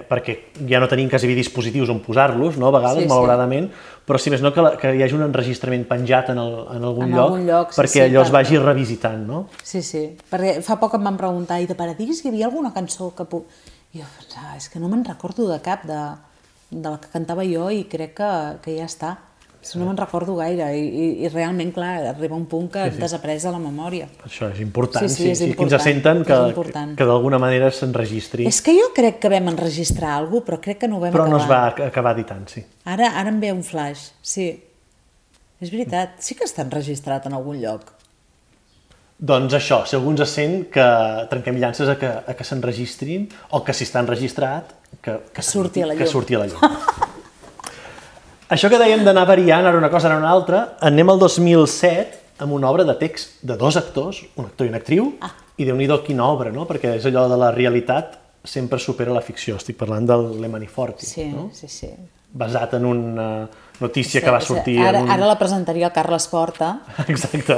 perquè 0.08 0.32
ja 0.66 0.80
no 0.82 0.88
tenim 0.90 1.06
quasi 1.08 1.28
dispositius 1.30 1.88
on 1.94 2.00
posar-los, 2.02 2.56
no? 2.58 2.66
a 2.66 2.72
vegades, 2.74 3.04
Sí, 3.04 3.04
sí. 3.04 3.08
malauradament, 3.12 3.68
però 4.04 4.18
si 4.18 4.32
més 4.34 4.42
no 4.42 4.50
que, 4.52 4.64
la, 4.64 4.72
que 4.76 4.90
hi 4.96 5.02
hagi 5.04 5.14
un 5.14 5.22
enregistrament 5.28 5.84
penjat 5.86 6.32
en, 6.34 6.40
el, 6.42 6.56
en 6.74 6.82
algun 6.88 7.04
En 7.06 7.14
lloc, 7.14 7.28
algun 7.30 7.46
lloc, 7.46 7.70
sí, 7.70 7.78
perquè 7.80 8.00
sí, 8.00 8.02
allò 8.08 8.24
es 8.24 8.32
per- 8.32 8.40
vagi 8.40 8.58
revisitant, 8.58 9.22
no? 9.28 9.44
Sí, 9.62 9.82
sí, 9.86 10.02
perquè 10.30 10.56
fa 10.66 10.74
poc 10.82 10.98
em 10.98 11.06
van 11.06 11.16
preguntar, 11.20 11.60
i 11.62 11.68
de 11.70 11.76
Paradís 11.78 12.24
hi 12.24 12.28
havia 12.32 12.46
alguna 12.50 12.72
cançó 12.74 13.12
que... 13.14 13.24
Pu... 13.30 13.44
I 13.94 14.02
jo 14.02 14.08
pensava, 14.18 14.56
és 14.58 14.66
que 14.68 14.80
no 14.82 14.88
me'n 14.90 15.04
recordo 15.06 15.46
de 15.48 15.60
cap 15.62 15.86
de, 15.86 16.00
de 16.74 16.90
la 16.90 16.98
que 17.00 17.08
cantava 17.14 17.46
jo 17.46 17.70
i 17.70 17.84
crec 17.88 18.16
que, 18.18 18.32
que 18.66 18.74
ja 18.76 18.90
està. 18.90 19.14
Que 19.62 19.78
no 19.80 19.86
me'n 19.88 19.96
recordo 19.98 20.36
gaire 20.38 20.66
i, 20.78 20.82
i, 20.86 21.06
i 21.24 21.28
realment, 21.28 21.72
clar, 21.74 21.96
arriba 22.12 22.36
un 22.36 22.44
punt 22.46 22.68
que 22.70 22.84
sí, 22.86 22.94
sí. 22.94 23.00
desapareix 23.02 23.42
de 23.42 23.50
la 23.50 23.58
memòria. 23.58 24.06
Això 24.24 24.46
és 24.52 24.60
important, 24.62 25.08
Sí, 25.08 25.14
sí, 25.24 25.30
és 25.32 25.38
sí, 25.40 25.44
que 25.44 25.50
ens 25.50 25.72
important, 25.72 25.82
senten 25.82 26.22
que, 26.24 26.36
important. 26.52 26.94
que 26.96 27.04
d'alguna 27.08 27.38
manera 27.42 27.70
s'enregistri, 27.74 28.46
És 28.46 28.60
que 28.62 28.76
jo 28.78 28.92
crec 28.94 29.18
que 29.18 29.28
vam 29.32 29.48
enregistrar 29.50 30.12
alguna 30.20 30.40
cosa, 30.44 30.46
però 30.52 30.60
crec 30.62 30.78
que 30.84 30.88
no 30.88 30.98
ho 30.98 31.00
vam 31.00 31.12
però 31.12 31.24
acabar. 31.26 31.30
no 31.38 31.42
es 31.42 31.50
va 31.50 31.60
ac- 31.72 31.82
acabar 31.88 32.14
editant, 32.14 32.46
sí. 32.48 32.62
Ara, 32.84 33.10
ara 33.18 33.28
em 33.34 33.40
ve 33.40 33.50
un 33.52 33.64
flash, 33.66 34.10
sí. 34.22 34.46
És 35.60 35.70
veritat, 35.72 36.18
sí 36.20 36.34
que 36.36 36.44
està 36.44 36.62
enregistrat 36.62 37.26
en 37.26 37.32
algun 37.34 37.58
lloc. 37.60 37.90
Doncs 39.18 39.54
això, 39.56 39.80
si 39.88 39.96
algú 39.96 40.10
ens 40.12 40.28
sent, 40.28 40.66
que 40.70 40.84
trenquem 41.30 41.56
llances 41.58 41.88
a 41.88 41.96
que, 41.98 42.06
a 42.06 42.34
que 42.36 42.44
s'enregistrin, 42.44 43.26
o 43.56 43.64
que 43.64 43.72
si 43.72 43.84
està 43.88 43.98
enregistrat, 44.04 44.74
que, 45.02 45.18
que, 45.32 45.42
surti 45.42 45.80
a 45.82 45.86
la 45.86 45.94
Que 45.96 46.04
llum. 46.04 46.12
surti 46.12 46.34
a 46.36 46.38
la 46.44 46.46
llum. 46.46 46.60
Això 48.48 48.68
que 48.70 48.78
dèiem 48.78 49.02
d'anar 49.02 49.24
variant, 49.26 49.66
ara 49.66 49.78
una 49.78 49.90
cosa, 49.90 50.06
ara 50.06 50.20
una 50.20 50.30
altra, 50.30 50.76
anem 50.86 51.08
al 51.10 51.18
2007 51.18 52.42
amb 52.44 52.52
una 52.52 52.68
obra 52.70 52.84
de 52.84 52.94
text 53.00 53.40
de 53.42 53.56
dos 53.56 53.76
actors, 53.76 54.20
un 54.36 54.46
actor 54.46 54.66
i 54.66 54.70
una 54.70 54.78
actriu, 54.78 55.08
ah. 55.24 55.32
i 55.56 55.64
déu 55.64 55.74
nhi 55.74 55.88
quina 56.06 56.28
obra, 56.28 56.52
no? 56.52 56.66
Perquè 56.68 56.94
és 56.98 57.06
allò 57.08 57.26
de 57.28 57.38
la 57.40 57.50
realitat 57.50 58.18
sempre 58.46 58.78
supera 58.78 59.12
la 59.12 59.22
ficció. 59.24 59.56
Estic 59.56 59.76
parlant 59.76 60.06
del 60.06 60.40
Le 60.40 60.48
Maniforti, 60.48 61.06
Sí, 61.06 61.24
no? 61.32 61.50
sí, 61.52 61.66
sí. 61.68 61.90
basat 62.36 62.74
en 62.74 62.84
una 62.84 63.48
notícia 63.80 64.20
que 64.20 64.30
va 64.30 64.40
sortir... 64.40 64.78
Ara, 64.78 64.98
en 65.00 65.04
un... 65.06 65.10
ara 65.10 65.26
la 65.26 65.38
presentaria 65.38 65.86
el 65.86 65.92
Carles 65.92 66.28
Porta, 66.28 66.80
Exacte. 67.08 67.56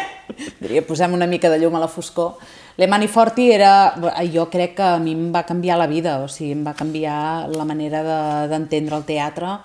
Diria, 0.62 0.84
posem 0.86 1.12
una 1.12 1.26
mica 1.26 1.50
de 1.50 1.58
llum 1.58 1.74
a 1.76 1.80
la 1.82 1.88
foscor. 1.88 2.36
Le 2.78 2.86
Maniforti 2.88 3.50
era, 3.52 3.94
jo 4.32 4.46
crec 4.48 4.76
que 4.78 4.86
a 4.94 4.98
mi 5.02 5.12
em 5.12 5.26
va 5.34 5.42
canviar 5.44 5.76
la 5.76 5.88
vida, 5.90 6.20
o 6.22 6.28
sigui, 6.30 6.52
em 6.54 6.62
va 6.64 6.72
canviar 6.78 7.50
la 7.52 7.66
manera 7.68 8.00
de- 8.06 8.48
d'entendre 8.48 8.96
el 8.96 9.04
teatre, 9.04 9.58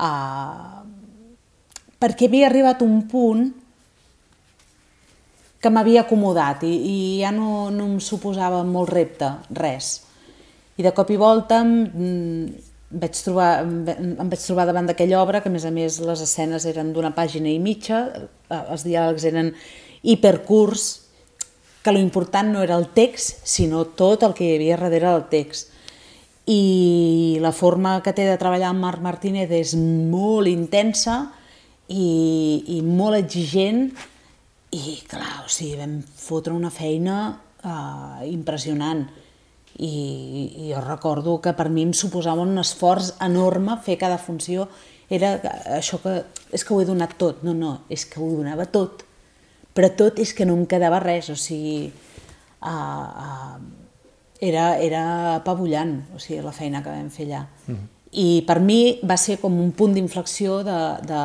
uh, 0.00 0.82
perquè 2.02 2.28
havia 2.30 2.48
arribat 2.48 2.82
un 2.82 3.02
punt 3.10 3.50
que 5.62 5.70
m'havia 5.70 6.02
acomodat 6.02 6.64
i, 6.66 6.72
i 6.74 6.96
ja 7.22 7.30
no, 7.34 7.68
no 7.70 7.84
em 7.92 7.98
suposava 8.02 8.64
molt 8.66 8.90
repte, 8.90 9.28
res. 9.54 9.92
I 10.78 10.82
de 10.82 10.90
cop 10.96 11.10
i 11.14 11.18
volta 11.20 11.60
em, 11.62 12.48
vaig 12.90 13.20
trobar, 13.22 13.50
em, 13.62 13.76
va- 13.86 13.94
em 14.00 14.32
vaig 14.32 14.42
trobar 14.42 14.66
davant 14.66 14.88
d'aquella 14.90 15.20
obra, 15.22 15.40
que 15.44 15.52
a 15.52 15.54
més 15.54 15.64
a 15.68 15.70
més 15.70 16.00
les 16.02 16.24
escenes 16.24 16.66
eren 16.66 16.90
d'una 16.92 17.12
pàgina 17.14 17.48
i 17.52 17.60
mitja, 17.62 18.00
eh, 18.50 18.62
els 18.72 18.82
diàlegs 18.88 19.28
eren 19.30 19.52
hipercurts, 20.02 20.88
que 21.82 21.92
lo 21.94 21.98
important 22.02 22.50
no 22.54 22.62
era 22.62 22.76
el 22.78 22.88
text, 22.94 23.40
sinó 23.46 23.84
tot 23.98 24.22
el 24.26 24.34
que 24.34 24.44
hi 24.48 24.56
havia 24.56 24.76
darrere 24.78 25.12
del 25.12 25.24
text. 25.30 25.70
I 26.46 27.38
la 27.40 27.52
forma 27.54 28.00
que 28.02 28.14
té 28.16 28.26
de 28.26 28.38
treballar 28.38 28.72
amb 28.72 28.82
Marc 28.82 29.02
Martínez 29.04 29.52
és 29.54 29.76
molt 29.78 30.50
intensa 30.50 31.28
i, 31.86 32.64
i 32.78 32.80
molt 32.82 33.20
exigent. 33.20 33.92
I 34.72 34.96
clar, 35.06 35.44
o 35.44 35.50
sigui, 35.52 35.76
vam 35.78 36.00
fotre 36.02 36.54
una 36.56 36.72
feina 36.72 37.18
uh, 37.62 38.22
impressionant. 38.26 39.04
I, 39.72 39.92
i 40.66 40.72
jo 40.72 40.80
recordo 40.84 41.38
que 41.40 41.54
per 41.56 41.68
mi 41.72 41.86
em 41.86 41.92
suposava 41.96 42.44
un 42.44 42.58
esforç 42.60 43.14
enorme 43.24 43.78
fer 43.84 43.96
cada 44.00 44.18
funció. 44.18 44.66
Era 45.12 45.36
això 45.76 46.00
que 46.02 46.22
és 46.52 46.64
que 46.64 46.74
ho 46.74 46.80
he 46.80 46.88
donat 46.88 47.14
tot, 47.20 47.44
no, 47.46 47.54
no, 47.54 47.82
és 47.92 48.04
que 48.08 48.20
ho 48.20 48.32
donava 48.34 48.66
tot. 48.66 49.04
Però 49.72 49.88
tot 49.96 50.18
és 50.20 50.34
que 50.36 50.44
no 50.48 50.56
em 50.58 50.66
quedava 50.68 50.98
res, 51.00 51.30
o 51.32 51.36
sigui 51.38 51.86
uh, 51.88 52.68
uh, 52.68 53.81
era, 54.42 54.78
era 54.82 55.02
apabullant, 55.36 56.00
o 56.16 56.18
sigui, 56.18 56.40
la 56.42 56.54
feina 56.54 56.82
que 56.82 56.90
vam 56.90 57.10
fer 57.10 57.26
allà. 57.28 57.42
Mm 57.66 57.74
-hmm. 57.74 57.88
I 58.12 58.42
per 58.46 58.58
mi 58.60 58.98
va 59.02 59.16
ser 59.16 59.38
com 59.40 59.54
un 59.58 59.70
punt 59.72 59.94
d'inflexió 59.94 60.62
de, 60.64 60.80
de, 61.06 61.22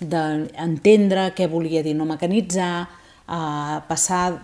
d'entendre 0.00 1.32
què 1.34 1.48
volia 1.48 1.82
dir 1.82 1.94
no 1.94 2.04
mecanitzar, 2.04 2.88
a 3.26 3.82
passar... 3.88 4.42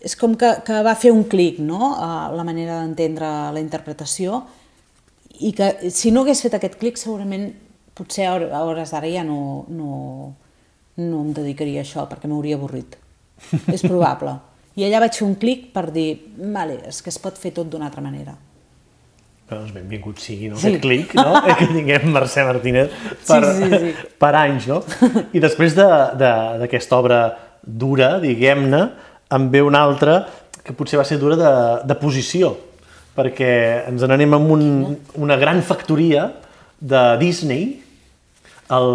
És 0.00 0.14
com 0.14 0.36
que, 0.36 0.62
que 0.64 0.82
va 0.82 0.94
fer 0.94 1.10
un 1.10 1.24
clic, 1.24 1.58
no?, 1.58 1.94
a 1.98 2.30
la 2.30 2.44
manera 2.44 2.80
d'entendre 2.80 3.52
la 3.52 3.60
interpretació 3.60 4.44
i 5.40 5.52
que 5.52 5.90
si 5.90 6.10
no 6.10 6.22
hagués 6.22 6.42
fet 6.42 6.54
aquest 6.54 6.78
clic 6.78 6.96
segurament 6.96 7.52
potser 7.94 8.26
a 8.26 8.62
hores 8.62 8.90
d'ara 8.90 9.10
ja 9.10 9.24
no, 9.24 9.64
no, 9.68 10.34
no 10.96 11.20
em 11.24 11.32
dedicaria 11.32 11.80
a 11.80 11.84
això 11.84 12.06
perquè 12.06 12.28
m'hauria 12.28 12.56
avorrit. 12.56 12.96
És 13.74 13.82
probable. 13.82 14.38
I 14.78 14.84
allà 14.86 15.00
vaig 15.02 15.16
fer 15.18 15.24
un 15.26 15.34
clic 15.40 15.68
per 15.74 15.88
dir, 15.90 16.10
vale, 16.54 16.76
és 16.86 17.00
que 17.02 17.10
es 17.10 17.18
pot 17.18 17.38
fer 17.40 17.50
tot 17.56 17.66
d'una 17.70 17.88
altra 17.88 18.02
manera. 18.04 18.36
Doncs 19.48 19.72
benvingut 19.74 20.20
sigui, 20.20 20.50
no? 20.52 20.58
Sí. 20.60 20.68
Aquest 20.68 20.82
clic, 20.84 21.14
no? 21.16 21.40
que 21.58 21.66
tinguem 21.72 22.04
Mercè 22.14 22.44
Martínez 22.46 22.90
per, 23.26 23.40
Sí, 23.48 23.64
sí, 23.64 23.78
sí. 23.86 23.92
per 24.22 24.32
anys, 24.36 24.66
no? 24.70 24.82
I 25.32 25.40
després 25.42 25.74
de- 25.78 25.88
de- 26.20 26.58
d'aquesta 26.62 26.98
obra 27.00 27.20
dura, 27.64 28.18
diguem-ne, 28.22 28.82
en 29.34 29.48
ve 29.52 29.62
una 29.64 29.82
altra 29.88 30.20
que 30.64 30.72
potser 30.76 30.98
va 31.00 31.04
ser 31.08 31.18
dura 31.20 31.36
de, 31.40 31.52
de 31.88 31.96
posició, 31.98 32.52
perquè 33.16 33.88
ens 33.88 34.04
n'anem 34.06 34.36
amb 34.36 34.50
un, 34.52 34.62
una 35.18 35.36
gran 35.40 35.62
factoria 35.66 36.28
de 36.78 37.00
Disney, 37.18 37.64
el, 38.68 38.90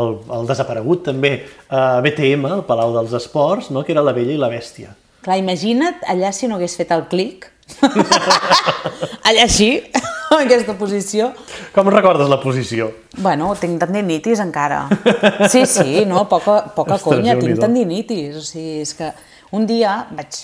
el, 0.00 0.14
el 0.38 0.48
desaparegut 0.48 1.04
també 1.10 1.34
a 1.68 2.00
BTM, 2.02 2.48
el 2.56 2.64
Palau 2.66 2.94
dels 2.96 3.12
Esports, 3.20 3.68
no? 3.70 3.84
que 3.84 3.92
era 3.92 4.02
La 4.02 4.14
Bella 4.16 4.32
i 4.34 4.40
la 4.40 4.48
Bèstia. 4.50 4.88
Clar, 5.22 5.38
imagina't 5.40 6.04
allà 6.08 6.32
si 6.32 6.48
no 6.48 6.58
hagués 6.58 6.76
fet 6.78 6.92
el 6.94 7.06
clic. 7.10 7.48
allà 9.28 9.48
sí. 9.50 9.72
en 10.30 10.46
aquesta 10.46 10.74
posició. 10.78 11.30
Com 11.74 11.88
recordes 11.92 12.28
la 12.30 12.38
posició? 12.42 12.88
Bueno, 13.18 13.50
tinc 13.60 13.80
tendinitis 13.82 14.42
encara. 14.44 14.84
Sí, 15.50 15.64
sí, 15.66 16.04
no, 16.08 16.26
poca, 16.30 16.60
poca 16.76 16.98
Ostres, 16.98 17.20
conya, 17.20 17.36
tinc 17.40 17.60
tendinitis. 17.62 18.36
O 18.38 18.44
sigui, 18.44 18.82
és 18.84 18.94
que 18.98 19.10
un 19.56 19.66
dia 19.68 19.94
vaig, 20.14 20.42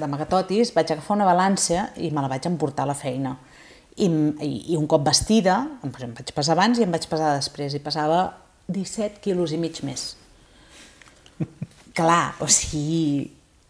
d'amagatotis, 0.00 0.72
vaig 0.76 0.94
agafar 0.94 1.18
una 1.18 1.28
balança 1.28 1.88
i 2.00 2.12
me 2.14 2.24
la 2.24 2.32
vaig 2.32 2.48
emportar 2.50 2.86
a 2.86 2.92
la 2.92 2.98
feina. 2.98 3.36
I, 3.98 4.06
i, 4.06 4.52
i 4.72 4.78
un 4.78 4.86
cop 4.90 5.02
vestida, 5.06 5.60
em, 5.82 5.92
em 6.06 6.14
vaig 6.20 6.34
pesar 6.34 6.54
abans 6.54 6.78
i 6.78 6.86
em 6.86 6.94
vaig 6.94 7.08
pesar 7.10 7.34
després, 7.36 7.74
i 7.74 7.82
pesava 7.82 8.22
17 8.70 9.20
quilos 9.24 9.52
i 9.52 9.58
mig 9.60 9.82
més. 9.86 10.12
Clar, 11.98 12.36
o 12.44 12.46
sigui, 12.52 13.26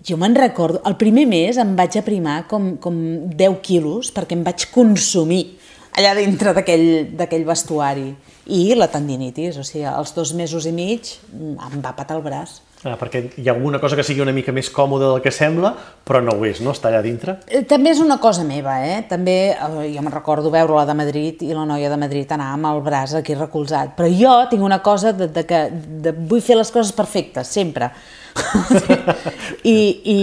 jo 0.07 0.17
me'n 0.17 0.37
recordo, 0.39 0.81
el 0.87 0.97
primer 1.01 1.27
mes 1.27 1.59
em 1.59 1.75
vaig 1.79 1.99
aprimar 1.99 2.45
com, 2.51 2.77
com 2.83 2.95
10 3.35 3.59
quilos 3.67 4.13
perquè 4.15 4.37
em 4.39 4.45
vaig 4.47 4.69
consumir 4.75 5.59
allà 5.99 6.15
dintre 6.15 6.55
d'aquell 6.55 7.47
vestuari. 7.47 8.13
I 8.49 8.75
la 8.79 8.89
tendinitis, 8.89 9.59
o 9.59 9.65
sigui, 9.67 9.85
els 9.91 10.15
dos 10.17 10.33
mesos 10.39 10.69
i 10.69 10.73
mig 10.73 11.17
em 11.35 11.83
va 11.83 11.97
patar 11.97 12.17
el 12.17 12.25
braç. 12.25 12.61
Ah, 12.87 12.95
perquè 12.95 13.25
hi 13.43 13.49
ha 13.49 13.53
alguna 13.57 13.81
cosa 13.83 13.97
que 13.99 14.05
sigui 14.07 14.23
una 14.23 14.31
mica 14.31 14.53
més 14.55 14.69
còmoda 14.71 15.09
del 15.11 15.23
que 15.25 15.33
sembla, 15.35 15.73
però 16.07 16.21
no 16.23 16.37
ho 16.39 16.45
és, 16.47 16.61
no? 16.63 16.71
Està 16.77 16.93
allà 16.93 17.01
dintre. 17.03 17.35
Eh, 17.51 17.65
També 17.67 17.91
és 17.91 17.99
una 17.99 18.21
cosa 18.23 18.45
meva, 18.47 18.77
eh? 18.87 19.01
També, 19.11 19.35
eh, 19.51 19.89
jo 19.97 20.05
me'n 20.05 20.15
recordo 20.15 20.53
veure-la 20.55 20.85
de 20.87 20.95
Madrid 20.95 21.43
i 21.43 21.51
la 21.51 21.67
noia 21.67 21.91
de 21.91 21.99
Madrid 21.99 22.31
anar 22.31 22.53
amb 22.55 22.71
el 22.71 22.79
braç 22.87 23.17
aquí 23.19 23.35
recolzat. 23.35 23.97
Però 23.99 24.07
jo 24.07 24.37
tinc 24.53 24.63
una 24.63 24.79
cosa 24.79 25.11
de, 25.13 25.27
de 25.27 25.45
que 25.49 25.65
de, 25.75 26.15
vull 26.31 26.45
fer 26.45 26.61
les 26.61 26.71
coses 26.71 26.95
perfectes, 26.95 27.51
sempre. 27.51 27.91
I, 29.67 29.79
i 30.15 30.19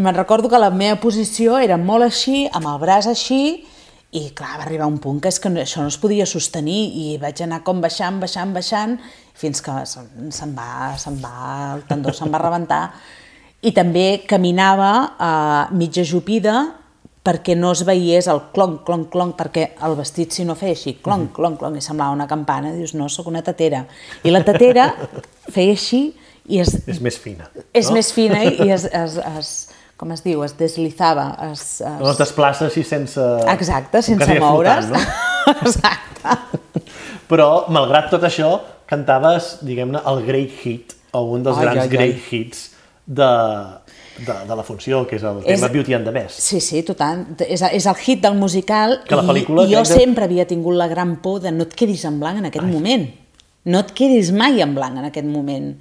me'n 0.00 0.16
recordo 0.16 0.48
que 0.48 0.64
la 0.64 0.72
meva 0.72 0.96
posició 1.02 1.58
era 1.60 1.76
molt 1.76 2.08
així, 2.08 2.46
amb 2.48 2.72
el 2.72 2.80
braç 2.80 3.12
així, 3.12 3.66
i 4.16 4.30
clar, 4.32 4.54
va 4.56 4.64
arribar 4.64 4.86
un 4.88 4.96
punt 4.96 5.18
que 5.20 5.28
és 5.28 5.36
que 5.36 5.50
això 5.60 5.82
no 5.84 5.92
es 5.92 5.98
podia 6.00 6.24
sostenir 6.24 6.80
i 6.96 7.18
vaig 7.20 7.42
anar 7.44 7.60
com 7.66 7.82
baixant, 7.84 8.16
baixant, 8.22 8.54
baixant, 8.56 8.94
fins 9.38 9.62
que 9.62 9.74
se'n 9.86 10.52
va, 10.56 10.96
se'n 10.98 11.20
va, 11.22 11.76
el 11.76 11.86
tendó 11.88 12.14
se'n 12.14 12.32
va 12.34 12.42
rebentar. 12.42 12.82
I 13.62 13.72
també 13.74 14.22
caminava 14.26 14.92
eh, 15.14 15.76
mitja 15.78 16.04
jupida 16.06 16.60
perquè 17.28 17.56
no 17.58 17.72
es 17.74 17.82
veiés 17.84 18.28
el 18.30 18.40
clonc, 18.54 18.80
clonc, 18.86 19.08
clonc, 19.12 19.34
perquè 19.36 19.72
el 19.84 19.96
vestit 19.98 20.32
si 20.32 20.46
no 20.48 20.56
feia 20.56 20.76
així, 20.76 20.94
clonc, 21.04 21.32
clonc, 21.36 21.58
clonc, 21.60 21.76
i 21.76 21.84
semblava 21.84 22.14
una 22.16 22.28
campana, 22.30 22.72
dius, 22.72 22.94
no, 22.96 23.08
sóc 23.12 23.28
una 23.28 23.42
tatera. 23.44 23.82
I 24.24 24.32
la 24.32 24.40
tatera 24.46 24.88
feia 25.52 25.74
així 25.76 26.02
i 26.48 26.62
es, 26.62 26.72
És 26.88 27.02
més 27.04 27.18
fina. 27.20 27.50
és 27.76 27.90
no? 27.90 27.98
més 27.98 28.08
fina 28.14 28.40
i 28.48 28.70
es, 28.72 28.86
es, 28.86 29.18
es, 29.18 29.50
com 30.00 30.14
es 30.14 30.24
diu, 30.24 30.40
es 30.46 30.56
deslizava, 30.56 31.28
es, 31.50 31.82
es... 31.82 32.00
No 32.00 32.08
es 32.14 32.20
desplaça 32.20 32.68
així 32.70 32.86
sense... 32.86 33.20
Exacte, 33.52 34.00
sense 34.06 34.38
moure's. 34.40 34.88
flotant, 34.88 34.94
no? 34.94 35.56
Exacte. 35.66 36.82
Però, 37.28 37.48
malgrat 37.74 38.08
tot 38.14 38.24
això, 38.24 38.54
cantaves, 38.88 39.58
diguem-ne, 39.66 40.00
el 40.08 40.22
great 40.26 40.50
hit, 40.64 40.94
o 41.12 41.22
un 41.34 41.42
dels 41.46 41.58
Ai, 41.58 41.64
grans 41.66 41.78
ai, 41.82 41.84
ai. 41.86 41.92
great 41.92 42.32
hits 42.32 42.64
de, 43.06 43.28
de, 44.24 44.34
de 44.48 44.56
la 44.56 44.64
funció, 44.64 45.02
que 45.08 45.16
és 45.16 45.22
el 45.24 45.42
tema 45.44 45.66
És- 45.68 45.72
Beauty 45.72 45.94
and 45.96 46.04
the 46.08 46.12
Beast. 46.12 46.40
Sí, 46.44 46.60
sí, 46.60 46.82
total. 46.82 47.26
És, 47.46 47.62
és 47.62 47.86
el 47.86 47.96
hit 48.04 48.20
del 48.24 48.34
musical 48.36 49.00
Que 49.08 49.16
la 49.16 49.22
i, 49.32 49.42
i 49.44 49.46
jo 49.46 49.82
que- 49.82 49.84
sempre 49.92 50.24
havia 50.24 50.46
tingut 50.46 50.74
la 50.76 50.88
gran 50.88 51.16
por 51.22 51.40
de 51.40 51.52
no 51.52 51.64
et 51.68 51.74
quedis 51.74 52.04
en 52.08 52.18
blanc 52.20 52.38
en 52.38 52.46
aquest 52.50 52.66
moment. 52.66 53.08
No 53.68 53.80
et 53.84 53.90
quedis 53.92 54.30
mai 54.32 54.60
en 54.64 54.74
blanc 54.74 54.96
en 54.98 55.04
aquest 55.10 55.26
moment. 55.28 55.74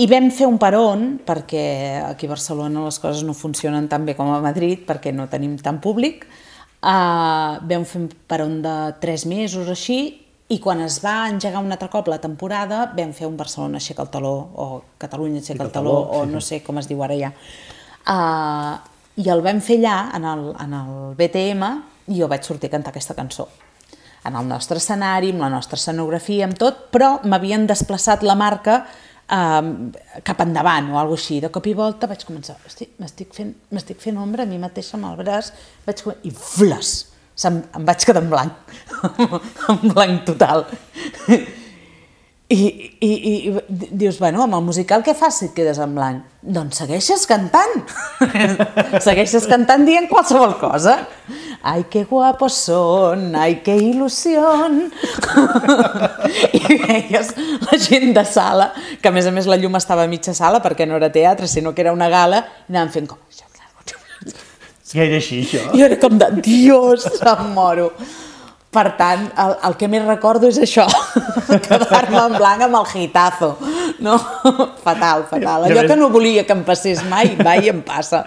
I 0.00 0.06
vam 0.08 0.30
fer 0.32 0.46
un 0.48 0.56
peron, 0.56 1.18
perquè 1.26 2.00
aquí 2.06 2.24
a 2.24 2.30
Barcelona 2.30 2.86
les 2.86 2.96
coses 2.98 3.24
no 3.28 3.34
funcionen 3.36 3.88
tan 3.92 4.06
bé 4.06 4.14
com 4.16 4.30
a 4.32 4.38
Madrid, 4.40 4.86
perquè 4.88 5.12
no 5.12 5.26
tenim 5.28 5.58
tant 5.60 5.80
públic. 5.84 6.24
Uh, 6.82 7.60
vam 7.68 7.84
fer 7.86 8.00
un 8.00 8.08
peron 8.26 8.56
de 8.64 8.72
tres 9.00 9.26
mesos 9.26 9.68
així, 9.68 10.21
i 10.52 10.58
quan 10.60 10.82
es 10.84 10.98
va 11.04 11.14
engegar 11.30 11.62
un 11.64 11.72
altre 11.72 11.88
cop 11.88 12.08
la 12.12 12.20
temporada, 12.20 12.84
vam 12.96 13.12
fer 13.16 13.26
un 13.28 13.36
Barcelona 13.40 13.80
aixeca 13.80 14.04
el 14.04 14.10
taló, 14.12 14.32
o 14.36 14.66
Catalunya 15.00 15.40
aixeca 15.40 15.64
el 15.64 15.72
taló, 15.72 15.94
o 16.12 16.24
no 16.28 16.42
sé 16.44 16.60
com 16.66 16.80
es 16.82 16.88
diu 16.90 17.00
ara 17.04 17.16
ja. 17.16 17.32
Uh, 18.02 18.76
I 19.22 19.28
el 19.32 19.42
vam 19.44 19.60
fer 19.64 19.78
allà, 19.80 19.96
en 20.16 20.24
el, 20.28 20.46
en 20.60 20.74
el 20.78 20.94
BTM, 21.16 21.68
i 22.12 22.18
jo 22.18 22.28
vaig 22.28 22.44
sortir 22.44 22.68
a 22.68 22.76
cantar 22.76 22.92
aquesta 22.92 23.16
cançó 23.16 23.48
en 24.24 24.36
el 24.38 24.46
nostre 24.46 24.78
escenari, 24.78 25.32
amb 25.34 25.42
la 25.42 25.48
nostra 25.50 25.78
escenografia, 25.80 26.46
amb 26.46 26.58
tot, 26.58 26.84
però 26.94 27.16
m'havien 27.26 27.64
desplaçat 27.66 28.22
la 28.22 28.36
marca 28.38 28.76
eh, 29.26 29.70
cap 30.22 30.42
endavant 30.44 30.92
o 30.92 30.98
alguna 31.00 31.18
així. 31.18 31.40
De 31.42 31.50
cop 31.50 31.66
i 31.66 31.74
volta 31.74 32.06
vaig 32.10 32.22
començar, 32.28 32.54
m'estic 33.02 33.34
fent, 33.34 33.54
fent 33.98 34.20
ombra 34.22 34.46
a 34.46 34.50
mi 34.50 34.60
mateixa 34.62 34.94
amb 34.98 35.10
el 35.10 35.18
braç, 35.24 35.50
vaig, 35.86 36.04
com- 36.06 36.22
i 36.22 36.30
flas, 36.30 36.92
se'm, 37.34 37.62
em 37.76 37.88
vaig 37.88 38.04
quedar 38.06 38.22
en 38.22 38.30
blanc, 38.30 38.76
en 39.72 39.82
blanc 39.88 40.24
total. 40.28 40.66
I, 42.52 42.64
i, 43.00 43.08
i 43.08 43.88
dius, 43.96 44.18
bueno, 44.20 44.42
amb 44.44 44.58
el 44.58 44.64
musical 44.66 45.00
què 45.04 45.14
fas 45.16 45.38
si 45.40 45.46
et 45.48 45.54
quedes 45.56 45.78
en 45.80 45.94
blanc? 45.96 46.26
Doncs 46.42 46.82
segueixes 46.82 47.22
cantant. 47.30 47.78
segueixes 49.06 49.46
cantant 49.48 49.86
dient 49.88 50.08
qualsevol 50.10 50.58
cosa. 50.60 50.98
Ai, 51.62 51.86
que 51.88 52.02
guapos 52.10 52.58
son, 52.66 53.30
ai, 53.38 53.60
que 53.64 53.76
il·lusió. 53.78 54.42
I 56.58 56.62
veies 56.82 57.32
la 57.62 57.78
gent 57.80 58.12
de 58.18 58.26
sala, 58.28 58.72
que 59.00 59.08
a 59.08 59.14
més 59.14 59.30
a 59.30 59.32
més 59.32 59.48
la 59.48 59.56
llum 59.56 59.80
estava 59.80 60.04
a 60.04 60.10
mitja 60.10 60.36
sala 60.36 60.60
perquè 60.60 60.84
no 60.90 60.98
era 61.00 61.12
teatre, 61.14 61.48
sinó 61.48 61.72
que 61.72 61.86
era 61.86 61.96
una 61.96 62.10
gala, 62.12 62.44
i 62.66 62.74
anaven 62.74 62.92
fent 62.98 63.10
com... 63.14 63.24
Ja 64.92 65.04
era 65.06 65.16
així, 65.20 65.40
això. 65.46 65.62
I 65.72 65.78
jo 65.80 65.86
era 65.88 65.98
com 66.02 66.18
de, 66.20 66.28
dios, 66.44 67.06
em 67.20 67.46
moro. 67.54 67.90
Per 68.72 68.86
tant, 68.96 69.26
el, 69.36 69.50
el 69.68 69.74
que 69.76 69.88
més 69.92 70.04
recordo 70.06 70.48
és 70.48 70.56
això, 70.64 70.86
quedar-me 71.66 72.16
en 72.22 72.36
blanc 72.38 72.62
amb 72.64 72.78
el 72.78 72.86
hitazo. 73.02 73.50
No? 74.00 74.14
Fatal, 74.86 75.26
fatal. 75.28 75.66
Allò 75.68 75.82
que 75.86 75.96
no 76.00 76.08
volia 76.10 76.46
que 76.48 76.54
em 76.56 76.62
passés 76.64 77.02
mai, 77.04 77.34
va 77.36 77.58
i 77.60 77.68
em 77.68 77.82
passa. 77.84 78.22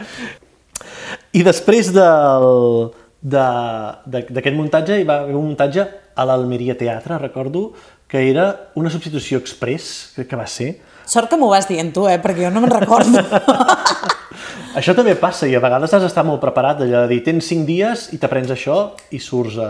I 1.33 1.41
després 1.43 1.89
del- 1.95 2.91
de- 3.25 3.93
de- 4.05 4.27
d'aquest 4.37 4.55
muntatge 4.55 4.99
hi 5.01 5.03
va 5.09 5.23
haver 5.23 5.33
un 5.35 5.47
muntatge 5.49 5.87
a 6.15 6.25
l'Almeria 6.29 6.77
Teatre, 6.77 7.17
recordo, 7.17 7.71
que 8.07 8.21
era 8.29 8.69
una 8.77 8.91
substitució 8.93 9.39
express, 9.41 10.11
crec 10.15 10.29
que 10.29 10.37
va 10.39 10.45
ser. 10.47 10.75
Sort 11.09 11.29
que 11.29 11.37
m'ho 11.41 11.49
vas 11.49 11.65
dient 11.67 11.89
tu, 11.93 12.05
eh? 12.07 12.19
perquè 12.21 12.45
jo 12.45 12.53
no 12.53 12.61
me'n 12.61 12.71
recordo. 12.77 13.17
Això 14.75 14.95
també 14.97 15.15
passa 15.15 15.47
i 15.47 15.55
a 15.55 15.61
vegades 15.63 15.93
has 15.95 16.03
d'estar 16.03 16.25
molt 16.27 16.41
preparat, 16.43 16.83
allò 16.83 17.05
de 17.05 17.13
dir, 17.13 17.21
tens 17.23 17.47
cinc 17.47 17.63
dies 17.67 18.09
i 18.15 18.19
t'aprens 18.19 18.51
això 18.51 18.79
i 19.15 19.21
surts 19.23 19.55
a... 19.61 19.69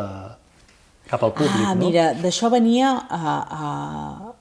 cap 1.05 1.21
al 1.23 1.35
públic, 1.37 1.61
ah, 1.61 1.75
no? 1.75 1.85
mira, 1.85 2.09
d'això 2.17 2.49
venia 2.49 2.95
a, 3.05 3.35
a 3.45 4.33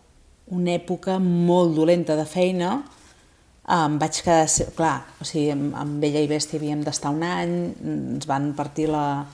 una 0.57 0.75
època 0.77 1.19
molt 1.21 1.75
dolenta 1.77 2.17
de 2.17 2.25
feina. 2.29 2.79
Em 3.77 3.99
vaig 4.01 4.21
quedar... 4.25 4.49
Clar, 4.77 4.97
o 5.21 5.29
sigui, 5.29 5.53
amb 5.53 6.01
Bella 6.01 6.25
i 6.25 6.29
Bèstia 6.31 6.61
havíem 6.61 6.85
d'estar 6.85 7.13
un 7.13 7.23
any, 7.29 7.55
ens 7.95 8.29
van 8.29 8.53
partir 8.57 8.89
la, 8.93 9.25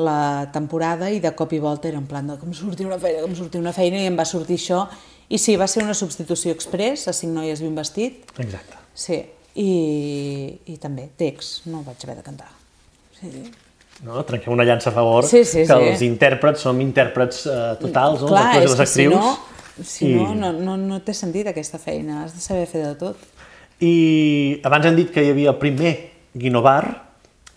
la 0.00 0.48
temporada 0.52 1.10
i 1.12 1.20
de 1.20 1.34
cop 1.36 1.52
i 1.52 1.60
volta 1.60 1.88
era 1.88 2.00
en 2.00 2.08
plan 2.08 2.28
de 2.28 2.38
com 2.40 2.52
sortir 2.56 2.88
una 2.88 3.00
feina, 3.00 3.24
com 3.26 3.36
sortir 3.36 3.60
una 3.60 3.76
feina 3.76 4.00
i 4.00 4.08
em 4.08 4.16
va 4.16 4.28
sortir 4.28 4.60
això. 4.60 4.86
I 5.32 5.40
sí, 5.40 5.56
va 5.56 5.68
ser 5.68 5.84
una 5.84 5.96
substitució 5.96 6.52
express, 6.52 7.08
a 7.08 7.16
cinc 7.16 7.32
noies 7.36 7.60
i 7.60 7.68
un 7.68 7.76
vestit. 7.76 8.26
Exacte. 8.40 8.80
Sí, 8.92 9.22
i, 9.54 10.58
i 10.72 10.76
també 10.80 11.08
text, 11.18 11.66
no 11.70 11.82
vaig 11.86 12.02
haver 12.06 12.16
de 12.20 12.24
cantar. 12.26 12.50
Sí. 13.18 13.30
No? 14.02 14.22
Trenquem 14.26 14.52
una 14.54 14.64
llança 14.66 14.90
a 14.90 14.94
favor, 14.96 15.24
Sí, 15.28 15.44
sí, 15.44 15.62
que 15.62 15.66
sí. 15.70 15.88
els 15.92 16.02
intèrprets 16.02 16.64
som 16.64 16.80
intèrprets 16.82 17.44
eh, 17.46 17.58
totals, 17.80 18.22
no? 18.24 18.30
Clar, 18.32 18.46
els 18.56 18.56
actors 18.56 18.64
i 18.64 18.68
les 18.70 18.78
que 18.80 18.86
si 18.86 19.04
actrius. 19.06 19.20
no, 19.20 19.84
si 19.92 20.08
I- 20.10 20.14
no, 20.16 20.34
no, 20.34 20.52
no, 20.52 20.76
no 20.80 21.00
té 21.04 21.14
sentit 21.14 21.46
aquesta 21.52 21.78
feina, 21.78 22.24
has 22.24 22.34
de 22.34 22.40
saber 22.42 22.66
fer 22.70 22.82
de 22.86 22.94
tot. 22.98 23.16
I 23.82 24.60
abans 24.64 24.86
hem 24.88 24.96
dit 24.98 25.12
que 25.14 25.22
hi 25.24 25.30
havia 25.34 25.50
el 25.54 25.58
primer 25.60 25.92
Guinovar 26.34 26.82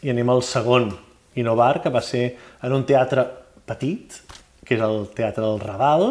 i 0.04 0.12
anem 0.12 0.30
al 0.30 0.44
segon 0.46 0.92
Guinovar, 1.36 1.82
que 1.84 1.90
va 1.94 2.02
ser 2.02 2.36
en 2.64 2.74
un 2.74 2.86
teatre 2.86 3.26
petit, 3.66 4.14
que 4.66 4.76
és 4.76 4.82
el 4.82 5.08
Teatre 5.16 5.44
del 5.44 5.60
Raval, 5.62 6.06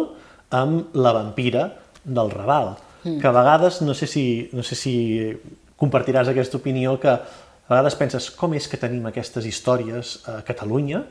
amb 0.55 0.95
La 0.95 1.13
vampira 1.17 1.69
del 2.05 2.31
Raval, 2.31 2.75
mm. 3.05 3.21
que 3.21 3.27
a 3.27 3.33
vegades, 3.35 3.81
no 3.83 3.95
sé, 3.95 4.07
si, 4.07 4.49
no 4.53 4.63
sé 4.63 4.75
si 4.79 4.95
compartiràs 5.81 6.29
aquesta 6.31 6.57
opinió, 6.61 6.99
que 7.01 7.09
a 7.11 7.21
vegades 7.69 7.95
penses 7.97 8.31
com 8.37 8.53
és 8.55 8.69
que 8.69 8.77
tenim 8.81 9.07
aquestes 9.11 9.47
històries 9.49 10.21
a 10.29 10.43
Catalunya 10.47 11.03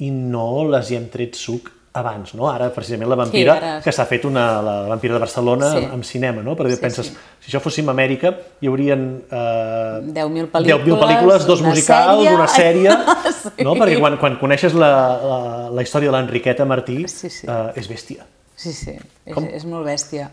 i 0.00 0.10
no 0.10 0.64
les 0.70 0.90
hi 0.90 0.96
hem 0.96 1.08
tret 1.12 1.34
suc 1.36 1.68
abans, 1.92 2.34
no? 2.38 2.46
Ara, 2.46 2.68
precisament, 2.70 3.08
la 3.10 3.16
vampira, 3.18 3.56
ara- 3.58 3.80
que 3.82 3.90
s'ha 3.92 4.04
fet 4.06 4.22
una, 4.24 4.62
la 4.62 4.74
vampira 4.86 5.14
de 5.16 5.20
Barcelona 5.24 5.70
Sí. 5.72 5.78
sí. 5.80 5.88
amb 5.92 6.04
cinema, 6.06 6.42
no? 6.42 6.54
Perquè 6.56 6.76
Sí, 6.76 6.80
penses, 6.80 7.06
sí. 7.08 7.16
si 7.40 7.50
això 7.50 7.60
fóssim 7.60 7.88
a 7.88 7.90
Amèrica, 7.90 8.30
hi 8.62 8.68
haurien 8.70 9.02
eh, 9.26 10.00
10.000 10.06 10.14
10.000 10.14 10.50
pel·lícules, 10.52 11.00
pel·lícules, 11.02 11.46
dos 11.46 11.60
una 11.60 11.68
musicals, 11.70 12.22
sèrie. 12.22 12.34
una 12.36 12.46
sèrie, 12.46 12.90
Sí. 13.40 13.64
no? 13.66 13.74
Perquè 13.74 13.98
quan, 13.98 14.16
quan 14.22 14.38
coneixes 14.38 14.72
la, 14.78 14.90
la, 15.18 15.40
la 15.74 15.82
història 15.82 16.12
de 16.12 16.16
l'Enriqueta 16.16 16.64
Martí, 16.64 17.02
Sí, 17.08 17.28
sí. 17.28 17.46
Eh, 17.50 17.72
és 17.74 17.88
bèstia. 17.90 18.24
Sí, 18.54 18.72
sí, 18.72 18.94
és, 19.26 19.34
Com? 19.34 19.44
és 19.50 19.64
molt 19.66 19.84
bèstia. 19.86 20.30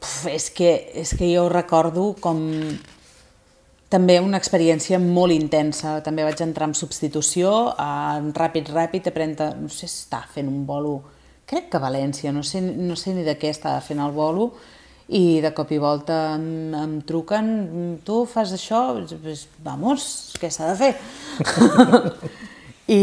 Puf, 0.00 0.26
és, 0.32 0.50
que, 0.54 0.70
és 0.94 1.14
que 1.16 1.30
jo 1.32 1.48
recordo 1.52 2.10
com... 2.20 2.40
també 3.92 4.18
una 4.20 4.38
experiència 4.40 4.98
molt 5.02 5.34
intensa. 5.34 6.00
També 6.06 6.24
vaig 6.26 6.40
entrar 6.42 6.68
en 6.70 6.74
substitució, 6.74 7.52
en 7.80 8.32
ràpid, 8.34 8.72
ràpid, 8.74 9.10
aprenta, 9.12 9.52
no 9.54 9.70
sé 9.70 9.86
si 9.86 10.02
està 10.04 10.24
fent 10.32 10.50
un 10.50 10.64
bolo, 10.66 10.98
crec 11.46 11.70
que 11.70 11.78
a 11.78 11.84
València, 11.84 12.32
no 12.34 12.42
sé, 12.42 12.60
no 12.60 12.96
sé 12.98 13.14
ni 13.14 13.22
de 13.26 13.36
què 13.38 13.52
estava 13.54 13.80
fent 13.84 14.02
el 14.02 14.14
bolo, 14.16 14.50
i 15.06 15.38
de 15.42 15.52
cop 15.54 15.70
i 15.70 15.78
volta 15.78 16.34
em, 16.34 16.74
em 16.74 16.94
truquen, 17.06 18.00
tu 18.04 18.24
fas 18.26 18.50
això? 18.56 18.88
Pues, 19.22 19.46
vamos, 19.62 20.08
què 20.40 20.50
s'ha 20.50 20.72
de 20.72 20.76
fer? 20.80 20.92
I, 22.96 23.02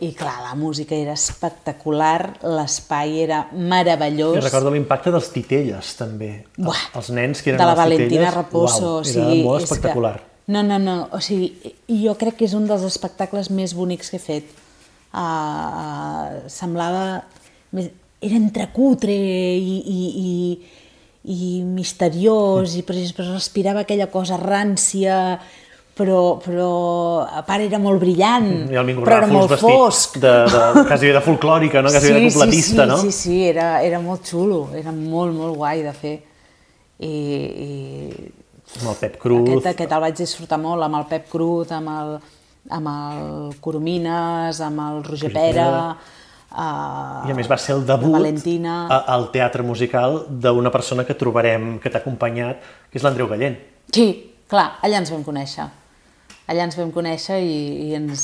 i 0.00 0.12
clar, 0.14 0.36
la 0.44 0.54
música 0.58 0.94
era 0.94 1.14
espectacular, 1.18 2.38
l'espai 2.46 3.18
era 3.24 3.42
meravellós. 3.52 4.38
I 4.38 4.44
recordo 4.44 4.72
l'impacte 4.74 5.12
dels 5.14 5.30
titelles, 5.34 5.92
també. 5.98 6.30
Buah, 6.56 6.88
els 7.00 7.12
nens 7.16 7.42
que 7.42 7.52
eren 7.52 7.62
de 7.62 7.68
la 7.68 7.76
Valentina 7.78 8.08
titelles, 8.08 8.34
Raposo, 8.36 8.82
uau, 8.84 8.98
o 9.00 9.06
sigui, 9.06 9.40
era 9.40 9.46
molt 9.48 9.66
espectacular. 9.66 10.16
Que, 10.18 10.52
no, 10.54 10.64
no, 10.64 10.78
no, 10.80 10.98
o 11.12 11.22
sigui, 11.24 11.74
jo 12.04 12.14
crec 12.20 12.38
que 12.40 12.48
és 12.48 12.56
un 12.56 12.68
dels 12.70 12.86
espectacles 12.88 13.50
més 13.50 13.74
bonics 13.76 14.12
que 14.12 14.20
he 14.20 14.26
fet. 14.26 14.52
Uh, 15.12 16.44
semblava... 16.52 17.24
Més, 17.76 17.90
era 18.20 18.34
entrecutre 18.34 19.14
i, 19.14 19.76
i, 19.78 19.98
i, 20.18 20.30
i 21.30 21.62
misteriós, 21.62 22.74
i 22.78 22.82
però, 22.86 23.02
però 23.14 23.34
respirava 23.36 23.84
aquella 23.84 24.08
cosa 24.10 24.38
rància, 24.40 25.38
però, 25.98 26.38
però 26.38 26.68
a 27.26 27.42
part 27.46 27.64
era 27.66 27.80
molt 27.82 27.98
brillant, 27.98 28.46
I 28.70 28.78
el 28.78 28.90
però 29.00 29.16
era 29.18 29.26
molt 29.30 29.54
fosc. 29.58 30.18
De, 30.22 30.30
de, 30.46 30.84
quasi 30.86 31.10
de 31.14 31.22
folclòrica, 31.24 31.82
no? 31.82 31.90
quasi 31.90 32.12
de 32.14 32.20
completista, 32.28 32.84
sí, 32.84 32.88
no? 32.92 32.98
Sí, 33.02 33.12
sí, 33.12 33.38
era, 33.48 33.82
era 33.82 33.98
molt 34.00 34.22
xulo, 34.30 34.68
era 34.78 34.92
molt, 34.94 35.34
molt 35.34 35.56
guai 35.58 35.82
de 35.82 35.94
fer. 35.96 36.14
I, 36.98 37.10
i 37.10 38.30
Amb 38.82 38.90
el 38.92 38.96
Pep 39.00 39.16
Cruz. 39.22 39.48
aquest, 39.48 39.66
aquest 39.72 39.92
el 39.96 40.02
vaig 40.04 40.16
disfrutar 40.18 40.58
molt, 40.60 40.82
amb 40.86 40.98
el 41.00 41.06
Pep 41.10 41.28
Cruz, 41.32 41.70
amb 41.72 41.90
el, 41.94 42.14
amb 42.78 42.90
el 42.92 43.56
Coromines, 43.64 44.60
amb 44.64 44.82
el 44.86 45.02
Roger 45.06 45.30
Pera, 45.32 45.68
uh, 45.94 47.26
I 47.28 47.32
a 47.32 47.36
més 47.38 47.48
va 47.50 47.56
ser 47.60 47.74
el 47.78 47.86
debut 47.88 48.12
Valentina... 48.12 48.86
a- 48.92 49.04
al 49.14 49.30
teatre 49.34 49.62
musical 49.66 50.24
d'una 50.28 50.70
persona 50.74 51.06
que 51.08 51.16
trobarem, 51.18 51.78
que 51.82 51.90
t'ha 51.90 52.02
acompanyat, 52.02 52.60
que 52.90 52.98
és 53.00 53.06
l'Andreu 53.06 53.30
Gallent. 53.30 53.56
Sí, 53.94 54.08
clar, 54.50 54.74
allà 54.84 55.00
ens 55.02 55.10
vam 55.14 55.24
conèixer. 55.26 55.68
Allà 56.48 56.64
ens 56.64 56.78
vam 56.78 56.88
conèixer 56.94 57.42
i, 57.44 57.56
i 57.90 57.96
ens, 57.98 58.22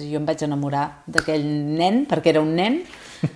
jo 0.00 0.16
em 0.16 0.24
vaig 0.24 0.40
enamorar 0.46 0.86
d'aquell 1.12 1.44
nen, 1.76 2.06
perquè 2.08 2.32
era 2.32 2.40
un 2.40 2.54
nen, 2.56 2.80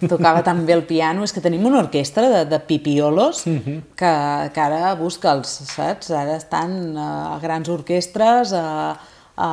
tocava 0.09 0.41
tan 0.47 0.62
bé 0.64 0.78
el 0.78 0.86
piano, 0.88 1.26
és 1.26 1.34
que 1.36 1.43
tenim 1.45 1.66
una 1.68 1.82
orquestra 1.82 2.28
de, 2.32 2.43
de 2.49 2.61
pipiolos 2.64 3.45
que, 3.45 4.12
que 4.55 4.64
ara 4.64 4.95
busca'ls, 4.97 5.53
saps? 5.74 6.12
Ara 6.16 6.38
estan 6.41 6.97
a 6.97 7.36
grans 7.43 7.68
orquestres, 7.68 8.57
a, 8.57 8.97
a, 9.36 9.51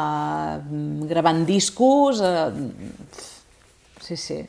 gravant 1.12 1.44
discos, 1.48 2.24
a... 2.24 2.48
sí, 4.08 4.16
sí. 4.16 4.44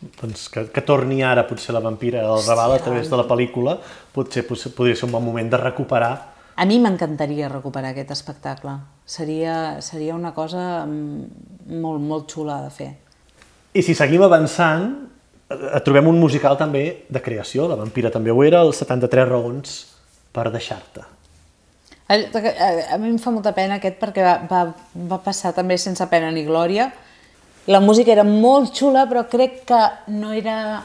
Doncs 0.00 0.46
que, 0.48 0.68
que 0.72 0.86
torni 0.86 1.24
ara 1.26 1.42
potser 1.44 1.74
la 1.76 1.82
vampira 1.84 2.22
al 2.24 2.46
Raval 2.46 2.78
a 2.78 2.82
través 2.86 3.10
de 3.10 3.18
la 3.18 3.26
pel·lícula, 3.28 3.80
potser, 4.14 4.46
potser 4.48 4.70
podria 4.72 4.96
ser 4.96 5.10
un 5.10 5.18
bon 5.18 5.26
moment 5.26 5.50
de 5.50 5.58
recuperar 5.60 6.14
A 6.60 6.66
mi 6.68 6.76
m'encantaria 6.76 7.48
recuperar 7.48 7.94
aquest 7.94 8.10
espectacle. 8.12 8.74
Seria, 9.08 9.54
seria 9.80 10.12
una 10.12 10.34
cosa 10.36 10.84
mm, 10.84 11.78
molt, 11.80 12.02
molt 12.04 12.26
xula 12.28 12.58
de 12.66 12.74
fer. 12.74 12.90
I 13.72 13.84
si 13.86 13.94
seguim 13.96 14.26
avançant, 14.26 14.90
eh, 15.48 15.80
trobem 15.86 16.10
un 16.10 16.20
musical 16.20 16.58
també 16.60 17.06
de 17.08 17.22
creació, 17.24 17.64
la 17.70 17.78
vampira 17.80 18.12
també 18.12 18.34
ho 18.34 18.44
era, 18.44 18.60
els 18.66 18.82
73 18.84 19.28
raons 19.30 19.78
per 20.36 20.50
deixar-te. 20.52 21.06
A, 22.10 22.18
a, 22.18 22.70
a 22.92 23.00
mi 23.00 23.14
em 23.14 23.18
fa 23.22 23.32
molta 23.32 23.54
pena 23.56 23.80
aquest 23.80 23.96
perquè 24.02 24.26
va, 24.26 24.36
va, 24.50 24.62
va 25.14 25.20
passar 25.24 25.54
també 25.56 25.80
sense 25.80 26.04
pena 26.12 26.28
ni 26.34 26.44
glòria. 26.44 26.90
La 27.72 27.80
música 27.80 28.12
era 28.12 28.26
molt 28.26 28.74
xula, 28.76 29.06
però 29.08 29.24
crec 29.32 29.62
que 29.70 29.80
no 30.12 30.34
era 30.36 30.82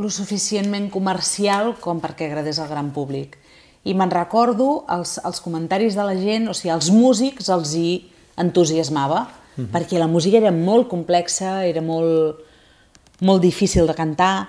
lo 0.00 0.08
suficientment 0.08 0.88
comercial 0.90 1.74
com 1.82 2.00
perquè 2.00 2.30
agradés 2.30 2.62
al 2.62 2.72
gran 2.72 2.94
públic. 2.94 3.36
I 3.84 3.92
me'n 3.94 4.10
recordo 4.10 4.84
els, 4.88 5.18
els 5.24 5.40
comentaris 5.44 5.94
de 5.96 6.04
la 6.08 6.14
gent, 6.16 6.48
o 6.48 6.54
sigui, 6.56 6.72
els 6.72 6.90
músics 6.90 7.50
els 7.52 7.74
hi 7.76 7.88
entusiasmava, 8.40 9.26
perquè 9.70 9.98
la 10.00 10.08
música 10.10 10.40
era 10.40 10.50
molt 10.50 10.88
complexa, 10.90 11.60
era 11.68 11.82
molt, 11.84 12.40
molt 13.20 13.42
difícil 13.44 13.86
de 13.86 13.94
cantar, 13.94 14.48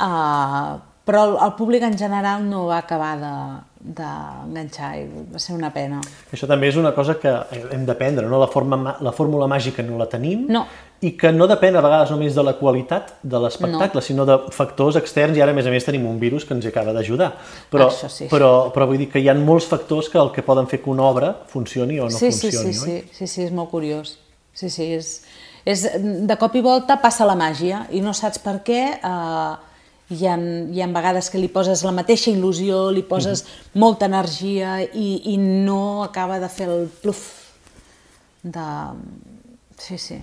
uh, 0.00 0.78
però 1.04 1.24
el, 1.26 1.34
el 1.44 1.52
públic 1.58 1.82
en 1.84 1.98
general 1.98 2.46
no 2.48 2.66
va 2.70 2.78
acabar 2.78 3.10
de- 3.20 3.60
d'enganxar 3.80 4.92
de, 4.96 5.02
i 5.04 5.24
va 5.32 5.38
ser 5.42 5.54
una 5.54 5.70
pena. 5.74 6.00
Això 6.34 6.48
també 6.50 6.68
és 6.70 6.76
una 6.80 6.92
cosa 6.96 7.14
que 7.20 7.30
hem 7.72 7.84
d'aprendre, 7.86 8.26
no? 8.28 8.38
La, 8.40 8.48
forma, 8.50 8.76
ma- 8.76 8.96
la 9.00 9.12
fórmula 9.14 9.46
màgica 9.50 9.82
no 9.86 9.98
la 9.98 10.06
tenim 10.10 10.46
No. 10.50 10.64
i 11.00 11.12
que 11.16 11.30
no 11.32 11.46
depèn 11.46 11.76
a 11.78 11.82
vegades 11.84 12.10
només 12.10 12.34
de 12.34 12.42
la 12.42 12.54
qualitat 12.58 13.14
de 13.22 13.38
l'espectacle, 13.38 14.02
sinó 14.02 14.24
de 14.26 14.38
factors 14.50 14.96
externs 14.98 15.36
i 15.38 15.42
ara 15.42 15.52
a 15.52 15.54
més 15.54 15.66
a 15.66 15.70
més 15.70 15.84
tenim 15.86 16.06
un 16.10 16.18
virus 16.18 16.44
que 16.44 16.54
ens 16.54 16.66
acaba 16.66 16.92
d'ajudar. 16.92 17.32
Però, 17.70 17.86
Això 17.90 18.08
sí. 18.10 18.26
però, 18.30 18.70
però 18.74 18.86
vull 18.90 18.98
dir 18.98 19.08
que 19.12 19.20
hi 19.22 19.28
ha 19.28 19.34
molts 19.34 19.66
factors 19.70 20.08
que 20.10 20.18
el 20.18 20.32
que 20.34 20.42
poden 20.42 20.66
fer 20.66 20.82
que 20.82 20.90
una 20.90 21.04
obra 21.06 21.34
funcioni 21.46 22.00
o 22.00 22.04
no 22.08 22.10
sí, 22.10 22.32
sí, 22.32 22.50
funcioni, 22.50 22.74
sí, 22.74 22.90
oi? 22.90 23.00
sí, 23.02 23.08
sí, 23.12 23.26
sí, 23.26 23.42
és 23.46 23.52
molt 23.52 23.70
curiós. 23.70 24.16
Sí, 24.58 24.68
sí, 24.74 24.88
és, 24.96 25.22
és, 25.64 25.84
de 26.26 26.36
cop 26.36 26.54
i 26.58 26.60
volta 26.60 26.96
passa 26.98 27.24
la 27.24 27.36
màgia 27.38 27.86
i 27.94 28.00
no 28.02 28.10
saps 28.12 28.38
per 28.42 28.58
què. 28.66 28.82
Eh, 28.98 29.67
hi, 30.10 30.26
ha, 30.26 30.36
hi 30.72 30.82
ha 30.82 30.86
vegades 30.94 31.28
que 31.30 31.38
li 31.40 31.48
poses 31.52 31.82
la 31.84 31.92
mateixa 31.92 32.30
il·lusió, 32.32 32.86
li 32.94 33.02
poses 33.06 33.44
molta 33.74 34.06
energia 34.08 34.78
i, 34.82 35.08
i 35.32 35.36
no 35.38 36.02
acaba 36.04 36.38
de 36.42 36.48
fer 36.48 36.68
el 36.68 36.86
pluf 37.02 37.26
de... 38.42 38.64
Sí, 39.78 39.98
sí, 39.98 40.16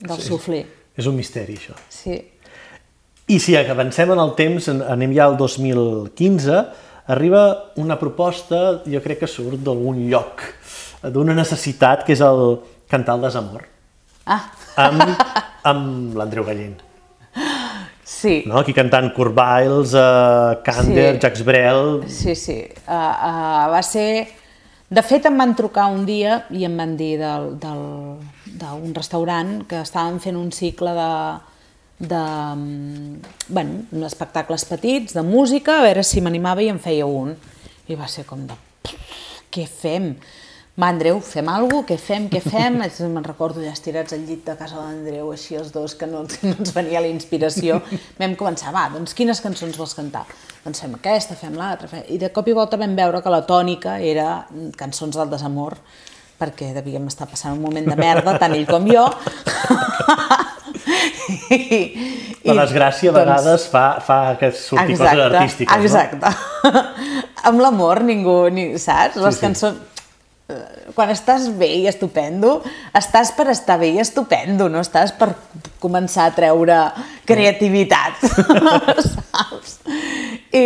del 0.00 0.18
Sí. 0.20 0.26
suflé. 0.28 0.64
És 0.98 1.06
un 1.06 1.14
misteri, 1.16 1.54
això. 1.56 1.76
Sí. 1.88 2.18
I 3.28 3.38
si 3.40 3.54
avancem 3.56 4.10
en 4.12 4.20
el 4.20 4.34
temps, 4.36 4.68
anem 4.68 5.14
ja 5.16 5.26
al 5.28 5.36
2015, 5.38 6.58
arriba 7.12 7.42
una 7.76 7.96
proposta, 8.00 8.82
jo 8.88 9.00
crec 9.04 9.20
que 9.22 9.28
surt 9.30 9.60
d'algun 9.64 10.02
lloc, 10.10 10.42
d'una 11.04 11.34
necessitat, 11.36 12.04
que 12.04 12.12
és 12.16 12.20
el 12.24 12.58
cantar 12.90 13.16
el 13.16 13.26
desamor, 13.28 13.66
Ah, 14.28 14.42
amb, 14.76 15.00
amb 15.70 16.16
l'Andreu 16.18 16.44
Gallent. 16.44 16.76
Sí. 18.18 18.42
No? 18.46 18.58
Aquí 18.58 18.74
cantant 18.74 19.12
Kurt 19.14 19.36
Weill, 19.36 19.84
uh, 19.86 20.58
Kander, 20.66 21.14
Sí. 21.14 21.20
Jacques 21.22 21.44
Brel... 21.46 22.02
Sí, 22.10 22.34
sí. 22.34 22.58
Uh, 22.86 22.92
uh, 22.92 23.70
va 23.72 23.82
ser... 23.86 24.26
De 24.88 25.02
fet, 25.04 25.26
em 25.28 25.36
van 25.36 25.52
trucar 25.52 25.90
un 25.92 26.06
dia 26.08 26.46
i 26.56 26.62
em 26.64 26.76
van 26.80 26.94
dir 26.96 27.18
d'un 27.20 28.94
restaurant 28.96 29.58
que 29.68 29.82
estaven 29.84 30.16
fent 30.24 30.38
un 30.40 30.48
cicle 30.56 30.94
de, 30.96 31.10
de 32.08 32.22
mm, 32.56 33.34
bueno, 33.52 34.06
espectacles 34.08 34.64
petits, 34.64 35.12
de 35.12 35.22
música, 35.26 35.76
a 35.76 35.84
veure 35.90 36.06
si 36.08 36.24
m'animava 36.24 36.64
i 36.64 36.70
en 36.72 36.80
feia 36.80 37.04
un. 37.04 37.34
I 37.88 38.00
va 38.00 38.08
ser 38.08 38.24
com 38.24 38.46
de... 38.48 38.56
Què 39.52 39.68
fem? 39.68 40.14
Va, 40.78 40.92
Andreu, 40.92 41.18
fem 41.18 41.48
alguna 41.50 41.80
cosa? 41.82 41.86
Què 41.88 41.96
fem? 41.98 42.26
Què 42.30 42.38
fem? 42.38 42.76
Me'n 43.14 43.24
recordo 43.26 43.62
ja 43.64 43.72
estirats 43.74 44.14
al 44.14 44.20
llit 44.28 44.44
de 44.46 44.54
casa 44.54 44.76
de 44.78 44.84
l'Andreu, 44.84 45.32
així 45.34 45.56
els 45.58 45.72
dos, 45.74 45.96
que 45.98 46.06
no, 46.06 46.20
no 46.46 46.52
ens 46.54 46.70
venia 46.76 47.02
la 47.02 47.10
inspiració. 47.10 47.80
Vam 48.20 48.36
començar, 48.38 48.70
va, 48.74 48.84
doncs 48.92 49.16
quines 49.18 49.42
cançons 49.42 49.74
vols 49.80 49.96
cantar? 49.98 50.22
Doncs 50.62 50.84
fem 50.84 50.94
aquesta, 50.94 51.34
fem 51.40 51.58
l'altra. 51.58 51.90
Fem... 51.90 52.04
I 52.14 52.20
de 52.22 52.30
cop 52.34 52.46
i 52.46 52.54
volta 52.54 52.78
vam 52.78 52.94
veure 52.94 53.24
que 53.24 53.34
la 53.34 53.42
tònica 53.48 53.96
era 53.98 54.46
cançons 54.78 55.18
del 55.18 55.34
desamor, 55.34 55.74
perquè 56.38 56.70
devíem 56.76 57.10
estar 57.10 57.26
passant 57.26 57.58
un 57.58 57.64
moment 57.66 57.90
de 57.90 57.98
merda, 57.98 58.38
tant 58.38 58.54
ell 58.54 58.68
com 58.70 58.86
jo. 58.86 59.08
I, 61.58 61.82
La 62.46 62.62
desgràcia 62.62 63.10
a 63.10 63.18
doncs, 63.18 63.26
vegades 63.26 63.68
fa, 63.72 63.86
fa 64.04 64.22
que 64.38 64.54
surti 64.54 64.94
coses 64.94 65.26
artístiques, 65.26 65.74
no? 65.74 65.82
Exacte. 65.82 66.30
Amb 67.50 67.66
l'amor 67.66 68.04
ningú, 68.06 68.44
ni, 68.54 68.70
saps? 68.78 69.18
Les 69.18 69.34
sí. 69.34 69.48
cançons... 69.48 69.82
eh, 69.82 69.97
Quan 70.96 71.10
estàs 71.12 71.50
bé 71.60 71.66
i 71.82 71.88
estupendo, 71.90 72.62
estàs 72.96 73.34
per 73.36 73.50
estar 73.52 73.76
bé 73.76 73.90
i 73.92 73.98
estupendo, 74.00 74.70
no 74.72 74.80
estàs 74.80 75.12
per 75.12 75.34
començar 75.82 76.24
a 76.24 76.32
treure 76.32 76.78
creativitat, 77.28 78.24
saps? 79.12 79.74
I, 80.48 80.64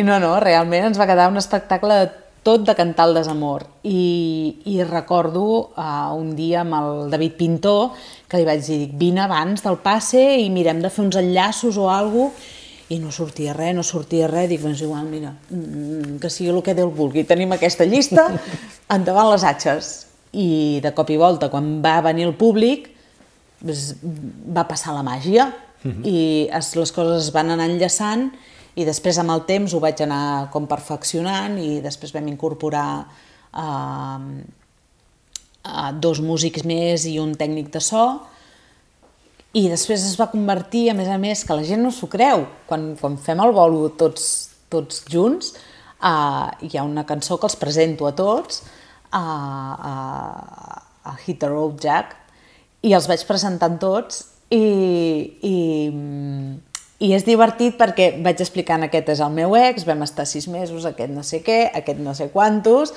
I 0.00 0.06
no, 0.08 0.16
no, 0.22 0.38
realment 0.40 0.88
ens 0.88 0.96
va 0.96 1.06
quedar 1.10 1.28
un 1.28 1.36
espectacle 1.36 2.06
tot 2.48 2.64
de 2.64 2.72
cantar 2.78 3.10
el 3.10 3.18
desamor. 3.18 3.66
I, 3.84 4.62
i 4.64 4.80
recordo 4.88 5.44
uh, 5.76 6.14
un 6.16 6.32
dia 6.38 6.62
amb 6.62 6.78
el 6.78 7.10
David 7.12 7.36
Pintó 7.36 7.76
que 8.28 8.40
li 8.40 8.48
vaig 8.48 8.64
dir, 8.64 8.86
vine 8.96 9.26
abans 9.26 9.60
del 9.66 9.76
passe 9.84 10.22
i 10.40 10.48
mirem 10.48 10.80
de 10.80 10.88
fer 10.88 11.04
uns 11.04 11.20
enllaços 11.20 11.76
o 11.76 11.90
alguna 11.92 12.32
cosa, 12.32 12.56
i 12.88 12.98
no 13.02 13.12
sortia 13.12 13.52
res, 13.56 13.74
no 13.76 13.84
sortia 13.84 14.28
res, 14.30 14.48
dic, 14.48 14.62
doncs 14.64 14.82
igual, 14.84 15.04
mira, 15.10 15.34
mm, 15.50 16.18
que 16.22 16.30
sigui 16.32 16.50
el 16.54 16.62
que 16.64 16.74
Déu 16.74 16.90
vulgui, 16.94 17.24
tenim 17.28 17.52
aquesta 17.52 17.84
llista, 17.84 18.30
endavant 18.96 19.32
les 19.32 19.44
atxes. 19.44 19.94
I 20.32 20.80
de 20.84 20.92
cop 20.92 21.08
i 21.08 21.16
volta, 21.16 21.48
quan 21.48 21.78
va 21.84 21.98
venir 22.04 22.26
el 22.28 22.34
públic, 22.36 22.90
doncs, 23.60 23.94
va 24.54 24.66
passar 24.68 24.94
la 24.96 25.04
màgia 25.06 25.48
i 26.04 26.48
es, 26.54 26.72
les 26.74 26.92
coses 26.92 27.28
es 27.28 27.32
van 27.34 27.52
anar 27.54 27.68
enllaçant 27.70 28.28
i 28.78 28.84
després 28.86 29.18
amb 29.18 29.32
el 29.34 29.44
temps 29.46 29.74
ho 29.74 29.80
vaig 29.82 30.00
anar 30.02 30.50
com 30.54 30.66
perfeccionant 30.70 31.58
i 31.58 31.78
després 31.82 32.14
vam 32.14 32.26
incorporar 32.30 32.88
eh, 33.54 34.18
eh, 35.64 35.90
dos 36.02 36.20
músics 36.22 36.66
més 36.66 37.06
i 37.06 37.18
un 37.22 37.34
tècnic 37.38 37.70
de 37.74 37.82
so, 37.82 38.04
i 39.56 39.64
després 39.70 40.04
es 40.04 40.16
va 40.20 40.28
convertir, 40.28 40.88
a 40.90 40.96
més 40.96 41.08
a 41.08 41.16
més, 41.20 41.44
que 41.46 41.56
la 41.56 41.64
gent 41.64 41.80
no 41.84 41.92
s'ho 41.94 42.10
creu, 42.12 42.44
quan, 42.68 42.90
quan 43.00 43.16
fem 43.16 43.40
el 43.40 43.54
bolo 43.56 43.88
tots, 43.96 44.24
tots 44.68 45.02
junts, 45.08 45.54
eh, 46.04 46.68
hi 46.68 46.76
ha 46.76 46.84
una 46.84 47.06
cançó 47.08 47.38
que 47.40 47.48
els 47.48 47.56
presento 47.56 48.06
a 48.08 48.12
tots, 48.16 48.62
a, 49.10 49.22
a, 49.90 49.94
a 51.08 51.16
Hit 51.24 51.40
the 51.40 51.48
Road 51.48 51.80
Jack, 51.80 52.16
i 52.84 52.92
els 52.94 53.08
vaig 53.08 53.24
presentant 53.26 53.78
tots, 53.80 54.26
i, 54.52 54.60
i, 55.44 55.56
i 57.04 57.12
és 57.16 57.24
divertit 57.26 57.76
perquè 57.80 58.12
vaig 58.24 58.40
explicant 58.44 58.84
aquest 58.84 59.14
és 59.16 59.24
el 59.24 59.32
meu 59.32 59.56
ex, 59.58 59.88
vam 59.88 60.04
estar 60.06 60.28
sis 60.28 60.48
mesos, 60.52 60.86
aquest 60.88 61.12
no 61.14 61.24
sé 61.24 61.40
què, 61.46 61.64
aquest 61.80 62.04
no 62.04 62.14
sé 62.16 62.28
quantos, 62.34 62.94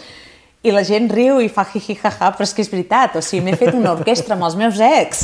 i 0.61 0.69
la 0.69 0.83
gent 0.85 1.07
riu 1.09 1.39
i 1.41 1.47
fa 1.49 1.63
hi 1.73 1.95
ha 1.97 2.29
però 2.35 2.45
és 2.45 2.53
que 2.53 2.61
és 2.61 2.69
veritat, 2.69 3.15
o 3.17 3.21
sigui, 3.25 3.41
m'he 3.47 3.57
fet 3.57 3.73
una 3.73 3.95
orquestra 3.95 4.35
amb 4.35 4.45
els 4.45 4.57
meus 4.59 4.77
ex, 4.85 5.23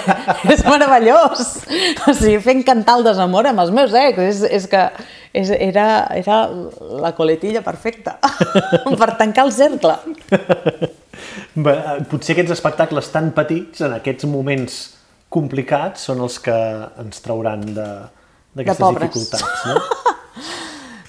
és 0.54 0.62
meravellós, 0.66 1.42
o 2.06 2.14
sigui, 2.14 2.38
fent 2.44 2.62
cantar 2.66 3.00
el 3.00 3.06
desamor 3.08 3.48
amb 3.50 3.64
els 3.64 3.72
meus 3.74 3.96
ex, 3.98 4.20
és, 4.22 4.42
és 4.60 4.68
que 4.70 4.84
és, 5.36 5.50
era, 5.50 6.06
era 6.14 6.38
la 7.02 7.12
coletilla 7.18 7.64
perfecta 7.66 8.16
per 9.00 9.10
tancar 9.18 9.48
el 9.48 9.52
cercle. 9.56 9.98
Bé, 11.66 11.74
potser 12.10 12.36
aquests 12.36 12.54
espectacles 12.54 13.10
tan 13.10 13.32
petits, 13.34 13.82
en 13.82 13.96
aquests 13.98 14.28
moments 14.30 14.78
complicats, 15.32 16.06
són 16.06 16.22
els 16.22 16.38
que 16.44 16.56
ens 17.02 17.24
trauran 17.24 17.66
d'aquestes 17.74 19.00
dificultats, 19.00 19.66
no? 19.66 20.14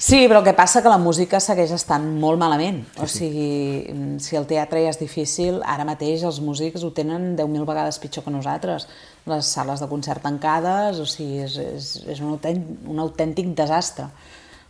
Sí, 0.08 0.22
però 0.30 0.40
el 0.40 0.46
que 0.46 0.54
passa 0.56 0.80
que 0.80 0.88
la 0.88 1.00
música 1.02 1.42
segueix 1.44 1.74
estant 1.76 2.06
molt 2.22 2.40
malament. 2.40 2.78
O 3.04 3.08
sigui, 3.12 3.84
si 4.24 4.38
el 4.40 4.46
teatre 4.48 4.86
ja 4.86 4.94
és 4.94 5.00
difícil, 5.02 5.58
ara 5.68 5.84
mateix 5.88 6.24
els 6.24 6.40
músics 6.40 6.86
ho 6.88 6.94
tenen 6.96 7.34
10.000 7.36 7.68
vegades 7.68 8.00
pitjor 8.00 8.24
que 8.24 8.32
nosaltres. 8.32 8.88
Les 9.28 9.52
sales 9.52 9.84
de 9.84 9.90
concert 9.92 10.24
tancades, 10.24 11.02
o 11.04 11.08
sigui, 11.12 11.42
és, 11.44 11.58
és, 11.60 11.90
és 12.08 12.24
un, 12.24 12.32
autèntic, 12.38 12.88
un 12.88 13.04
autèntic 13.04 13.52
desastre. 13.58 14.08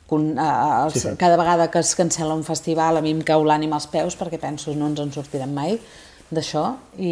Con, 0.09 0.31
uh, 0.39 0.87
els, 0.87 0.97
sí, 0.97 1.05
sí. 1.05 1.15
Cada 1.21 1.37
vegada 1.37 1.69
que 1.69 1.85
es 1.85 1.93
cancela 1.99 2.33
un 2.33 2.45
festival 2.47 2.97
a 2.97 3.05
mi 3.05 3.13
em 3.13 3.21
cau 3.27 3.45
l'ànima 3.45 3.77
als 3.77 3.85
peus 3.91 4.17
perquè 4.17 4.39
penso 4.41 4.73
no 4.73 4.89
ens 4.89 5.03
en 5.03 5.11
sortirem 5.13 5.51
mai 5.53 5.75
d'això 6.31 6.63
i, 6.97 7.11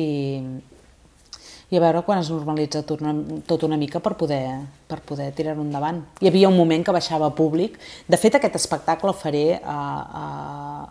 i 1.75 1.77
a 1.77 1.81
veure 1.83 2.01
quan 2.07 2.21
es 2.21 2.29
normalitza 2.31 2.81
tot 2.87 3.01
una, 3.03 3.11
tot 3.47 3.65
una 3.67 3.75
mica 3.75 3.99
per 3.99 4.13
poder, 4.15 4.43
per 4.87 5.01
poder 5.03 5.27
tirar-ho 5.35 5.63
endavant. 5.65 5.99
Hi 6.23 6.29
havia 6.29 6.47
un 6.47 6.55
moment 6.55 6.85
que 6.87 6.93
baixava 6.95 7.27
públic. 7.35 7.75
De 8.07 8.19
fet, 8.21 8.37
aquest 8.39 8.55
espectacle 8.61 9.11
el 9.11 9.17
faré 9.19 9.43
a, 9.59 9.75
a, 10.21 10.25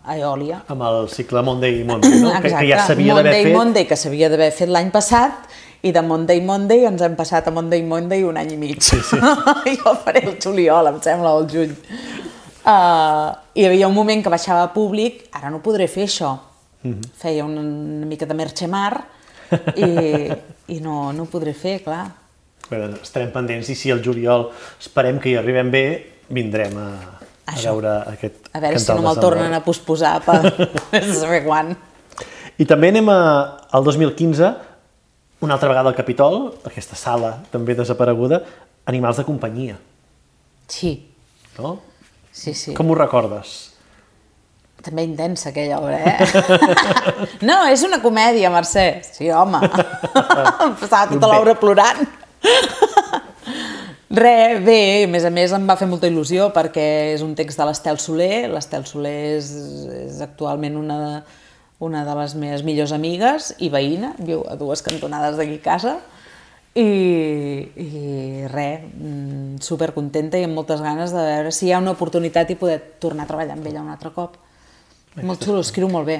a 0.03 0.17
Eòlia. 0.19 0.61
Amb 0.69 0.85
el 0.85 1.09
cicle 1.09 1.41
Monday 1.47 1.81
Monday, 1.87 2.21
no? 2.21 2.33
Exacte. 2.35 2.43
Que, 2.55 2.61
que 2.61 2.67
ja 2.69 2.83
s'havia 2.85 3.15
d'haver 3.17 3.31
fet. 3.33 3.55
Monday, 3.55 3.85
que 3.89 3.97
s'havia 3.97 4.29
d'haver 4.29 4.51
fet 4.53 4.69
l'any 4.69 4.91
passat, 4.93 5.49
i 5.85 5.91
de 5.93 6.01
Monday 6.05 6.43
Monday 6.45 6.85
ens 6.87 7.01
hem 7.05 7.17
passat 7.17 7.49
a 7.49 7.53
Monday 7.53 7.81
Monday 7.85 8.23
un 8.25 8.37
any 8.37 8.53
i 8.53 8.59
mig. 8.61 8.77
Sí, 8.85 8.99
sí. 9.01 9.17
jo 9.81 9.95
faré 10.05 10.21
el 10.27 10.37
juliol, 10.41 10.91
em 10.93 11.01
sembla, 11.01 11.33
o 11.33 11.41
el 11.41 11.49
juny. 11.49 11.73
Uh, 12.65 13.33
hi 13.57 13.65
havia 13.65 13.89
un 13.89 13.97
moment 13.97 14.21
que 14.25 14.33
baixava 14.33 14.69
públic, 14.73 15.25
ara 15.33 15.49
no 15.53 15.63
podré 15.65 15.89
fer 15.89 16.05
això. 16.05 16.35
Uh 16.83 16.87
mhm. 16.87 16.95
-huh. 17.01 17.11
Feia 17.17 17.45
una, 17.45 17.61
una 17.61 18.05
mica 18.05 18.25
de 18.25 18.33
merxemar 18.33 19.15
i, 19.75 19.89
i 20.75 20.79
no, 20.83 21.11
no 21.15 21.25
ho 21.25 21.31
podré 21.31 21.53
fer, 21.57 21.79
clar. 21.85 22.05
Bé, 22.69 22.79
estarem 23.01 23.29
pendents 23.33 23.69
i 23.69 23.75
si 23.77 23.91
el 23.93 24.01
juliol 24.05 24.47
esperem 24.81 25.19
que 25.21 25.31
hi 25.31 25.35
arribem 25.39 25.69
bé, 25.73 25.85
vindrem 26.33 26.73
a, 26.81 26.87
a 27.45 27.57
veure 27.59 27.91
aquest 28.09 28.49
A 28.53 28.61
veure 28.63 28.79
si 28.81 28.89
no 28.89 29.03
me'l 29.05 29.21
tornen 29.21 29.53
a 29.53 29.61
posposar 29.65 30.17
per 30.25 30.39
saber 31.21 31.43
quan. 31.45 31.75
I 32.57 32.65
també 32.65 32.89
anem 32.93 33.11
a, 33.11 33.19
al 33.75 33.85
2015, 33.85 34.53
una 35.45 35.57
altra 35.57 35.69
vegada 35.69 35.91
al 35.91 35.97
Capitol, 35.97 36.55
aquesta 36.65 36.97
sala 36.97 37.35
també 37.51 37.75
desapareguda, 37.77 38.41
Animals 38.85 39.17
de 39.17 39.23
companyia. 39.25 39.79
Sí. 40.69 40.91
No? 41.57 41.79
Sí, 42.29 42.53
sí. 42.53 42.75
Com 42.77 42.91
ho 42.91 42.97
recordes? 42.97 43.74
També 44.85 45.05
intensa 45.07 45.49
aquella 45.49 45.79
obra, 45.81 45.97
eh? 45.97 46.27
no, 47.47 47.63
és 47.73 47.81
una 47.87 47.97
comèdia, 48.03 48.51
Mercè. 48.53 48.85
Sí, 49.01 49.31
home. 49.33 49.63
passava 50.81 51.07
tota 51.09 51.31
l'obra 51.31 51.55
plorant. 51.57 52.03
Re, 54.15 54.59
bé, 54.61 55.03
a 55.03 55.07
més 55.09 55.25
a 55.25 55.31
més 55.33 55.51
em 55.57 55.65
va 55.67 55.75
fer 55.79 55.87
molta 55.89 56.07
il·lusió 56.07 56.51
perquè 56.55 56.85
és 57.15 57.23
un 57.25 57.33
text 57.35 57.57
de 57.59 57.65
l'Estel 57.67 57.97
Soler. 57.99 58.45
L'Estel 58.51 58.85
Soler 58.85 59.15
és, 59.39 59.49
és 60.05 60.21
actualment 60.23 60.77
una, 60.77 60.99
una 61.83 62.05
de 62.05 62.15
les 62.21 62.35
meves 62.39 62.63
millors 62.67 62.93
amigues 62.95 63.55
i 63.57 63.71
veïna, 63.73 64.13
viu 64.21 64.45
a 64.47 64.55
dues 64.59 64.85
cantonades 64.85 65.39
d'aquí 65.39 65.57
a 65.57 65.65
casa. 65.65 65.97
I, 66.75 66.85
i 67.79 67.89
res, 68.51 68.85
mm, 68.93 69.61
super 69.63 69.93
contenta 69.95 70.37
i 70.37 70.45
amb 70.45 70.59
moltes 70.59 70.83
ganes 70.83 71.13
de 71.15 71.21
veure 71.23 71.53
si 71.55 71.69
hi 71.69 71.71
ha 71.71 71.79
una 71.79 71.93
oportunitat 71.95 72.51
i 72.51 72.57
poder 72.59 72.81
tornar 72.99 73.23
a 73.23 73.29
treballar 73.31 73.55
amb 73.55 73.69
ella 73.71 73.83
un 73.83 73.93
altre 73.93 74.11
cop. 74.15 74.35
Molt 75.23 75.45
xulo, 75.45 75.61
escriu 75.63 75.87
molt 75.91 76.09
bé. 76.09 76.17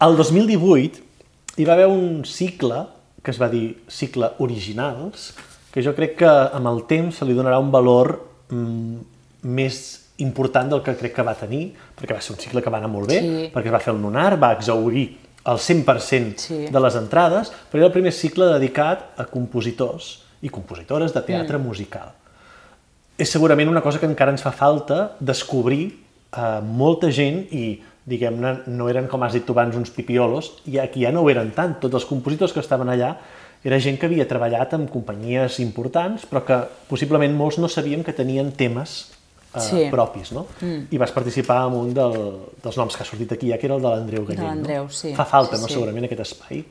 El 0.00 0.16
2018 0.16 1.60
hi 1.60 1.66
va 1.68 1.74
haver 1.74 1.88
un 1.92 2.22
cicle 2.24 2.86
que 3.20 3.32
es 3.34 3.40
va 3.40 3.50
dir 3.52 3.82
cicle 3.92 4.30
originals, 4.40 5.34
que 5.70 5.82
jo 5.84 5.92
crec 5.96 6.16
que 6.22 6.28
amb 6.30 6.70
el 6.70 6.84
temps 6.88 7.20
se 7.20 7.26
li 7.28 7.36
donarà 7.36 7.58
un 7.60 7.68
valor 7.72 8.14
mm, 8.48 9.02
més 9.44 9.80
important 10.24 10.70
del 10.72 10.82
que 10.84 10.94
crec 10.96 11.14
que 11.16 11.24
va 11.26 11.36
tenir, 11.36 11.66
perquè 11.96 12.16
va 12.16 12.22
ser 12.24 12.34
un 12.34 12.40
cicle 12.40 12.62
que 12.64 12.72
va 12.72 12.80
anar 12.80 12.90
molt 12.92 13.08
bé, 13.08 13.20
sí. 13.20 13.50
perquè 13.52 13.68
es 13.68 13.76
va 13.76 13.82
fer 13.84 13.92
el 13.92 14.00
Nunar, 14.00 14.34
va 14.40 14.54
exaurir 14.56 15.06
el 15.50 15.60
100% 15.60 16.40
sí. 16.40 16.58
de 16.72 16.82
les 16.84 16.96
entrades, 16.96 17.52
però 17.70 17.82
era 17.84 17.90
el 17.90 17.96
primer 17.96 18.12
cicle 18.16 18.48
dedicat 18.52 19.20
a 19.20 19.28
compositors 19.28 20.18
i 20.40 20.52
compositores 20.52 21.12
de 21.16 21.22
teatre 21.24 21.58
mm. 21.58 21.64
musical. 21.64 22.12
És 23.20 23.32
segurament 23.32 23.68
una 23.68 23.84
cosa 23.84 24.00
que 24.00 24.08
encara 24.08 24.32
ens 24.32 24.44
fa 24.44 24.52
falta 24.56 25.10
descobrir 25.20 25.90
a 26.30 26.58
eh, 26.58 26.60
molta 26.64 27.10
gent 27.12 27.42
i 27.52 27.64
diguem-ne, 28.10 28.54
no 28.74 28.88
eren, 28.90 29.06
com 29.10 29.22
has 29.22 29.36
dit 29.36 29.46
tu 29.46 29.54
abans, 29.54 29.76
uns 29.78 29.92
pipiolos, 29.94 30.52
i 30.70 30.80
aquí 30.82 31.04
ja 31.06 31.12
no 31.14 31.22
ho 31.22 31.30
eren 31.30 31.52
tant. 31.56 31.78
Tots 31.82 32.00
els 32.00 32.08
compositors 32.08 32.54
que 32.56 32.62
estaven 32.64 32.90
allà 32.92 33.14
era 33.64 33.78
gent 33.82 33.98
que 34.00 34.08
havia 34.08 34.26
treballat 34.28 34.74
amb 34.76 34.90
companyies 34.90 35.60
importants, 35.62 36.26
però 36.28 36.44
que 36.46 36.60
possiblement 36.88 37.34
molts 37.36 37.60
no 37.60 37.68
sabíem 37.68 38.04
que 38.06 38.16
tenien 38.16 38.52
temes 38.56 38.98
eh, 39.54 39.60
sí. 39.60 39.86
propis, 39.92 40.32
no? 40.32 40.46
Mm. 40.60 40.88
I 40.90 41.00
vas 41.02 41.12
participar 41.12 41.62
en 41.68 41.78
un 41.78 41.94
del, 41.94 42.18
dels 42.64 42.80
noms 42.80 42.96
que 42.96 43.04
ha 43.04 43.08
sortit 43.08 43.36
aquí, 43.36 43.52
ja 43.52 43.60
que 43.60 43.68
era 43.68 43.76
el 43.76 43.84
de 43.84 43.92
l'Andreu 43.92 44.26
Gallent, 44.28 44.64
no? 44.66 44.88
sí. 44.88 45.14
Fa 45.16 45.28
falta, 45.28 45.56
sí, 45.58 45.62
no, 45.62 45.68
sí. 45.68 45.76
segurament, 45.76 46.08
aquest 46.08 46.24
espai? 46.28 46.64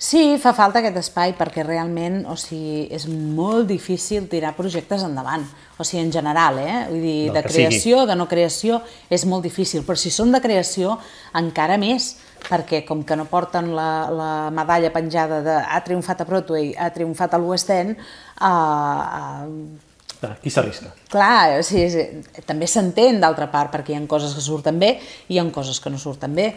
Sí, 0.00 0.38
fa 0.40 0.54
falta 0.56 0.80
aquest 0.80 0.96
espai 0.96 1.34
perquè 1.36 1.60
realment 1.60 2.22
o 2.32 2.32
sigui, 2.40 2.86
és 2.96 3.04
molt 3.10 3.66
difícil 3.68 4.30
tirar 4.32 4.54
projectes 4.56 5.02
endavant. 5.04 5.44
O 5.76 5.84
sigui, 5.84 6.06
en 6.06 6.12
general, 6.14 6.56
eh? 6.62 6.78
Vull 6.88 7.04
dir, 7.04 7.18
de 7.34 7.42
creació, 7.44 7.98
sigui. 7.98 8.08
de 8.08 8.16
no 8.16 8.26
creació, 8.30 8.78
és 9.12 9.26
molt 9.28 9.44
difícil. 9.44 9.84
Però 9.84 9.98
si 10.00 10.08
són 10.08 10.32
de 10.32 10.40
creació, 10.40 10.96
encara 11.36 11.76
més, 11.76 12.14
perquè 12.46 12.80
com 12.88 13.04
que 13.04 13.20
no 13.20 13.28
porten 13.28 13.74
la, 13.76 13.90
la 14.08 14.32
medalla 14.56 14.88
penjada 14.94 15.42
de 15.44 15.60
ha 15.60 15.84
triomfat 15.84 16.24
a 16.24 16.28
Broadway, 16.32 16.72
ha 16.80 16.88
triomfat 16.96 17.36
a 17.36 17.44
l'West 17.44 17.76
End, 17.76 18.00
uh, 18.40 18.48
uh, 18.48 20.34
qui 20.40 20.50
s'arrisca? 20.52 20.90
Clar, 21.08 21.60
o 21.60 21.62
sigui, 21.64 21.86
sí, 21.92 22.42
també 22.48 22.68
s'entén 22.68 23.20
d'altra 23.22 23.46
part, 23.52 23.72
perquè 23.72 23.94
hi 23.94 23.96
ha 23.96 24.02
coses 24.08 24.34
que 24.36 24.42
surten 24.44 24.80
bé 24.80 24.94
i 25.28 25.36
hi 25.36 25.40
ha 25.40 25.46
coses 25.52 25.80
que 25.80 25.92
no 25.92 26.00
surten 26.00 26.34
bé, 26.36 26.50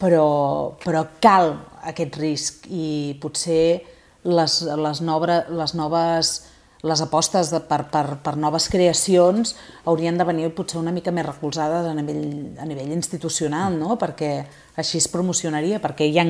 però, 0.00 0.76
però 0.80 1.04
cal 1.22 1.54
aquest 1.90 2.16
risc 2.20 2.68
i 2.72 3.16
potser 3.20 3.80
les, 4.24 4.62
les, 4.64 5.02
nobre, 5.04 5.44
les 5.52 5.76
noves 5.76 6.38
les 6.82 7.00
apostes 7.04 7.50
de, 7.52 7.60
per, 7.68 7.82
per, 7.92 8.04
per 8.24 8.36
noves 8.40 8.70
creacions 8.72 9.52
haurien 9.84 10.16
de 10.16 10.24
venir 10.24 10.48
potser 10.56 10.78
una 10.80 10.94
mica 10.96 11.12
més 11.12 11.26
recolzades 11.26 11.84
a 11.84 11.92
nivell, 11.96 12.56
a 12.56 12.64
nivell 12.64 12.94
institucional, 12.94 13.76
no? 13.76 13.98
perquè 14.00 14.32
així 14.80 14.96
es 15.00 15.08
promocionaria, 15.12 15.80
perquè 15.82 16.08
hi 16.08 16.16
ha 16.20 16.26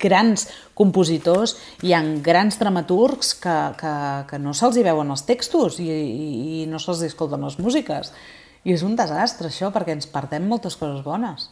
grans 0.00 0.46
compositors, 0.78 1.56
hi 1.82 1.92
ha 1.92 2.00
grans 2.22 2.56
dramaturgs 2.62 3.34
que, 3.42 3.56
que, 3.80 3.94
que 4.30 4.38
no 4.40 4.54
se'ls 4.54 4.78
hi 4.78 4.86
veuen 4.86 5.10
els 5.10 5.26
textos 5.26 5.80
i, 5.82 5.90
i, 5.90 6.28
i 6.62 6.66
no 6.70 6.78
se'ls 6.78 7.02
escolten 7.10 7.42
les 7.44 7.58
músiques. 7.58 8.14
I 8.62 8.76
és 8.76 8.84
un 8.86 8.94
desastre 8.94 9.50
això, 9.50 9.72
perquè 9.74 9.96
ens 9.96 10.06
perdem 10.08 10.46
moltes 10.46 10.78
coses 10.78 11.02
bones 11.02 11.50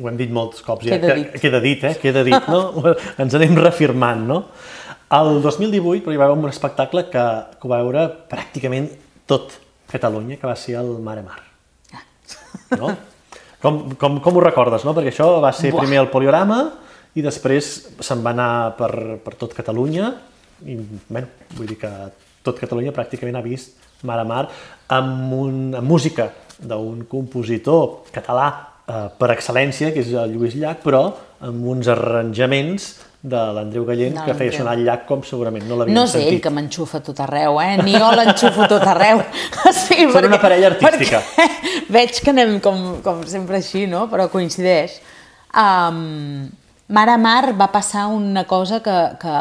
ho 0.00 0.08
hem 0.08 0.16
dit 0.16 0.30
molts 0.32 0.62
cops 0.64 0.86
ja, 0.88 0.96
queda 0.96 1.16
dit, 1.18 1.34
queda 1.42 1.60
dit, 1.60 1.84
eh? 1.84 1.94
queda 2.00 2.22
dit 2.24 2.48
no? 2.48 2.94
ens 3.22 3.36
anem 3.36 3.58
reafirmant, 3.60 4.24
no? 4.28 4.38
El 5.12 5.42
2018 5.44 6.06
però 6.06 6.14
hi 6.14 6.20
va 6.20 6.28
haver 6.30 6.38
un 6.40 6.48
espectacle 6.48 7.04
que, 7.12 7.24
que 7.60 7.68
va 7.68 7.82
veure 7.82 8.06
pràcticament 8.30 8.88
tot 9.28 9.58
Catalunya, 9.92 10.38
que 10.40 10.48
va 10.48 10.54
ser 10.56 10.78
el 10.80 10.94
Mare 11.04 11.20
Mar. 11.20 11.36
Ah. 11.92 12.04
No? 12.80 12.94
Com, 13.60 13.82
com, 14.00 14.16
com 14.24 14.38
ho 14.38 14.40
recordes, 14.42 14.86
no? 14.88 14.94
Perquè 14.96 15.12
això 15.12 15.26
va 15.44 15.52
ser 15.52 15.74
Buah. 15.74 15.84
primer 15.84 16.00
el 16.00 16.08
poliorama 16.10 16.62
i 17.12 17.22
després 17.22 17.68
se'n 18.00 18.24
va 18.24 18.32
anar 18.32 18.50
per, 18.78 19.20
per 19.20 19.36
tot 19.36 19.52
Catalunya 19.52 20.08
i, 20.64 20.78
bueno, 21.10 21.28
vull 21.58 21.68
dir 21.68 21.76
que 21.82 21.92
tot 22.42 22.56
Catalunya 22.58 22.94
pràcticament 22.96 23.36
ha 23.36 23.44
vist 23.44 23.76
Mar 24.08 24.16
a 24.18 24.24
Mar 24.26 24.46
amb, 24.96 25.36
un, 25.36 25.60
amb 25.76 25.86
música 25.86 26.30
d'un 26.58 27.04
compositor 27.10 28.08
català 28.14 28.48
eh, 28.92 29.06
per 29.18 29.30
excel·lència, 29.32 29.92
que 29.94 30.04
és 30.04 30.12
el 30.12 30.36
Lluís 30.36 30.58
Llach, 30.60 30.82
però 30.84 31.06
amb 31.42 31.64
uns 31.72 31.88
arranjaments 31.90 32.92
de 33.22 33.38
l'Andreu 33.54 33.84
Gallent, 33.86 34.16
De 34.18 34.24
que 34.26 34.34
feia 34.34 34.52
sonar 34.56 34.72
el 34.74 34.82
llach 34.82 35.04
com 35.06 35.20
segurament 35.22 35.62
no 35.68 35.76
l'havíem 35.78 35.94
No 35.94 36.02
és 36.08 36.14
sentit. 36.16 36.32
ell 36.32 36.40
que 36.42 36.50
m'enxufa 36.50 36.98
a 36.98 37.04
tot 37.06 37.20
arreu, 37.22 37.60
eh? 37.62 37.76
Ni 37.86 37.94
jo 37.94 38.08
l'enxufo 38.18 38.64
a 38.64 38.68
tot 38.68 38.82
arreu. 38.82 39.22
Sí, 39.82 40.08
Són 40.10 40.26
una 40.26 40.40
parella 40.42 40.72
artística. 40.72 41.20
Perquè 41.22 41.86
veig 41.96 42.18
que 42.18 42.32
anem 42.34 42.58
com, 42.64 42.80
com 43.04 43.22
sempre 43.30 43.60
així, 43.62 43.86
no? 43.86 44.08
Però 44.10 44.26
coincideix. 44.32 44.98
Um, 45.54 46.50
Mare 46.92 47.16
Mar 47.22 47.54
va 47.56 47.70
passar 47.72 48.08
una 48.10 48.44
cosa 48.50 48.82
que, 48.82 48.98
que, 49.22 49.38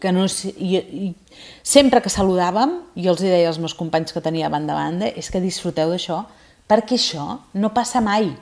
que 0.00 0.12
no 0.12 0.24
sé... 0.32 0.54
I, 0.56 0.80
i, 0.80 1.14
sempre 1.62 2.00
que 2.00 2.10
saludàvem, 2.10 2.78
jo 2.96 3.12
els 3.12 3.22
hi 3.22 3.28
deia 3.30 3.52
als 3.52 3.60
meus 3.60 3.76
companys 3.76 4.14
que 4.16 4.24
tenia 4.24 4.48
banda 4.48 4.72
a 4.72 4.80
banda, 4.80 5.12
és 5.12 5.28
que 5.30 5.42
disfruteu 5.44 5.92
d'això, 5.92 6.22
perquè 6.68 6.96
això 6.96 7.42
no 7.60 7.74
passa 7.76 8.00
mai. 8.00 8.32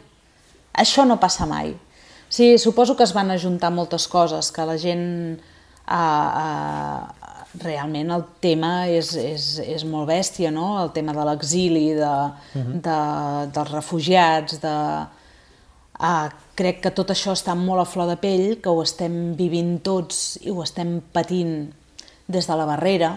Això 0.77 1.07
no 1.09 1.18
passa 1.20 1.47
mai. 1.49 1.74
Sí, 2.29 2.57
suposo 2.59 2.97
que 2.97 3.05
es 3.07 3.14
van 3.14 3.31
ajuntar 3.31 3.70
moltes 3.72 4.09
coses, 4.09 4.53
que 4.53 4.66
la 4.66 4.79
gent... 4.81 5.07
Uh, 5.87 5.95
uh, 5.95 7.27
realment 7.62 8.11
el 8.12 8.24
tema 8.43 8.87
és, 8.91 9.12
és, 9.16 9.45
és 9.62 9.85
molt 9.89 10.09
bèstia, 10.11 10.51
no? 10.53 10.74
El 10.83 10.91
tema 10.93 11.14
de 11.16 11.24
l'exili, 11.29 11.87
de, 11.97 12.14
de, 12.55 12.97
dels 13.55 13.72
refugiats, 13.72 14.59
de... 14.62 14.74
Uh, 15.97 16.27
crec 16.57 16.83
que 16.85 16.93
tot 16.93 17.12
això 17.12 17.33
està 17.37 17.55
molt 17.57 17.81
a 17.81 17.89
flor 17.89 18.11
de 18.11 18.18
pell, 18.20 18.59
que 18.61 18.72
ho 18.72 18.83
estem 18.85 19.35
vivint 19.39 19.79
tots 19.85 20.37
i 20.45 20.53
ho 20.53 20.61
estem 20.64 20.99
patint 21.12 21.70
des 22.29 22.49
de 22.49 22.57
la 22.59 22.66
barrera, 22.68 23.14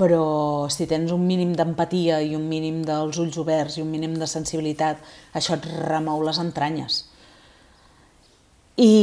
però 0.00 0.64
si 0.72 0.86
tens 0.88 1.12
un 1.12 1.26
mínim 1.28 1.52
d'empatia 1.52 2.22
i 2.24 2.32
un 2.38 2.46
mínim 2.48 2.80
dels 2.88 3.18
ulls 3.20 3.36
oberts 3.42 3.76
i 3.76 3.84
un 3.84 3.90
mínim 3.92 4.14
de 4.16 4.28
sensibilitat, 4.30 4.96
això 5.36 5.58
et 5.58 5.66
remou 5.84 6.24
les 6.24 6.40
entranyes. 6.40 7.02
I, 8.80 8.94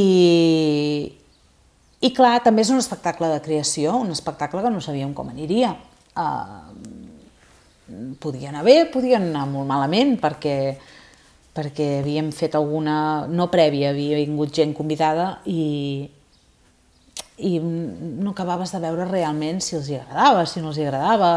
i 2.02 2.10
clar, 2.16 2.40
també 2.42 2.66
és 2.66 2.74
un 2.74 2.82
espectacle 2.82 3.30
de 3.30 3.38
creació, 3.44 3.94
un 4.02 4.10
espectacle 4.10 4.64
que 4.64 4.74
no 4.74 4.82
sabíem 4.82 5.14
com 5.14 5.30
aniria. 5.30 5.76
Uh, 6.18 6.66
podia 8.18 8.50
anar 8.50 8.64
bé, 8.66 8.80
podia 8.90 9.20
anar 9.22 9.46
molt 9.46 9.70
malament, 9.70 10.16
perquè, 10.18 10.58
perquè 11.54 12.00
havíem 12.00 12.34
fet 12.34 12.58
alguna... 12.58 13.28
no 13.30 13.46
prèvia, 13.54 13.94
havia 13.94 14.18
vingut 14.18 14.50
gent 14.58 14.74
convidada 14.74 15.36
i, 15.46 16.10
i 17.38 17.58
no 17.62 18.32
acabaves 18.32 18.72
de 18.74 18.80
veure 18.82 19.06
realment 19.06 19.60
si 19.62 19.76
els 19.78 19.88
hi 19.90 19.98
agradava, 20.00 20.44
si 20.46 20.62
no 20.62 20.72
els 20.72 20.78
hi 20.80 20.86
agradava, 20.88 21.32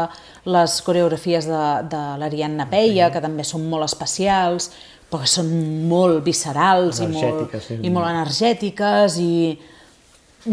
les 0.50 0.78
coreografies 0.82 1.46
de, 1.46 1.62
de 1.92 2.00
l'Ariadna 2.18 2.66
Peia, 2.70 3.10
que 3.14 3.22
també 3.22 3.46
són 3.46 3.68
molt 3.70 3.86
especials, 3.86 4.70
perquè 5.12 5.28
són 5.30 5.52
molt 5.88 6.24
viscerals 6.26 7.02
i 7.04 7.08
molt, 7.12 7.54
sí. 7.62 7.78
i 7.84 7.92
molt 7.92 8.08
energètiques 8.10 9.18
i 9.22 9.34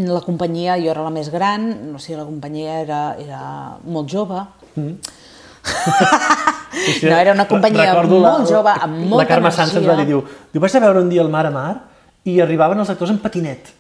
la 0.06 0.22
companyia, 0.22 0.78
jo 0.78 0.92
era 0.94 1.02
la 1.02 1.14
més 1.14 1.32
gran, 1.34 1.72
o 1.96 2.02
sigui, 2.02 2.20
la 2.20 2.28
companyia 2.28 2.82
era, 2.84 3.02
era 3.18 3.42
molt 3.90 4.12
jove, 4.12 4.44
Sí, 6.70 7.06
no, 7.08 7.18
era 7.18 7.34
una 7.34 7.48
companyia 7.50 7.90
recordo 7.90 8.20
molt 8.24 8.50
jove, 8.50 8.72
amb 8.72 9.00
molta 9.02 9.24
La 9.24 9.28
Carme 9.28 9.50
energia. 9.50 9.66
Sanz 9.74 9.88
va 9.88 9.96
dir, 10.00 10.06
diu, 10.10 10.22
diu, 10.54 10.62
vaig 10.62 10.76
a 10.78 10.82
veure 10.86 11.02
un 11.04 11.10
dia 11.12 11.24
el 11.26 11.32
Mar 11.34 11.46
a 11.50 11.52
Mar 11.54 11.74
i 12.30 12.38
arribaven 12.44 12.80
els 12.80 12.92
actors 12.94 13.12
en 13.14 13.20
patinet. 13.24 13.72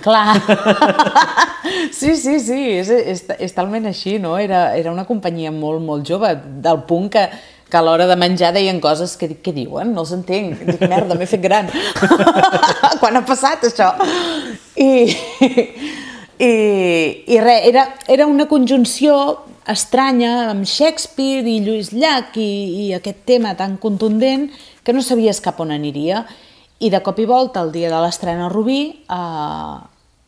Clar. 0.00 0.40
Sí, 1.92 2.16
sí, 2.16 2.38
sí, 2.40 2.58
és, 2.80 2.88
és, 2.90 3.20
és 3.46 3.54
talment 3.54 3.86
així, 3.86 4.16
no? 4.20 4.34
Era, 4.40 4.72
era 4.76 4.90
una 4.92 5.04
companyia 5.06 5.52
molt, 5.54 5.80
molt 5.84 6.08
jove, 6.08 6.32
del 6.64 6.80
punt 6.88 7.06
que, 7.14 7.22
que 7.70 7.78
a 7.78 7.82
l'hora 7.84 8.08
de 8.10 8.16
menjar 8.18 8.50
deien 8.56 8.80
coses 8.82 9.14
que 9.16 9.28
dic, 9.30 9.38
què 9.46 9.54
diuen? 9.56 9.92
No 9.94 10.02
els 10.02 10.12
entenc. 10.16 10.64
Dic, 10.66 10.82
merda, 10.90 11.16
m'he 11.16 11.28
fet 11.30 11.40
gran. 11.44 11.70
Quan 13.00 13.16
ha 13.16 13.22
passat 13.28 13.68
això? 13.68 13.92
I, 14.74 14.90
i, 16.42 16.52
i 17.30 17.40
res, 17.40 17.68
era, 17.70 17.86
era 18.10 18.28
una 18.28 18.48
conjunció 18.50 19.16
estranya 19.70 20.50
amb 20.50 20.66
Shakespeare 20.66 21.46
i 21.46 21.60
Lluís 21.62 21.92
Llach 21.94 22.36
i, 22.36 22.52
i 22.88 22.92
aquest 22.98 23.22
tema 23.28 23.54
tan 23.58 23.78
contundent 23.80 24.48
que 24.82 24.92
no 24.96 25.04
sabies 25.06 25.40
cap 25.44 25.62
on 25.62 25.70
aniria 25.70 26.26
i 26.82 26.90
de 26.90 26.98
cop 27.04 27.20
i 27.22 27.26
volta 27.30 27.62
el 27.62 27.70
dia 27.74 27.90
de 27.92 28.00
l'estrena 28.02 28.48
Rubí 28.50 28.80
eh, 28.90 29.76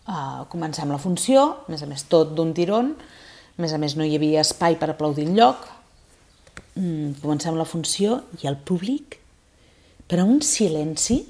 eh, 0.06 0.40
comencem 0.52 0.90
la 0.92 1.00
funció, 1.02 1.44
a 1.66 1.72
més 1.72 1.82
a 1.82 1.88
més 1.90 2.06
tot 2.10 2.34
d'un 2.36 2.52
tirón, 2.54 2.92
a 2.94 3.62
més 3.62 3.74
a 3.74 3.80
més 3.82 3.96
no 3.98 4.06
hi 4.06 4.14
havia 4.14 4.44
espai 4.44 4.78
per 4.78 4.92
aplaudir 4.92 5.26
enlloc, 5.26 5.66
mm, 6.78 7.20
comencem 7.22 7.58
la 7.58 7.66
funció 7.66 8.20
i 8.42 8.50
el 8.50 8.58
públic, 8.58 9.18
però 10.06 10.26
un 10.28 10.42
silenci, 10.46 11.24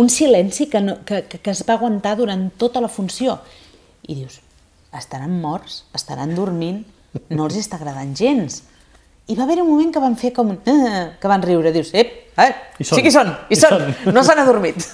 un 0.00 0.08
silenci 0.08 0.70
que, 0.72 0.80
no, 0.80 1.00
que, 1.04 1.24
que, 1.28 1.42
que 1.42 1.52
es 1.52 1.64
va 1.68 1.76
aguantar 1.76 2.14
durant 2.16 2.48
tota 2.56 2.80
la 2.80 2.88
funció. 2.88 3.40
I 4.06 4.22
dius, 4.22 4.38
estaran 4.96 5.34
morts, 5.42 5.82
estaran 5.98 6.32
dormint, 6.36 6.84
no 7.28 7.48
els 7.48 7.58
està 7.58 7.76
agradant 7.76 8.14
gens. 8.16 8.62
I 9.28 9.36
va 9.36 9.44
haver 9.44 9.60
un 9.60 9.68
moment 9.68 9.92
que 9.92 10.02
van 10.02 10.16
fer 10.16 10.32
com... 10.32 10.54
Que 11.20 11.28
van 11.28 11.42
riure, 11.42 11.74
dius, 11.74 11.90
ep, 11.92 12.19
eh, 12.36 12.50
Hi 12.78 12.84
són. 12.84 12.96
sí 12.96 13.02
que 13.02 13.10
hi 13.10 13.14
són, 13.14 13.32
hi 13.50 13.58
són, 13.58 13.76
són. 13.78 14.12
no 14.14 14.24
s'han 14.26 14.42
adormit. 14.42 14.84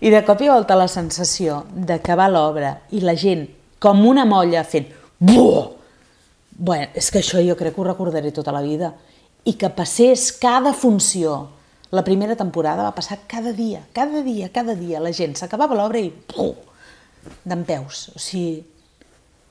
I 0.00 0.12
de 0.12 0.22
cop 0.24 0.40
i 0.40 0.48
volta 0.48 0.78
la 0.78 0.88
sensació 0.88 1.64
d'acabar 1.72 2.30
l'obra 2.32 2.74
i 2.96 3.02
la 3.04 3.16
gent 3.16 3.46
com 3.80 4.02
una 4.06 4.24
molla 4.28 4.64
fent... 4.64 4.88
Buah! 5.20 5.68
Bueno, 6.60 6.90
és 6.96 7.08
que 7.12 7.20
això 7.20 7.40
jo 7.40 7.56
crec 7.56 7.74
que 7.74 7.80
ho 7.80 7.86
recordaré 7.86 8.32
tota 8.36 8.52
la 8.52 8.60
vida. 8.60 8.92
I 9.48 9.54
que 9.60 9.70
passés 9.72 10.30
cada 10.36 10.74
funció. 10.76 11.36
La 11.90 12.04
primera 12.04 12.36
temporada 12.36 12.84
va 12.84 12.94
passar 12.94 13.22
cada 13.26 13.52
dia, 13.56 13.80
cada 13.96 14.20
dia, 14.22 14.50
cada 14.52 14.76
dia. 14.76 15.00
La 15.00 15.12
gent 15.16 15.36
s'acabava 15.36 15.76
l'obra 15.76 16.00
i... 16.00 16.12
d'en 17.44 17.64
peus. 17.68 18.10
O 18.14 18.20
sigui, 18.20 18.60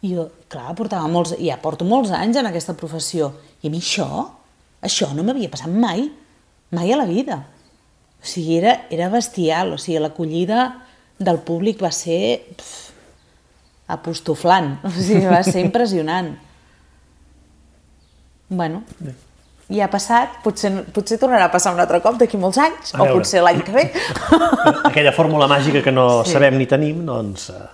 i 0.06 0.14
jo, 0.14 0.30
clar, 0.48 0.72
portava 0.78 1.10
molts, 1.12 1.34
ja 1.42 1.58
porto 1.60 1.86
molts 1.88 2.14
anys 2.16 2.40
en 2.40 2.48
aquesta 2.48 2.78
professió. 2.78 3.34
I 3.62 3.68
a 3.68 3.74
mi 3.74 3.82
això, 3.82 4.08
això 4.86 5.10
no 5.16 5.26
m'havia 5.28 5.52
passat 5.52 5.74
mai, 5.74 6.06
mai 6.72 6.92
a 6.94 6.98
la 6.98 7.06
vida. 7.06 7.46
O 8.22 8.26
sigui, 8.26 8.58
era, 8.60 8.86
era 8.92 9.10
bestial. 9.10 9.74
O 9.74 9.78
sigui, 9.78 10.00
l'acollida 10.04 10.68
del 11.20 11.40
públic 11.40 11.82
va 11.84 11.92
ser 11.92 12.44
pf, 12.58 12.92
apostoflant. 13.88 14.78
O 14.88 14.92
sigui, 14.92 15.26
va 15.26 15.42
ser 15.44 15.64
impressionant. 15.66 16.36
Bueno, 18.50 18.82
ja 19.70 19.86
ha 19.86 19.92
passat, 19.94 20.40
potser, 20.42 20.72
potser 20.94 21.20
tornarà 21.22 21.46
a 21.46 21.54
passar 21.54 21.76
un 21.76 21.82
altre 21.84 22.00
cop 22.02 22.16
d'aquí 22.18 22.38
molts 22.42 22.58
anys, 22.58 22.96
o 22.98 23.06
potser 23.12 23.44
l'any 23.46 23.60
que 23.62 23.76
ve. 23.76 23.84
Aquella 24.90 25.12
fórmula 25.14 25.46
màgica 25.52 25.84
que 25.86 25.94
no 25.94 26.24
Sí. 26.26 26.34
sabem 26.34 26.58
ni 26.58 26.66
tenim, 26.66 27.04
doncs... 27.06 27.52
eh, 27.54 27.68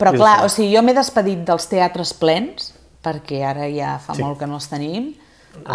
Però 0.00 0.10
clar, 0.16 0.38
o 0.46 0.48
sigui, 0.48 0.72
jo 0.74 0.80
m'he 0.82 0.94
despedit 0.96 1.44
dels 1.46 1.68
teatres 1.70 2.14
plens, 2.18 2.72
perquè 3.04 3.42
ara 3.46 3.68
ja 3.70 3.98
fa 4.02 4.16
Sí. 4.16 4.22
molt 4.24 4.40
que 4.40 4.48
no 4.48 4.56
els 4.56 4.66
tenim. 4.72 5.12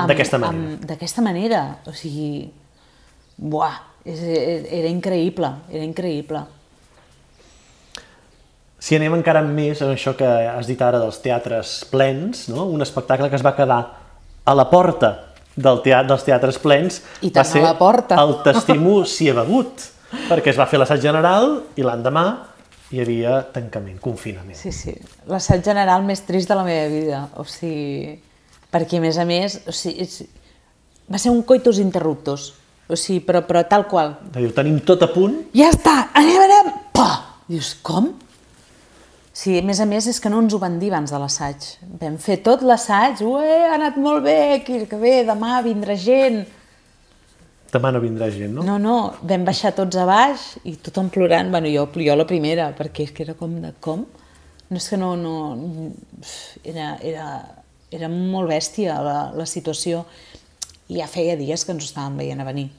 D'aquesta 0.10 0.40
manera. 0.42 0.80
D'aquesta 0.90 1.22
manera, 1.22 1.62
o 1.86 1.94
sigui, 1.94 2.50
buah, 3.38 3.80
és, 4.06 4.22
era 4.24 4.90
increïble, 4.90 5.52
era 5.72 5.84
increïble. 5.86 6.44
Si 8.78 8.96
anem 8.96 9.16
encara 9.18 9.42
més 9.42 9.82
en 9.82 9.92
això 9.94 10.14
que 10.18 10.28
has 10.28 10.68
dit 10.70 10.82
ara 10.86 11.00
dels 11.02 11.18
teatres 11.24 11.80
plens, 11.92 12.46
no? 12.52 12.68
un 12.70 12.86
espectacle 12.86 13.30
que 13.30 13.38
es 13.40 13.46
va 13.46 13.56
quedar 13.58 13.80
a 14.48 14.54
la 14.56 14.68
porta 14.70 15.14
del 15.58 15.82
teatre, 15.82 16.12
dels 16.12 16.26
teatres 16.28 16.60
plens 16.62 17.00
I 17.26 17.32
va 17.32 17.40
tant 17.40 17.48
a 17.48 17.50
ser 17.50 17.64
la 17.66 17.74
porta. 17.80 18.20
el 18.22 18.36
Testimú 18.46 19.00
s'hi 19.10 19.32
ha 19.32 19.40
begut, 19.40 19.88
perquè 20.30 20.54
es 20.54 20.60
va 20.60 20.70
fer 20.70 20.80
l'assaig 20.80 21.02
general 21.04 21.58
i 21.76 21.86
l'endemà 21.86 22.28
hi 22.94 23.02
havia 23.04 23.42
tancament, 23.52 23.98
confinament. 24.00 24.56
Sí, 24.56 24.72
sí, 24.72 24.94
l'assaig 25.28 25.66
general 25.66 26.06
més 26.08 26.22
trist 26.30 26.48
de 26.48 26.56
la 26.56 26.64
meva 26.68 26.88
vida, 26.94 27.24
o 27.36 27.44
sigui, 27.50 28.14
perquè 28.72 29.02
a 29.02 29.04
més 29.04 29.18
a 29.20 29.26
més, 29.28 29.58
o 29.68 29.76
sigui, 29.76 30.06
és, 30.06 30.22
va 31.12 31.20
ser 31.20 31.34
un 31.34 31.42
coitus 31.48 31.82
interruptus, 31.84 32.54
o 32.88 32.96
sigui, 32.96 33.20
però, 33.28 33.44
però 33.48 33.64
tal 33.68 33.88
qual. 33.92 34.16
Diu, 34.36 34.52
tenim 34.56 34.80
tot 34.88 35.04
a 35.04 35.12
punt, 35.12 35.42
Ja 35.58 35.72
està, 35.74 36.08
anem, 36.16 36.40
anem, 36.48 36.72
pa! 36.96 37.10
Dius, 37.48 37.74
com? 37.84 38.14
Sí, 39.38 39.54
a 39.60 39.62
més 39.62 39.80
a 39.80 39.86
més 39.86 40.08
és 40.10 40.18
que 40.20 40.32
no 40.34 40.40
ens 40.42 40.56
ho 40.56 40.60
van 40.60 40.80
dir 40.82 40.90
abans 40.90 41.12
de 41.14 41.20
l'assaig. 41.22 41.68
Vam 42.02 42.16
fer 42.18 42.40
tot 42.44 42.64
l'assaig, 42.66 43.22
ué, 43.22 43.52
ha 43.68 43.76
anat 43.76 44.00
molt 44.02 44.24
bé, 44.26 44.64
que, 44.66 44.82
que 44.90 44.98
bé, 44.98 45.20
demà 45.28 45.60
vindrà 45.66 45.96
gent. 45.96 46.46
demà 47.72 47.92
no 47.92 48.00
vindrà 48.02 48.32
gent, 48.34 48.56
no? 48.56 48.64
No, 48.66 48.78
no, 48.82 48.96
vam 49.30 49.44
baixar 49.46 49.74
tots 49.78 50.00
a 50.00 50.06
baix 50.08 50.48
i 50.66 50.78
tothom 50.82 51.12
plorant, 51.14 51.52
bueno, 51.52 51.70
jo, 51.70 51.86
jo 52.02 52.16
la 52.16 52.26
primera, 52.26 52.72
perquè 52.74 53.06
és 53.06 53.12
que 53.14 53.24
era 53.28 53.36
com 53.38 53.54
de 53.62 53.74
com? 53.84 54.06
No 54.70 54.80
és 54.80 54.88
que 54.90 54.98
no, 54.98 55.14
no, 55.20 55.36
era, 56.64 56.96
era, 57.04 57.28
era 57.92 58.10
molt 58.10 58.50
bèstia 58.50 58.98
la, 59.04 59.18
la 59.36 59.46
situació 59.46 60.06
i 60.90 61.00
ja 61.02 61.08
feia 61.12 61.36
dies 61.40 61.64
que 61.66 61.74
ens 61.76 61.84
ho 61.84 61.88
estàvem 61.90 62.18
veient 62.22 62.42
a 62.42 62.46
venir. 62.48 62.70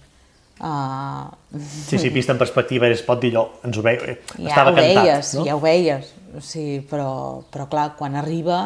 Uh, 0.58 1.28
Sí, 1.54 1.98
sí, 2.02 2.08
vist 2.10 2.30
en 2.32 2.38
perspectiva 2.38 2.88
es 2.90 3.02
pot 3.06 3.20
dir 3.22 3.30
allò, 3.30 3.44
ens 3.64 3.76
ho 3.78 3.82
veia, 3.84 4.16
ja 4.40 4.48
estava 4.50 4.72
ho 4.72 4.74
cantat, 4.74 5.04
veies, 5.04 5.28
no? 5.38 5.44
ja 5.46 5.54
ho 5.54 5.60
veies, 5.62 6.08
o 6.34 6.40
sigui, 6.42 6.80
però, 6.90 7.10
però 7.52 7.68
clar, 7.70 7.92
quan 7.98 8.16
arriba, 8.18 8.56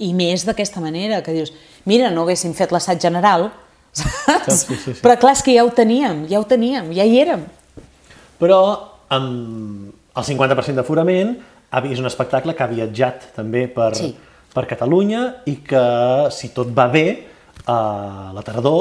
i 0.00 0.14
més 0.16 0.46
d'aquesta 0.48 0.80
manera, 0.80 1.20
que 1.22 1.34
dius, 1.36 1.52
mira, 1.84 2.08
no 2.10 2.24
haguéssim 2.24 2.54
fet 2.56 2.72
l'assaig 2.72 3.02
general, 3.04 3.50
saps? 4.00 4.62
Sí, 4.64 4.74
sí, 4.78 4.94
sí. 4.94 5.00
Però 5.04 5.18
clar, 5.20 5.34
és 5.36 5.42
que 5.44 5.52
ja 5.58 5.66
ho 5.66 5.70
teníem, 5.76 6.24
ja 6.30 6.40
ho 6.40 6.46
teníem, 6.48 6.88
ja 6.96 7.04
hi 7.04 7.18
érem. 7.20 7.44
Però 8.40 8.60
amb 9.12 9.92
el 10.16 10.24
50% 10.24 10.78
d'aforament 10.80 11.36
ha 11.70 11.80
vist 11.84 12.00
un 12.00 12.08
espectacle 12.08 12.54
que 12.56 12.64
ha 12.64 12.70
viatjat 12.70 13.28
també 13.36 13.66
per, 13.68 13.90
Sí. 13.98 14.14
per 14.54 14.64
Catalunya 14.70 15.42
i 15.52 15.58
que, 15.68 15.84
si 16.32 16.48
tot 16.56 16.72
va 16.74 16.88
bé, 16.88 17.06
a 17.66 18.32
la 18.34 18.42
tardor 18.42 18.80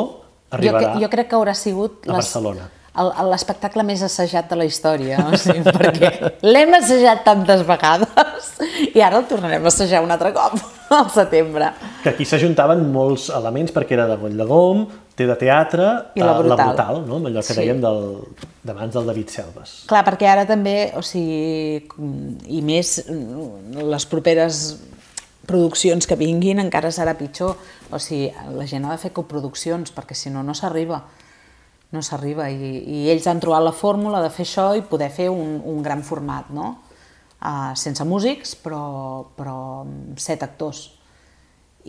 Jo, 0.50 0.58
arribarà 0.58 0.94
que, 0.94 1.04
jo 1.04 1.10
crec 1.10 1.28
que 1.30 1.36
haurà 1.38 1.54
sigut 1.54 2.08
a 2.10 2.14
Barcelona. 2.14 2.70
el- 3.00 3.12
el- 3.22 3.30
l'espectacle 3.32 3.84
més 3.84 4.02
assajat 4.04 4.50
de 4.50 4.56
la 4.58 4.66
història, 4.66 5.20
o 5.32 5.38
sigui, 5.38 5.62
perquè 5.64 6.34
l'hem 6.42 6.74
assajat 6.74 7.24
tantes 7.24 7.62
vegades 7.68 8.56
i 8.96 9.00
ara 9.02 9.20
el 9.22 9.26
tornarem 9.30 9.64
a 9.64 9.68
assajar 9.68 10.02
un 10.04 10.12
altre 10.12 10.34
cop, 10.34 10.56
al 10.90 11.10
setembre. 11.14 11.70
Que 12.04 12.10
aquí 12.10 12.26
s'ajuntaven 12.26 12.82
molts 12.92 13.30
elements 13.30 13.72
perquè 13.76 13.94
era 13.94 14.08
de 14.10 14.18
Goll 14.18 14.36
de 14.38 14.46
Gom, 14.50 14.88
té 15.16 15.28
de 15.28 15.36
teatre, 15.36 15.86
I 16.16 16.22
la 16.24 16.32
eh, 16.34 16.40
Brutal. 16.40 16.58
la 16.58 16.66
brutal 16.74 17.02
no? 17.06 17.18
allò 17.28 17.42
que 17.46 17.54
Sí. 17.54 17.60
dèiem 17.62 17.80
del, 17.84 18.02
d'abans 18.64 18.94
del 18.94 19.06
David 19.06 19.30
Selves. 19.30 19.84
Clar, 19.86 20.04
perquè 20.08 20.28
ara 20.32 20.46
també, 20.48 20.92
o 20.98 21.02
sigui, 21.06 21.86
i 22.48 22.62
més 22.64 23.04
les 23.08 24.06
properes 24.08 24.80
produccions 25.50 26.06
que 26.08 26.18
vinguin 26.20 26.62
encara 26.62 26.92
serà 26.94 27.16
pitjor. 27.18 27.58
O 27.90 28.00
sigui, 28.02 28.30
la 28.56 28.68
gent 28.70 28.86
ha 28.86 28.94
de 28.94 29.02
fer 29.02 29.12
coproduccions 29.16 29.94
perquè 29.96 30.18
si 30.18 30.32
no, 30.34 30.44
no 30.46 30.54
s'arriba. 30.58 31.02
No 31.90 32.04
s'arriba 32.06 32.52
i, 32.54 32.76
i 32.86 33.00
ells 33.10 33.26
han 33.28 33.42
trobat 33.42 33.66
la 33.66 33.74
fórmula 33.74 34.22
de 34.22 34.30
fer 34.30 34.46
això 34.46 34.70
i 34.78 34.86
poder 34.86 35.10
fer 35.10 35.32
un, 35.34 35.58
un 35.66 35.82
gran 35.86 36.06
format, 36.06 36.52
no? 36.54 36.76
Uh, 37.40 37.72
sense 37.80 38.04
músics, 38.06 38.54
però, 38.60 39.26
però 39.34 39.58
set 40.20 40.46
actors. 40.46 40.86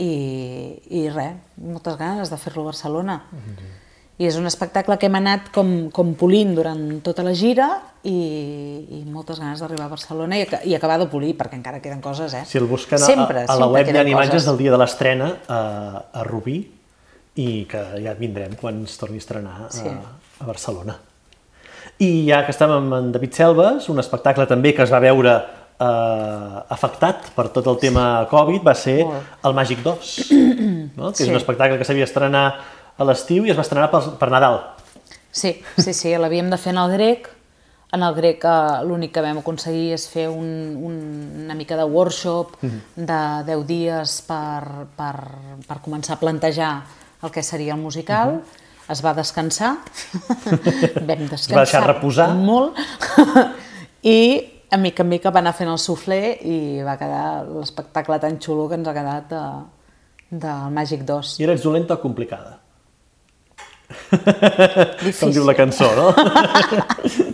I, 0.00 0.10
i 0.96 1.04
res, 1.10 1.36
moltes 1.60 1.98
ganes 2.00 2.30
de 2.32 2.38
fer-lo 2.40 2.64
a 2.64 2.70
Barcelona. 2.70 3.20
I 4.20 4.26
és 4.28 4.36
un 4.36 4.44
espectacle 4.44 4.98
que 5.00 5.08
hem 5.08 5.14
anat 5.16 5.46
com, 5.54 5.88
com 5.96 6.10
polint 6.20 6.50
durant 6.54 6.80
tota 7.00 7.22
la 7.24 7.32
gira 7.32 7.70
i, 8.04 8.12
i 8.12 8.98
moltes 9.08 9.38
ganes 9.40 9.62
d'arribar 9.62 9.86
a 9.86 9.92
Barcelona 9.94 10.36
i, 10.36 10.44
i 10.68 10.74
acabar 10.76 10.98
de 11.00 11.06
polir, 11.08 11.30
perquè 11.38 11.56
encara 11.56 11.80
queden 11.80 12.02
coses, 12.04 12.34
eh? 12.36 12.42
Si 12.44 12.58
el 12.60 12.66
busquen 12.68 13.00
a- 13.00 13.06
sempre, 13.06 13.44
a, 13.46 13.48
a 13.48 13.56
la 13.56 13.64
sempre 13.64 13.70
web 13.78 13.88
hi 13.94 13.98
ha 13.98 14.04
imatges 14.12 14.44
del 14.44 14.58
dia 14.60 14.74
de 14.74 14.80
l'estrena 14.82 15.30
a, 15.48 15.60
a 16.20 16.24
Rubí 16.28 16.58
i 17.40 17.64
que 17.70 17.80
ja 18.04 18.12
vindrem 18.18 18.58
quan 18.60 18.82
es 18.84 18.98
torni 19.00 19.16
a 19.16 19.24
estrenar 19.24 19.54
a, 19.66 19.70
Sí. 19.72 19.88
a 19.88 20.44
Barcelona. 20.48 20.98
I 22.00 22.10
ja 22.28 22.42
que 22.44 22.52
estem 22.52 22.70
amb 22.76 22.92
en 22.96 23.08
David 23.12 23.32
Selves, 23.36 23.88
un 23.92 24.00
espectacle 24.04 24.44
també 24.50 24.74
que 24.76 24.84
es 24.84 24.92
va 24.92 25.00
veure 25.00 25.32
eh, 25.80 26.60
afectat 26.76 27.30
per 27.36 27.48
tot 27.54 27.66
el 27.72 27.78
tema 27.80 28.26
Covid 28.30 28.64
va 28.68 28.74
ser 28.76 28.98
Molt. 29.04 29.32
el 29.48 29.56
Màgic 29.56 29.80
2, 29.84 30.12
no? 30.96 31.08
que 31.12 31.22
és 31.22 31.24
Sí. 31.24 31.30
un 31.32 31.36
espectacle 31.40 31.78
que 31.80 31.84
s'havia 31.88 32.04
d'estrenar 32.04 32.44
a 33.00 33.08
l'estiu 33.08 33.46
i 33.46 33.52
es 33.52 33.58
va 33.58 33.64
estrenar 33.64 33.88
per, 33.92 34.02
per 34.20 34.28
Nadal. 34.32 34.60
Sí, 35.32 35.54
sí, 35.78 35.94
sí, 35.94 36.12
l'havíem 36.18 36.50
de 36.52 36.58
fer 36.60 36.74
en 36.74 36.82
el 36.82 36.92
grec. 36.92 37.30
En 37.96 38.04
el 38.06 38.14
grec 38.14 38.44
eh, 38.46 38.52
l'únic 38.86 39.14
que 39.16 39.22
vam 39.24 39.40
aconseguir 39.40 39.94
és 39.96 40.04
fer 40.10 40.28
un, 40.30 40.50
un, 40.78 40.98
una 41.46 41.56
mica 41.58 41.78
de 41.78 41.86
workshop 41.88 42.60
de 42.62 43.20
10 43.48 43.64
dies 43.66 44.20
per, 44.28 44.86
per, 44.98 45.14
per 45.66 45.80
començar 45.82 46.18
a 46.18 46.20
plantejar 46.20 46.70
el 47.24 47.32
que 47.34 47.42
seria 47.42 47.74
el 47.74 47.82
musical. 47.82 48.38
Es 48.90 49.02
va 49.06 49.14
descansar, 49.14 49.76
vam 51.08 51.26
descansar 51.30 51.60
deixar 51.60 51.82
reposar. 51.86 52.32
molt 52.34 52.78
i 54.02 54.16
a 54.70 54.78
mica 54.78 55.04
en 55.04 55.10
mica 55.10 55.30
va 55.30 55.38
anar 55.42 55.52
fent 55.54 55.70
el 55.70 55.78
suflé 55.78 56.38
i 56.46 56.56
va 56.86 56.96
quedar 56.98 57.44
l'espectacle 57.46 58.18
tan 58.22 58.40
xulo 58.42 58.66
que 58.70 58.78
ens 58.78 58.90
ha 58.90 58.94
quedat 58.96 59.30
de, 59.30 59.44
del 60.30 60.74
Màgic 60.74 61.06
2. 61.06 61.36
I 61.42 61.46
eres 61.46 61.62
dolenta 61.66 61.98
o 61.98 62.02
complicada? 62.02 62.59
Difícil. 65.04 65.20
Com 65.20 65.34
diu 65.34 65.46
la 65.46 65.56
cançó, 65.58 65.88
no? 65.96 66.10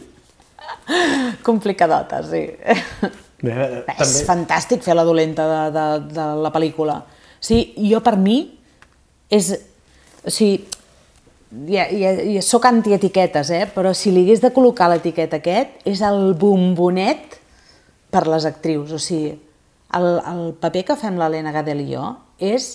Complicadota, 1.46 2.22
sí. 2.26 2.42
Bé, 3.42 3.52
eh, 3.52 3.96
És 4.00 4.22
fantàstic 4.26 4.84
fer 4.86 4.94
la 4.96 5.04
dolenta 5.06 5.46
de, 5.50 5.60
de, 5.74 5.86
de 6.14 6.26
la 6.44 6.52
pel·lícula. 6.54 7.00
Sí, 7.40 7.74
jo 7.90 8.00
per 8.04 8.16
mi 8.20 8.40
és... 9.32 9.52
O 10.26 10.32
sigui, 10.32 10.64
ja, 11.70 11.86
ja, 11.94 12.12
ja 12.18 12.42
soc 12.42 12.66
antietiquetes, 12.66 13.50
eh? 13.54 13.66
però 13.70 13.92
si 13.94 14.10
li 14.10 14.24
hagués 14.24 14.42
de 14.42 14.50
col·locar 14.54 14.88
l'etiqueta 14.90 15.38
aquest, 15.38 15.76
és 15.86 16.02
el 16.02 16.34
bombonet 16.38 17.38
per 18.10 18.26
les 18.26 18.46
actrius. 18.48 18.94
O 18.96 19.00
sigui, 19.02 19.36
el, 19.96 20.08
el 20.18 20.42
paper 20.60 20.84
que 20.90 20.98
fem 20.98 21.18
l'Helena 21.20 21.54
Gadel 21.54 21.84
i 21.84 21.90
jo 21.92 22.08
és 22.42 22.72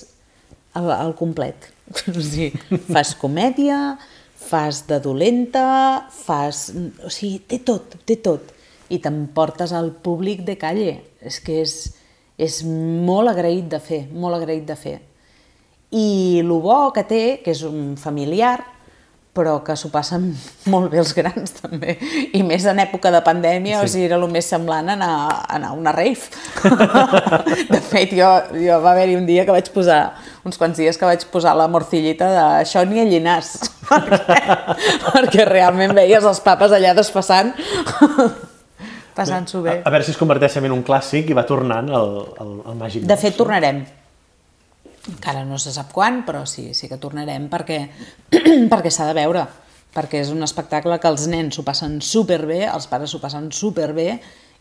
el, 0.76 0.90
el 0.98 1.16
complet. 1.20 1.70
O 2.08 2.22
sigui, 2.24 2.80
fas 2.88 3.14
comèdia, 3.20 3.98
fas 4.40 4.86
de 4.88 5.00
dolenta, 5.04 6.08
fas... 6.12 6.70
O 7.04 7.12
sigui, 7.12 7.42
té 7.48 7.62
tot, 7.68 7.98
té 8.08 8.18
tot. 8.24 8.54
I 8.92 9.00
t'emportes 9.04 9.74
al 9.76 9.92
públic 10.04 10.46
de 10.48 10.58
calle. 10.60 11.00
És 11.22 11.40
que 11.44 11.62
és, 11.64 11.76
és 12.40 12.62
molt 12.68 13.32
agraït 13.32 13.68
de 13.72 13.80
fer, 13.84 14.06
molt 14.12 14.40
agraït 14.40 14.66
de 14.68 14.78
fer. 14.80 14.98
I 15.92 16.40
el 16.40 16.52
bo 16.64 16.80
que 16.96 17.04
té, 17.08 17.24
que 17.44 17.52
és 17.52 17.64
un 17.68 17.98
familiar, 18.00 18.58
però 19.32 19.62
que 19.64 19.78
s'ho 19.80 19.88
passen 19.92 20.26
molt 20.74 20.92
bé 20.92 21.00
els 21.02 21.14
grans 21.16 21.56
també, 21.62 21.96
i 22.36 22.42
més 22.44 22.66
en 22.68 22.82
època 22.84 23.12
de 23.14 23.22
pandèmia, 23.24 23.80
sí. 23.80 23.86
o 23.86 23.92
sigui, 23.94 24.06
era 24.10 24.20
el 24.20 24.28
més 24.32 24.50
semblant 24.52 24.92
anar, 24.92 25.14
anar 25.48 25.72
a 25.72 25.78
una 25.78 25.94
rave. 25.96 26.28
de 27.74 27.82
fet, 27.86 28.16
jo, 28.18 28.30
jo 28.60 28.82
va 28.84 28.94
haver-hi 28.94 29.16
un 29.20 29.26
dia 29.30 29.46
que 29.48 29.56
vaig 29.56 29.72
posar, 29.76 30.02
uns 30.48 30.60
quants 30.60 30.80
dies 30.82 31.00
que 31.00 31.08
vaig 31.08 31.24
posar 31.32 31.56
la 31.60 31.70
morcillita 31.72 32.30
de 32.36 32.46
Xònia 32.68 33.08
Llinàs, 33.08 33.54
perquè, 33.90 34.40
perquè 35.08 35.48
realment 35.48 35.96
veies 35.98 36.28
els 36.28 36.44
papes 36.44 36.76
allà 36.76 36.94
desfassant, 36.98 37.56
passant-s'ho 39.16 39.64
bé. 39.64 39.80
A, 39.80 39.88
a 39.88 39.96
veure 39.96 40.08
si 40.08 40.16
es 40.16 40.20
converteix 40.20 40.60
en 40.60 40.76
un 40.76 40.84
clàssic 40.84 41.32
i 41.32 41.38
va 41.38 41.48
tornant 41.48 41.88
el, 41.88 42.14
el, 42.36 42.54
el 42.68 42.80
Màgic 42.80 43.08
De 43.08 43.16
2. 43.16 43.24
fet, 43.24 43.40
tornarem. 43.40 43.84
Encara 45.10 45.42
no 45.46 45.58
se 45.58 45.72
sap 45.74 45.90
quan, 45.96 46.22
però 46.28 46.44
sí, 46.46 46.74
sí 46.78 46.88
que 46.90 47.00
tornarem 47.02 47.48
perquè, 47.50 47.80
perquè 48.72 48.92
s'ha 48.94 49.08
de 49.10 49.16
veure, 49.18 49.48
perquè 49.96 50.22
és 50.22 50.30
un 50.32 50.46
espectacle 50.46 51.00
que 51.02 51.10
els 51.10 51.26
nens 51.32 51.58
s'ho 51.58 51.66
passen 51.66 51.98
superbé, 52.06 52.68
els 52.70 52.86
pares 52.88 53.10
s'ho 53.12 53.20
passen 53.24 53.50
superbé 53.52 54.12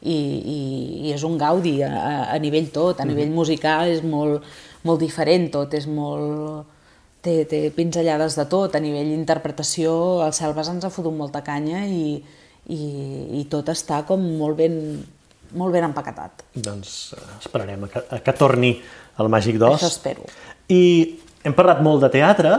i, 0.00 0.16
i, 0.16 0.58
i 1.04 1.12
és 1.12 1.22
un 1.28 1.36
gaudi 1.38 1.82
a, 1.84 1.92
a- 2.32 2.38
nivell 2.40 2.70
tot, 2.72 3.00
a 3.00 3.04
nivell 3.06 3.30
musical 3.36 3.92
és 3.92 4.00
molt, 4.02 4.46
molt 4.88 5.00
diferent 5.04 5.50
tot, 5.52 5.74
és 5.76 5.86
molt... 5.90 6.76
Té, 7.20 7.42
té 7.44 7.66
pinzellades 7.76 8.32
de 8.32 8.46
tot, 8.48 8.72
a 8.72 8.80
nivell 8.80 9.10
interpretació 9.12 9.90
el 10.24 10.30
Selves 10.32 10.70
ens 10.72 10.86
ha 10.88 10.88
fotut 10.88 11.12
molta 11.12 11.42
canya 11.44 11.82
i, 11.84 12.14
i, 12.72 12.78
i 13.36 13.42
tot 13.52 13.68
està 13.68 13.98
com 14.08 14.22
molt 14.38 14.56
ben, 14.56 14.78
molt 15.52 15.76
ben 15.76 15.84
empaquetat. 15.84 16.46
Doncs 16.56 16.94
eh, 17.18 17.26
esperarem 17.42 17.84
a 17.84 17.90
que, 17.92 18.00
a 18.08 18.22
que 18.24 18.34
torni 18.40 18.70
el 19.18 19.28
Màgic 19.32 19.58
2. 19.58 19.74
Això 19.80 19.90
espero. 19.90 20.24
I 20.70 21.18
hem 21.44 21.54
parlat 21.56 21.80
molt 21.82 22.04
de 22.04 22.10
teatre, 22.12 22.54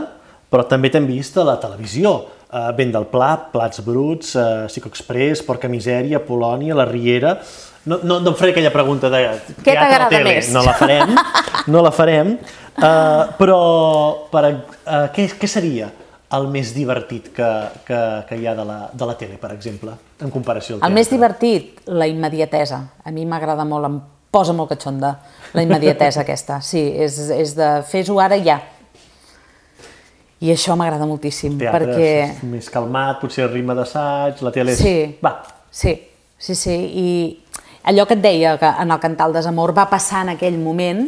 però 0.52 0.66
també 0.68 0.90
t'hem 0.92 1.06
vist 1.08 1.36
a 1.40 1.44
la 1.48 1.56
televisió. 1.62 2.12
Uh, 2.52 2.68
Vent 2.76 2.90
del 2.92 3.06
Pla, 3.08 3.30
Plats 3.52 3.80
Bruts, 3.80 4.34
uh, 4.36 4.66
Psico 4.68 4.90
Express, 4.92 5.40
Porca 5.46 5.68
Misèria, 5.72 6.20
Polònia, 6.20 6.74
La 6.76 6.84
Riera... 6.84 7.38
No, 7.84 7.96
no, 8.06 8.20
no 8.22 8.30
em 8.30 8.36
faré 8.38 8.52
aquella 8.52 8.70
pregunta 8.70 9.08
de 9.10 9.18
Què 9.64 9.72
t'agrada 9.74 10.06
tele, 10.12 10.36
més? 10.36 10.52
no 10.54 10.60
la 10.62 10.74
farem, 10.78 11.16
no 11.66 11.80
la 11.82 11.90
farem, 11.90 12.28
uh, 12.78 13.24
però 13.40 13.56
per, 14.30 14.42
uh, 14.52 15.08
què, 15.10 15.24
què 15.40 15.48
seria 15.50 15.88
el 16.38 16.46
més 16.52 16.70
divertit 16.76 17.32
que, 17.34 17.48
que, 17.88 17.98
que 18.28 18.38
hi 18.38 18.46
ha 18.46 18.54
de 18.54 18.68
la, 18.68 18.76
de 18.94 19.08
la 19.10 19.16
tele, 19.18 19.34
per 19.42 19.50
exemple, 19.56 19.96
en 20.22 20.30
comparació 20.30 20.76
al 20.76 20.78
El 20.78 20.84
teatre? 20.84 20.98
més 21.00 21.10
divertit, 21.10 21.82
la 21.90 22.06
immediatesa. 22.06 22.78
A 23.02 23.10
mi 23.10 23.26
m'agrada 23.26 23.66
molt, 23.66 23.98
posa 24.32 24.54
molt 24.56 24.72
catxonda 24.72 25.12
la 25.52 25.64
immediatesa 25.64 26.22
aquesta. 26.24 26.60
Sí, 26.64 26.80
és, 27.04 27.18
és 27.36 27.52
de 27.58 27.68
fes-ho 27.88 28.16
ara 28.22 28.38
ja. 28.40 28.58
I 30.42 30.50
això 30.54 30.74
m'agrada 30.74 31.06
moltíssim, 31.06 31.54
teatre 31.60 31.86
perquè... 31.86 32.12
és 32.24 32.40
més 32.50 32.70
calmat, 32.72 33.20
potser 33.20 33.46
ritme 33.50 33.76
d'assaig, 33.78 34.40
la 34.42 34.50
tele 34.54 34.74
és... 34.74 34.80
Sí, 34.80 34.94
Va, 35.22 35.36
sí, 35.70 35.94
sí, 36.34 36.56
sí. 36.58 36.74
I 36.74 37.10
allò 37.92 38.08
que 38.08 38.16
et 38.18 38.24
deia, 38.24 38.56
que 38.58 38.72
en 38.82 38.90
el 38.90 39.02
Cantar 39.02 39.28
el 39.30 39.36
desamor 39.36 39.74
va 39.76 39.86
passar 39.90 40.24
en 40.26 40.32
aquell 40.34 40.58
moment, 40.58 41.04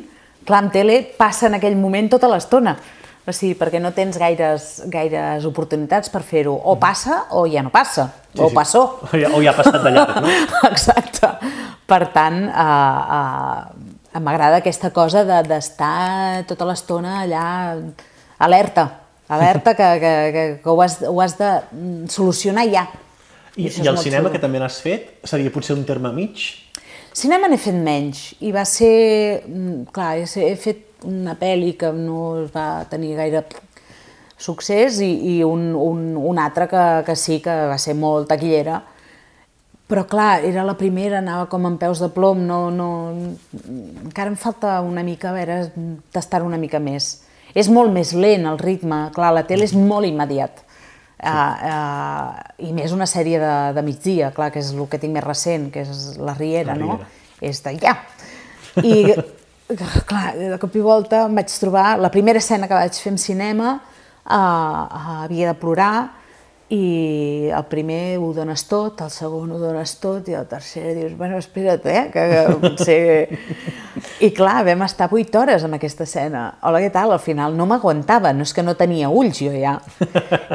clar, 0.46 0.62
en 0.66 0.70
tele 0.76 1.00
passa 1.18 1.48
en 1.48 1.58
aquell 1.58 1.74
moment 1.80 2.12
tota 2.12 2.30
l'estona. 2.30 2.76
O 3.24 3.32
sigui, 3.32 3.54
perquè 3.56 3.80
no 3.80 3.94
tens 3.96 4.18
gaires, 4.20 4.82
gaires 4.92 5.46
oportunitats 5.48 6.10
per 6.12 6.20
fer-ho. 6.26 6.52
O 6.52 6.74
passa 6.80 7.22
o 7.32 7.46
ja 7.48 7.62
no 7.64 7.70
passa. 7.72 8.10
Sí, 8.34 8.40
o 8.42 8.50
sí. 8.50 8.54
passó. 8.54 8.82
O 9.00 9.16
ja, 9.16 9.30
o 9.32 9.40
ja 9.40 9.54
ha 9.54 9.56
passat 9.56 9.80
de 9.80 9.92
llarg, 9.94 10.18
no? 10.20 10.28
Exacte. 10.70 11.30
Per 11.88 12.00
tant, 12.12 12.42
eh, 12.50 13.14
eh, 14.12 14.20
m'agrada 14.20 14.60
aquesta 14.60 14.90
cosa 14.92 15.24
de- 15.24 15.40
d'estar 15.48 16.44
tota 16.50 16.68
l'estona 16.68 17.22
allà 17.22 17.46
alerta, 18.44 18.84
alerta 19.28 19.74
que, 19.74 19.88
que, 20.02 20.12
que, 20.34 20.44
que 20.62 20.68
ho, 20.68 20.76
has, 20.84 20.98
ho 21.08 21.16
has 21.24 21.38
de 21.38 21.50
mm, 21.72 22.08
solucionar 22.12 22.66
ja. 22.68 22.86
I, 23.56 23.64
i 23.64 23.66
és 23.70 23.78
el 23.80 23.96
cinema, 24.02 24.28
xulo. 24.28 24.34
que 24.34 24.42
també 24.42 24.60
n'has 24.60 24.80
fet, 24.82 25.14
seria 25.24 25.52
potser 25.54 25.76
un 25.78 25.84
terme 25.88 26.12
mig? 26.12 26.44
Cinema 27.14 27.46
n'he 27.48 27.56
fet 27.62 27.76
menys 27.78 28.32
i 28.42 28.50
va 28.52 28.64
ser, 28.66 29.44
mm, 29.46 29.84
clar, 29.94 30.16
he 30.18 30.56
fet 30.60 30.90
una 31.04 31.36
pel·li 31.40 31.74
que 31.78 31.92
no 31.94 32.44
es 32.44 32.50
va 32.54 32.84
tenir 32.90 33.14
gaire 33.18 33.44
succés 34.36 34.98
i, 35.04 35.12
i 35.36 35.42
un, 35.46 35.72
un, 35.78 36.16
un 36.16 36.40
altre 36.42 36.66
que, 36.68 36.84
que 37.06 37.16
sí, 37.16 37.38
que 37.44 37.54
va 37.70 37.78
ser 37.78 37.94
molt 37.96 38.28
taquillera, 38.32 38.80
però 39.86 40.06
clar, 40.08 40.40
era 40.48 40.64
la 40.64 40.76
primera, 40.80 41.20
anava 41.20 41.44
com 41.52 41.66
amb 41.68 41.78
peus 41.80 42.00
de 42.00 42.08
plom, 42.12 42.40
no, 42.48 42.70
no... 42.72 42.88
encara 44.06 44.32
em 44.32 44.36
falta 44.40 44.78
una 44.82 45.04
mica, 45.04 45.30
a 45.30 45.36
veure, 45.36 45.58
tastar 46.12 46.42
una 46.42 46.58
mica 46.60 46.80
més. 46.80 47.18
És 47.54 47.68
molt 47.70 47.92
més 47.94 48.14
lent 48.16 48.48
el 48.50 48.58
ritme, 48.58 49.04
clar, 49.14 49.34
la 49.36 49.44
tele 49.46 49.68
és 49.68 49.74
molt 49.76 50.08
immediat. 50.08 50.64
Sí. 50.64 51.30
Uh, 51.30 51.68
uh, 51.70 52.64
I 52.66 52.72
més 52.76 52.92
una 52.92 53.06
sèrie 53.08 53.38
de, 53.40 53.52
de 53.76 53.84
migdia, 53.86 54.32
clar, 54.34 54.50
que 54.52 54.60
és 54.60 54.72
el 54.74 54.88
que 54.90 54.98
tinc 55.00 55.14
més 55.14 55.24
recent, 55.24 55.70
que 55.72 55.84
és 55.84 56.18
La 56.18 56.34
Riera, 56.36 56.74
la 56.74 56.80
Riera. 56.80 56.98
no? 56.98 57.44
És 57.44 57.62
de 57.64 57.76
ja. 57.80 57.94
I, 58.82 59.14
clar, 60.06 60.34
de 60.36 60.58
cop 60.60 60.74
i 60.76 60.82
volta 60.84 61.24
em 61.24 61.34
vaig 61.38 61.52
trobar, 61.60 61.96
la 61.98 62.10
primera 62.12 62.38
escena 62.42 62.68
que 62.68 62.76
vaig 62.76 62.98
fer 63.00 63.12
en 63.14 63.18
cinema, 63.18 63.78
uh, 64.24 64.34
uh, 64.34 65.22
havia 65.24 65.52
de 65.52 65.58
plorar, 65.60 66.23
i 66.72 67.50
el 67.52 67.64
primer 67.68 68.16
ho 68.16 68.30
dones 68.32 68.62
tot, 68.64 69.02
el 69.04 69.10
segon 69.12 69.50
ho 69.52 69.58
dones 69.60 69.90
tot 70.00 70.30
i 70.32 70.36
el 70.38 70.46
tercer 70.48 70.94
dius, 70.96 71.12
bueno, 71.18 71.36
espera't, 71.36 71.84
eh, 71.84 72.04
que, 72.12 72.22
que 72.30 72.44
potser... 72.62 73.00
I 74.24 74.30
clar, 74.34 74.62
vam 74.64 74.84
estar 74.86 75.10
8 75.12 75.38
hores 75.38 75.64
amb 75.66 75.76
aquesta 75.76 76.06
escena. 76.06 76.44
Hola, 76.64 76.80
què 76.80 76.88
tal? 76.94 77.12
Al 77.12 77.20
final 77.20 77.54
no 77.58 77.66
m'aguantava, 77.68 78.32
no 78.34 78.46
és 78.46 78.54
que 78.56 78.64
no 78.64 78.74
tenia 78.78 79.10
ulls 79.12 79.42
jo 79.42 79.52
ja. 79.52 79.74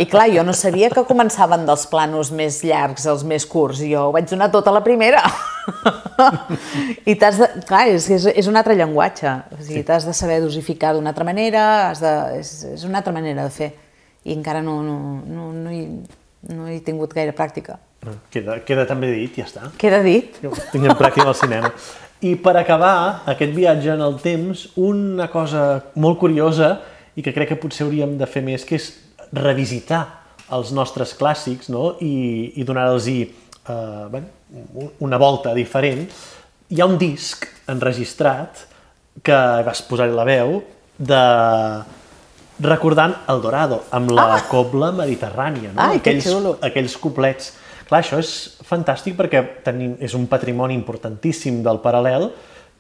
I 0.02 0.08
clar, 0.10 0.28
jo 0.34 0.44
no 0.48 0.56
sabia 0.58 0.90
que 0.94 1.06
començaven 1.08 1.68
dels 1.68 1.86
planos 1.92 2.34
més 2.36 2.62
llargs 2.66 3.06
als 3.10 3.26
més 3.28 3.46
curts, 3.50 3.84
jo 3.86 4.08
ho 4.08 4.16
vaig 4.16 4.30
donar 4.32 4.50
tota 4.54 4.74
la 4.74 4.82
primera. 4.86 5.22
I 7.06 7.16
t'has 7.20 7.38
de... 7.38 7.52
Clar, 7.70 7.86
és, 7.94 8.10
és, 8.16 8.26
és 8.42 8.50
un 8.50 8.58
altre 8.58 8.74
llenguatge, 8.80 9.36
o 9.54 9.62
sigui, 9.62 9.84
sí. 9.84 9.86
t'has 9.86 10.10
de 10.10 10.16
saber 10.18 10.40
dosificar 10.42 10.96
d'una 10.98 11.14
altra 11.14 11.28
manera, 11.28 11.68
has 11.92 12.02
de... 12.02 12.16
és, 12.40 12.56
és 12.74 12.88
una 12.90 13.04
altra 13.04 13.14
manera 13.14 13.46
de 13.46 13.54
fer 13.54 13.70
i 14.26 14.34
encara 14.36 14.62
no, 14.66 14.82
no, 14.84 14.98
no, 15.26 15.52
no, 15.56 15.72
hi, 15.72 15.86
no 16.52 16.68
he 16.68 16.80
tingut 16.86 17.14
gaire 17.16 17.36
pràctica. 17.36 17.80
Queda, 18.32 18.60
queda 18.64 18.86
també 18.88 19.12
dit, 19.12 19.40
ja 19.42 19.48
està. 19.48 19.72
Queda 19.80 20.00
dit. 20.04 20.38
Tinguem 20.72 20.96
pràctica 21.00 21.28
al 21.28 21.38
cinema. 21.38 21.72
I 22.24 22.34
per 22.40 22.56
acabar 22.60 23.26
aquest 23.32 23.54
viatge 23.56 23.92
en 23.94 24.04
el 24.04 24.18
temps, 24.24 24.66
una 24.80 25.30
cosa 25.32 25.66
molt 26.00 26.20
curiosa 26.20 26.74
i 27.16 27.24
que 27.24 27.34
crec 27.36 27.54
que 27.54 27.60
potser 27.60 27.86
hauríem 27.88 28.18
de 28.20 28.28
fer 28.28 28.44
més, 28.44 28.66
que 28.68 28.80
és 28.80 28.90
revisitar 29.36 30.02
els 30.56 30.72
nostres 30.74 31.14
clàssics 31.18 31.70
no? 31.72 31.94
i, 32.02 32.56
i 32.60 32.66
donar-los 32.66 33.08
eh, 33.12 33.28
bueno, 33.70 34.28
una 35.00 35.20
volta 35.22 35.54
diferent. 35.54 36.08
Hi 36.70 36.82
ha 36.82 36.88
un 36.90 36.98
disc 37.02 37.46
enregistrat 37.70 38.66
que 39.24 39.40
vas 39.66 39.84
posar-hi 39.86 40.16
la 40.16 40.26
veu 40.28 40.60
de 40.98 41.24
recordant 42.64 43.16
El 43.32 43.42
Dorado, 43.42 43.84
amb 43.96 44.12
la 44.16 44.28
ah! 44.36 44.44
cobla 44.50 44.92
mediterrània, 44.96 45.74
no? 45.74 45.82
Ai, 45.82 46.00
aquells, 46.02 46.28
aquells 46.66 46.98
coplets. 47.02 47.54
Clar, 47.90 48.04
això 48.04 48.20
és 48.22 48.32
fantàstic 48.68 49.16
perquè 49.18 49.42
tenim, 49.66 49.96
és 50.04 50.14
un 50.18 50.28
patrimoni 50.30 50.76
importantíssim 50.78 51.64
del 51.66 51.82
paral·lel 51.82 52.30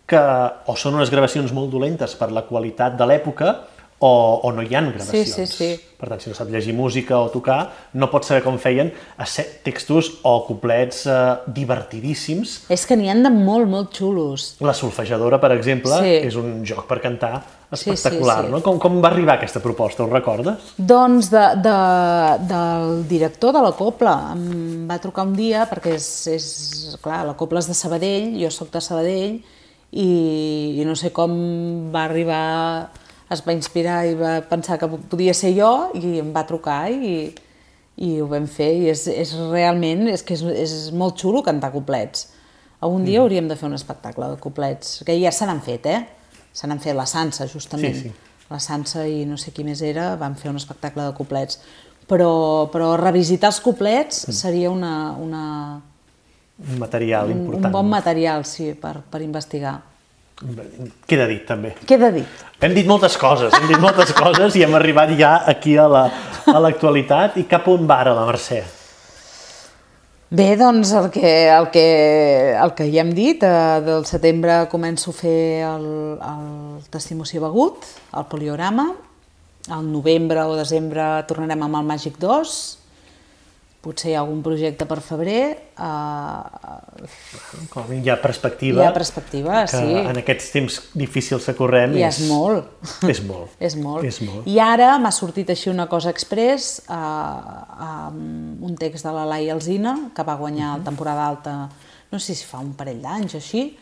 que 0.10 0.22
o 0.70 0.76
són 0.78 0.98
unes 0.98 1.12
gravacions 1.14 1.54
molt 1.54 1.72
dolentes 1.74 2.16
per 2.18 2.32
la 2.34 2.44
qualitat 2.46 2.98
de 2.98 3.08
l'època 3.10 3.56
o, 4.00 4.40
o 4.44 4.52
no 4.56 4.64
hi 4.64 4.76
ha 4.76 4.82
gravacions. 4.82 5.34
Sí, 5.36 5.46
sí, 5.46 5.46
sí. 5.46 5.70
Per 6.00 6.08
tant, 6.08 6.22
si 6.24 6.30
no 6.32 6.36
sap 6.38 6.48
llegir 6.48 6.72
música 6.72 7.18
o 7.20 7.28
tocar, 7.34 7.58
no 8.00 8.08
pots 8.08 8.30
saber 8.32 8.40
com 8.46 8.56
feien 8.62 8.94
textos 9.66 10.14
o 10.24 10.38
couplets 10.48 11.02
eh, 11.12 11.18
divertidíssims. 11.52 12.54
És 12.72 12.86
que 12.88 12.96
n'hi 12.96 13.12
han 13.12 13.26
de 13.26 13.32
molt, 13.34 13.68
molt 13.68 13.92
xulos. 13.98 14.54
La 14.64 14.76
solfejadora, 14.78 15.42
per 15.44 15.52
exemple, 15.58 15.98
sí. 16.00 16.14
és 16.30 16.38
un 16.40 16.62
joc 16.64 16.86
per 16.88 17.02
cantar 17.04 17.34
espectacular, 17.70 18.38
sí, 18.38 18.46
sí, 18.46 18.48
sí. 18.48 18.54
no? 18.56 18.62
Com, 18.64 18.80
com 18.80 19.02
va 19.04 19.12
arribar 19.12 19.36
aquesta 19.36 19.60
proposta, 19.60 20.06
ho 20.06 20.10
recordes? 20.10 20.72
Doncs 20.80 21.28
de, 21.34 21.44
de, 21.68 21.76
del 22.48 23.04
director 23.12 23.54
de 23.60 23.66
la 23.68 23.74
Copla. 23.76 24.16
Em 24.38 24.88
va 24.88 25.02
trucar 25.04 25.28
un 25.28 25.36
dia, 25.36 25.68
perquè 25.68 25.98
és, 26.00 26.10
és 26.32 26.50
clar, 27.04 27.26
la 27.28 27.36
Copla 27.36 27.60
és 27.60 27.68
de 27.68 27.76
Sabadell, 27.76 28.32
jo 28.40 28.54
sóc 28.56 28.72
de 28.72 28.80
Sabadell, 28.88 29.36
i, 29.92 30.10
i 30.80 30.88
no 30.88 30.96
sé 30.96 31.12
com 31.12 31.36
va 31.92 32.08
arribar 32.08 32.40
es 33.30 33.44
va 33.46 33.54
inspirar 33.54 34.02
i 34.10 34.16
va 34.18 34.40
pensar 34.50 34.80
que 34.82 34.90
podia 35.12 35.36
ser 35.38 35.54
jo 35.58 35.92
i 35.98 36.20
em 36.24 36.32
va 36.34 36.46
trucar 36.50 36.82
i, 36.90 37.30
i 38.02 38.16
ho 38.22 38.28
vam 38.32 38.48
fer 38.50 38.70
i 38.80 38.88
és, 38.92 39.06
és 39.12 39.34
realment, 39.52 40.08
és 40.10 40.24
que 40.26 40.38
és, 40.38 40.44
és 40.66 40.76
molt 40.96 41.20
xulo 41.20 41.44
cantar 41.46 41.72
coplets. 41.76 42.30
Algun 42.80 43.04
dia 43.04 43.20
mm. 43.20 43.24
hauríem 43.26 43.50
de 43.50 43.58
fer 43.60 43.68
un 43.68 43.76
espectacle 43.76 44.32
de 44.32 44.40
coplets, 44.40 45.02
que 45.06 45.18
ja 45.20 45.34
se 45.36 45.48
n'han 45.48 45.60
fet, 45.66 45.86
eh? 45.92 46.00
Se 46.56 46.68
n'han 46.68 46.80
fet 46.82 46.96
la 46.96 47.06
Sansa, 47.10 47.48
justament. 47.52 47.98
Sí, 47.98 48.08
sí. 48.08 48.48
La 48.50 48.58
Sansa 48.64 49.04
i 49.06 49.26
no 49.30 49.38
sé 49.38 49.52
qui 49.54 49.66
més 49.68 49.84
era, 49.86 50.14
van 50.18 50.38
fer 50.40 50.50
un 50.50 50.58
espectacle 50.58 51.04
de 51.06 51.14
coplets. 51.18 51.60
Però, 52.10 52.32
però 52.74 52.96
revisitar 52.98 53.52
els 53.52 53.60
coplets 53.62 54.24
mm. 54.30 54.38
seria 54.40 54.72
una, 54.72 54.94
una... 55.20 55.44
Un 56.60 56.80
material 56.80 57.30
important. 57.36 57.60
Un, 57.60 57.70
un 57.70 57.76
bon 57.76 57.92
material, 57.92 58.48
sí, 58.48 58.72
per, 58.80 58.96
per 59.12 59.22
investigar. 59.28 59.76
Queda 60.40 61.26
dit, 61.28 61.44
també. 61.44 61.74
Queda 61.88 62.14
dit. 62.16 62.44
Hem 62.64 62.76
dit 62.76 62.88
moltes 62.88 63.18
coses, 63.20 63.52
hem 63.56 63.68
dit 63.68 63.80
moltes 63.80 64.14
coses 64.22 64.56
i 64.56 64.64
hem 64.64 64.76
arribat 64.78 65.12
ja 65.20 65.34
aquí 65.52 65.76
a 65.76 65.88
l'actualitat 65.90 67.36
la, 67.36 67.42
i 67.42 67.48
cap 67.50 67.68
on 67.68 67.88
va 67.90 68.00
ara 68.06 68.16
la 68.16 68.24
Mercè? 68.30 68.62
Bé, 70.30 70.54
doncs 70.56 70.94
el 70.94 71.10
que, 71.10 71.30
el 71.50 71.68
que, 71.74 71.86
el 72.54 72.74
que 72.78 72.86
ja 72.94 73.02
hem 73.02 73.12
dit, 73.18 73.44
eh, 73.44 73.80
del 73.84 74.06
setembre 74.06 74.62
començo 74.72 75.10
a 75.10 75.18
fer 75.18 75.40
el, 75.66 75.88
el 76.22 76.84
testimoci 76.94 77.42
begut, 77.42 77.88
el 78.14 78.28
poliorama, 78.30 78.92
al 79.74 79.88
novembre 79.90 80.46
o 80.46 80.56
desembre 80.56 81.08
tornarem 81.28 81.66
amb 81.66 81.82
el 81.82 81.90
Màgic 81.90 82.22
2, 82.22 82.54
potser 83.80 84.12
hi 84.12 84.16
ha 84.18 84.22
algun 84.22 84.42
projecte 84.44 84.86
per 84.88 85.00
febrer. 85.04 85.44
Uh, 85.80 87.08
Com 87.72 87.94
hi 87.96 88.12
ha 88.12 88.18
perspectiva. 88.20 88.84
Hi 88.84 88.90
ha 88.90 88.94
perspectiva, 88.96 89.62
que 89.72 89.80
sí. 89.80 89.96
en 90.02 90.20
aquests 90.20 90.52
temps 90.56 90.80
difícils 91.00 91.48
que 91.48 91.56
correm 91.56 91.96
I 91.96 92.04
és, 92.04 92.20
és 92.20 92.28
molt. 92.28 92.70
És 93.08 93.24
molt. 93.24 93.56
és 93.70 93.78
molt. 93.80 94.08
És 94.10 94.20
molt. 94.26 94.48
I 94.52 94.60
ara 94.64 94.92
m'ha 95.00 95.14
sortit 95.16 95.52
així 95.56 95.72
una 95.72 95.88
cosa 95.92 96.12
express, 96.12 96.84
uh, 96.92 97.00
uh, 97.00 98.10
un 98.68 98.76
text 98.80 99.08
de 99.08 99.16
la 99.16 99.28
Laia 99.32 99.56
Alzina, 99.56 99.96
que 100.16 100.28
va 100.28 100.36
guanyar 100.36 100.74
uh 100.74 100.74
-huh. 100.74 100.80
la 100.80 100.90
temporada 100.92 101.28
alta, 101.28 101.70
no 102.12 102.20
sé 102.20 102.36
si 102.36 102.46
fa 102.46 102.60
un 102.60 102.74
parell 102.74 103.02
d'anys 103.02 103.36
així, 103.36 103.78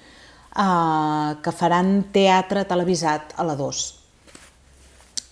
uh, 0.53 1.41
que 1.41 1.51
faran 1.51 2.11
teatre 2.11 2.65
televisat 2.65 3.33
a 3.35 3.43
la 3.43 3.55
2 3.55 3.96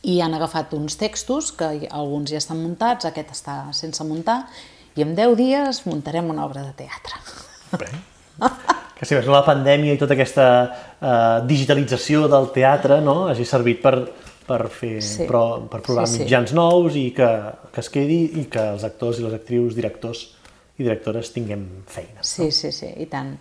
i 0.06 0.20
han 0.22 0.36
agafat 0.38 0.74
uns 0.78 0.99
textos, 1.01 1.51
que 1.58 1.88
alguns 1.89 2.30
ja 2.32 2.38
estan 2.41 2.62
muntats, 2.62 3.08
aquest 3.10 3.34
està 3.34 3.56
sense 3.74 4.06
muntar, 4.06 4.43
i 4.95 5.03
en 5.03 5.16
10 5.18 5.34
dies 5.39 5.82
muntarem 5.89 6.30
una 6.32 6.45
obra 6.45 6.64
de 6.64 6.74
teatre. 6.78 7.18
Bé. 7.82 7.89
Que 8.95 9.08
si 9.08 9.18
més 9.18 9.28
la 9.28 9.41
pandèmia 9.43 9.95
i 9.95 9.99
tota 9.99 10.16
aquesta 10.16 10.45
uh, 10.70 11.41
digitalització 11.47 12.30
del 12.32 12.47
teatre 12.56 13.01
no, 13.03 13.26
hagi 13.28 13.43
servit 13.47 13.82
per, 13.84 13.95
per, 14.47 14.62
fer, 14.72 14.93
sí. 15.03 15.26
però, 15.28 15.60
per 15.72 15.82
provar 15.84 16.06
sí, 16.08 16.20
sí. 16.20 16.24
mitjans 16.24 16.53
nous 16.56 16.95
i 16.95 17.10
que, 17.18 17.32
que 17.76 17.84
es 17.84 17.91
quedi 17.91 18.22
i 18.39 18.45
que 18.51 18.64
els 18.76 18.86
actors 18.88 19.20
i 19.20 19.26
les 19.26 19.36
actrius, 19.36 19.76
directors 19.76 20.24
i 20.78 20.86
directores 20.86 21.34
tinguem 21.36 21.66
feina. 21.91 22.24
Sí, 22.24 22.47
no? 22.47 22.56
sí, 22.56 22.72
sí, 22.76 22.93
i 23.03 23.10
tant. 23.12 23.34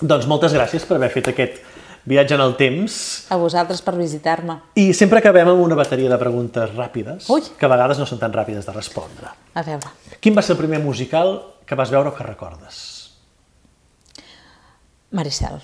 Doncs 0.00 0.26
moltes 0.30 0.56
gràcies 0.56 0.86
per 0.88 0.96
haver 0.96 1.12
fet 1.12 1.30
aquest 1.34 1.60
viatge 2.08 2.34
en 2.34 2.40
el 2.44 2.54
temps. 2.56 2.96
A 3.30 3.36
vosaltres 3.40 3.82
per 3.84 3.94
visitar-me. 3.98 4.56
I 4.80 4.92
sempre 4.96 5.20
acabem 5.20 5.48
amb 5.52 5.62
una 5.62 5.76
bateria 5.78 6.10
de 6.10 6.18
preguntes 6.20 6.72
ràpides, 6.76 7.28
Ui. 7.30 7.42
que 7.58 7.66
a 7.66 7.72
vegades 7.72 8.00
no 8.00 8.06
són 8.08 8.20
tan 8.22 8.32
ràpides 8.32 8.66
de 8.66 8.72
respondre. 8.76 9.32
A 9.54 9.64
veure. 9.66 9.92
Quin 10.20 10.36
va 10.36 10.42
ser 10.42 10.56
el 10.56 10.62
primer 10.62 10.80
musical 10.84 11.38
que 11.66 11.78
vas 11.78 11.90
veure 11.92 12.10
o 12.10 12.14
que 12.16 12.24
recordes? 12.26 12.80
Maricel. 15.10 15.60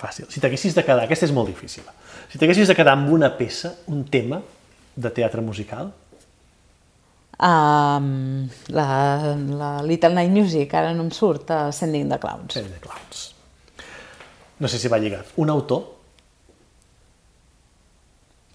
Fàcil. 0.00 0.26
Si 0.32 0.40
t'haguessis 0.40 0.74
de 0.74 0.84
quedar, 0.84 1.04
aquesta 1.04 1.26
és 1.28 1.32
molt 1.36 1.50
difícil, 1.50 1.84
si 2.32 2.38
t'haguessis 2.40 2.68
de 2.70 2.76
quedar 2.76 2.94
amb 2.96 3.10
una 3.12 3.34
peça, 3.36 3.74
un 3.92 4.04
tema 4.08 4.40
de 4.96 5.10
teatre 5.10 5.42
musical, 5.44 5.92
Um, 7.40 8.50
la, 8.68 9.34
la 9.56 9.82
Little 9.82 10.12
Night 10.12 10.30
Music, 10.30 10.74
ara 10.76 10.92
no 10.92 11.06
em 11.06 11.10
surt, 11.10 11.48
uh, 11.48 11.70
Sending 11.72 12.10
the 12.12 12.18
Clowns. 12.20 12.52
Sending 12.52 12.74
the 12.74 12.80
Clowns. 12.84 13.29
No 14.60 14.68
sé 14.68 14.78
si 14.78 14.88
va 14.92 15.00
lligat. 15.00 15.32
Un 15.40 15.50
autor? 15.50 15.86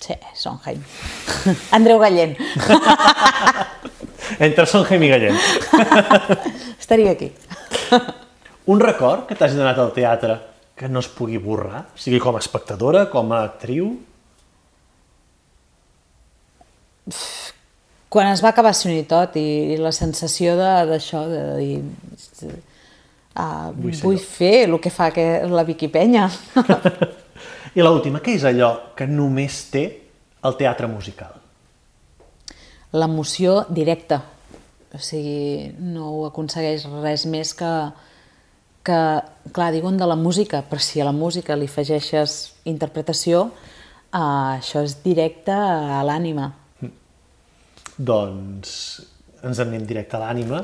Sí, 0.02 0.14
Sondheim. 0.38 0.84
Andreu 1.78 2.00
Gallent. 2.00 2.36
Entre 4.48 4.66
Sondheim 4.70 5.04
i 5.04 5.10
Gallent. 5.10 5.40
Estaria 6.80 7.16
aquí. 7.16 7.32
Un 8.70 8.82
record 8.82 9.26
que 9.26 9.38
t'hagi 9.38 9.58
donat 9.58 9.82
al 9.82 9.94
teatre 9.96 10.38
que 10.76 10.90
no 10.92 11.02
es 11.02 11.08
pugui 11.10 11.40
borrar, 11.42 11.86
sigui 11.98 12.20
com 12.22 12.36
a 12.36 12.44
espectadora, 12.44 13.06
com 13.10 13.32
a 13.32 13.42
actriu? 13.48 13.94
Quan 18.12 18.30
es 18.30 18.44
va 18.44 18.52
acabar 18.52 18.76
Sony 18.76 19.06
tot 19.10 19.38
i, 19.40 19.48
i 19.74 19.78
la 19.82 19.94
sensació 19.96 20.54
d'això, 20.60 21.26
de, 21.32 21.42
de 21.50 21.58
dir 21.62 22.54
Uh, 23.36 23.72
vull, 23.76 23.96
vull 24.00 24.20
fer 24.22 24.66
el 24.70 24.80
que 24.80 24.92
fa 24.94 25.10
que 25.12 25.26
la 25.52 25.66
Vicky 25.68 25.90
Penya. 25.92 26.30
I 27.76 27.84
l'última, 27.84 28.24
què 28.24 28.38
és 28.40 28.46
allò 28.48 28.94
que 28.96 29.08
només 29.10 29.66
té 29.74 29.88
el 30.46 30.56
teatre 30.56 30.88
musical? 30.88 31.42
l'emoció 32.96 33.66
directa. 33.70 34.22
O 34.96 35.02
sigui, 35.04 35.74
no 35.80 36.12
ho 36.14 36.26
aconsegueix 36.30 36.86
res 37.04 37.26
més 37.28 37.52
que, 37.58 37.72
que, 38.88 39.00
clar, 39.56 39.72
diuen 39.76 40.00
de 40.00 40.08
la 40.08 40.16
música, 40.20 40.64
però 40.70 40.82
si 40.82 41.02
a 41.04 41.08
la 41.08 41.16
música 41.16 41.58
li 41.60 41.68
afegeixes 41.68 42.38
interpretació, 42.72 43.50
eh, 44.08 44.20
això 44.20 44.86
és 44.88 44.98
directe 45.04 45.56
a 45.56 46.02
l'ànima. 46.08 46.54
Doncs 47.98 48.72
ens 49.46 49.60
en 49.62 49.70
anem 49.70 49.86
directe 49.88 50.18
a 50.18 50.24
l'ànima. 50.24 50.64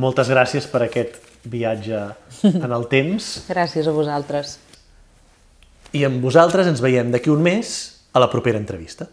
Moltes 0.00 0.30
gràcies 0.30 0.66
per 0.70 0.86
aquest 0.86 1.18
viatge 1.50 2.00
en 2.52 2.70
el 2.70 2.86
temps. 2.92 3.32
Gràcies 3.48 3.88
a 3.88 3.94
vosaltres. 3.96 4.58
I 5.94 6.04
amb 6.08 6.24
vosaltres 6.24 6.68
ens 6.70 6.82
veiem 6.82 7.12
d'aquí 7.14 7.30
un 7.30 7.44
mes 7.44 7.74
a 8.14 8.22
la 8.22 8.30
propera 8.30 8.58
entrevista. 8.58 9.06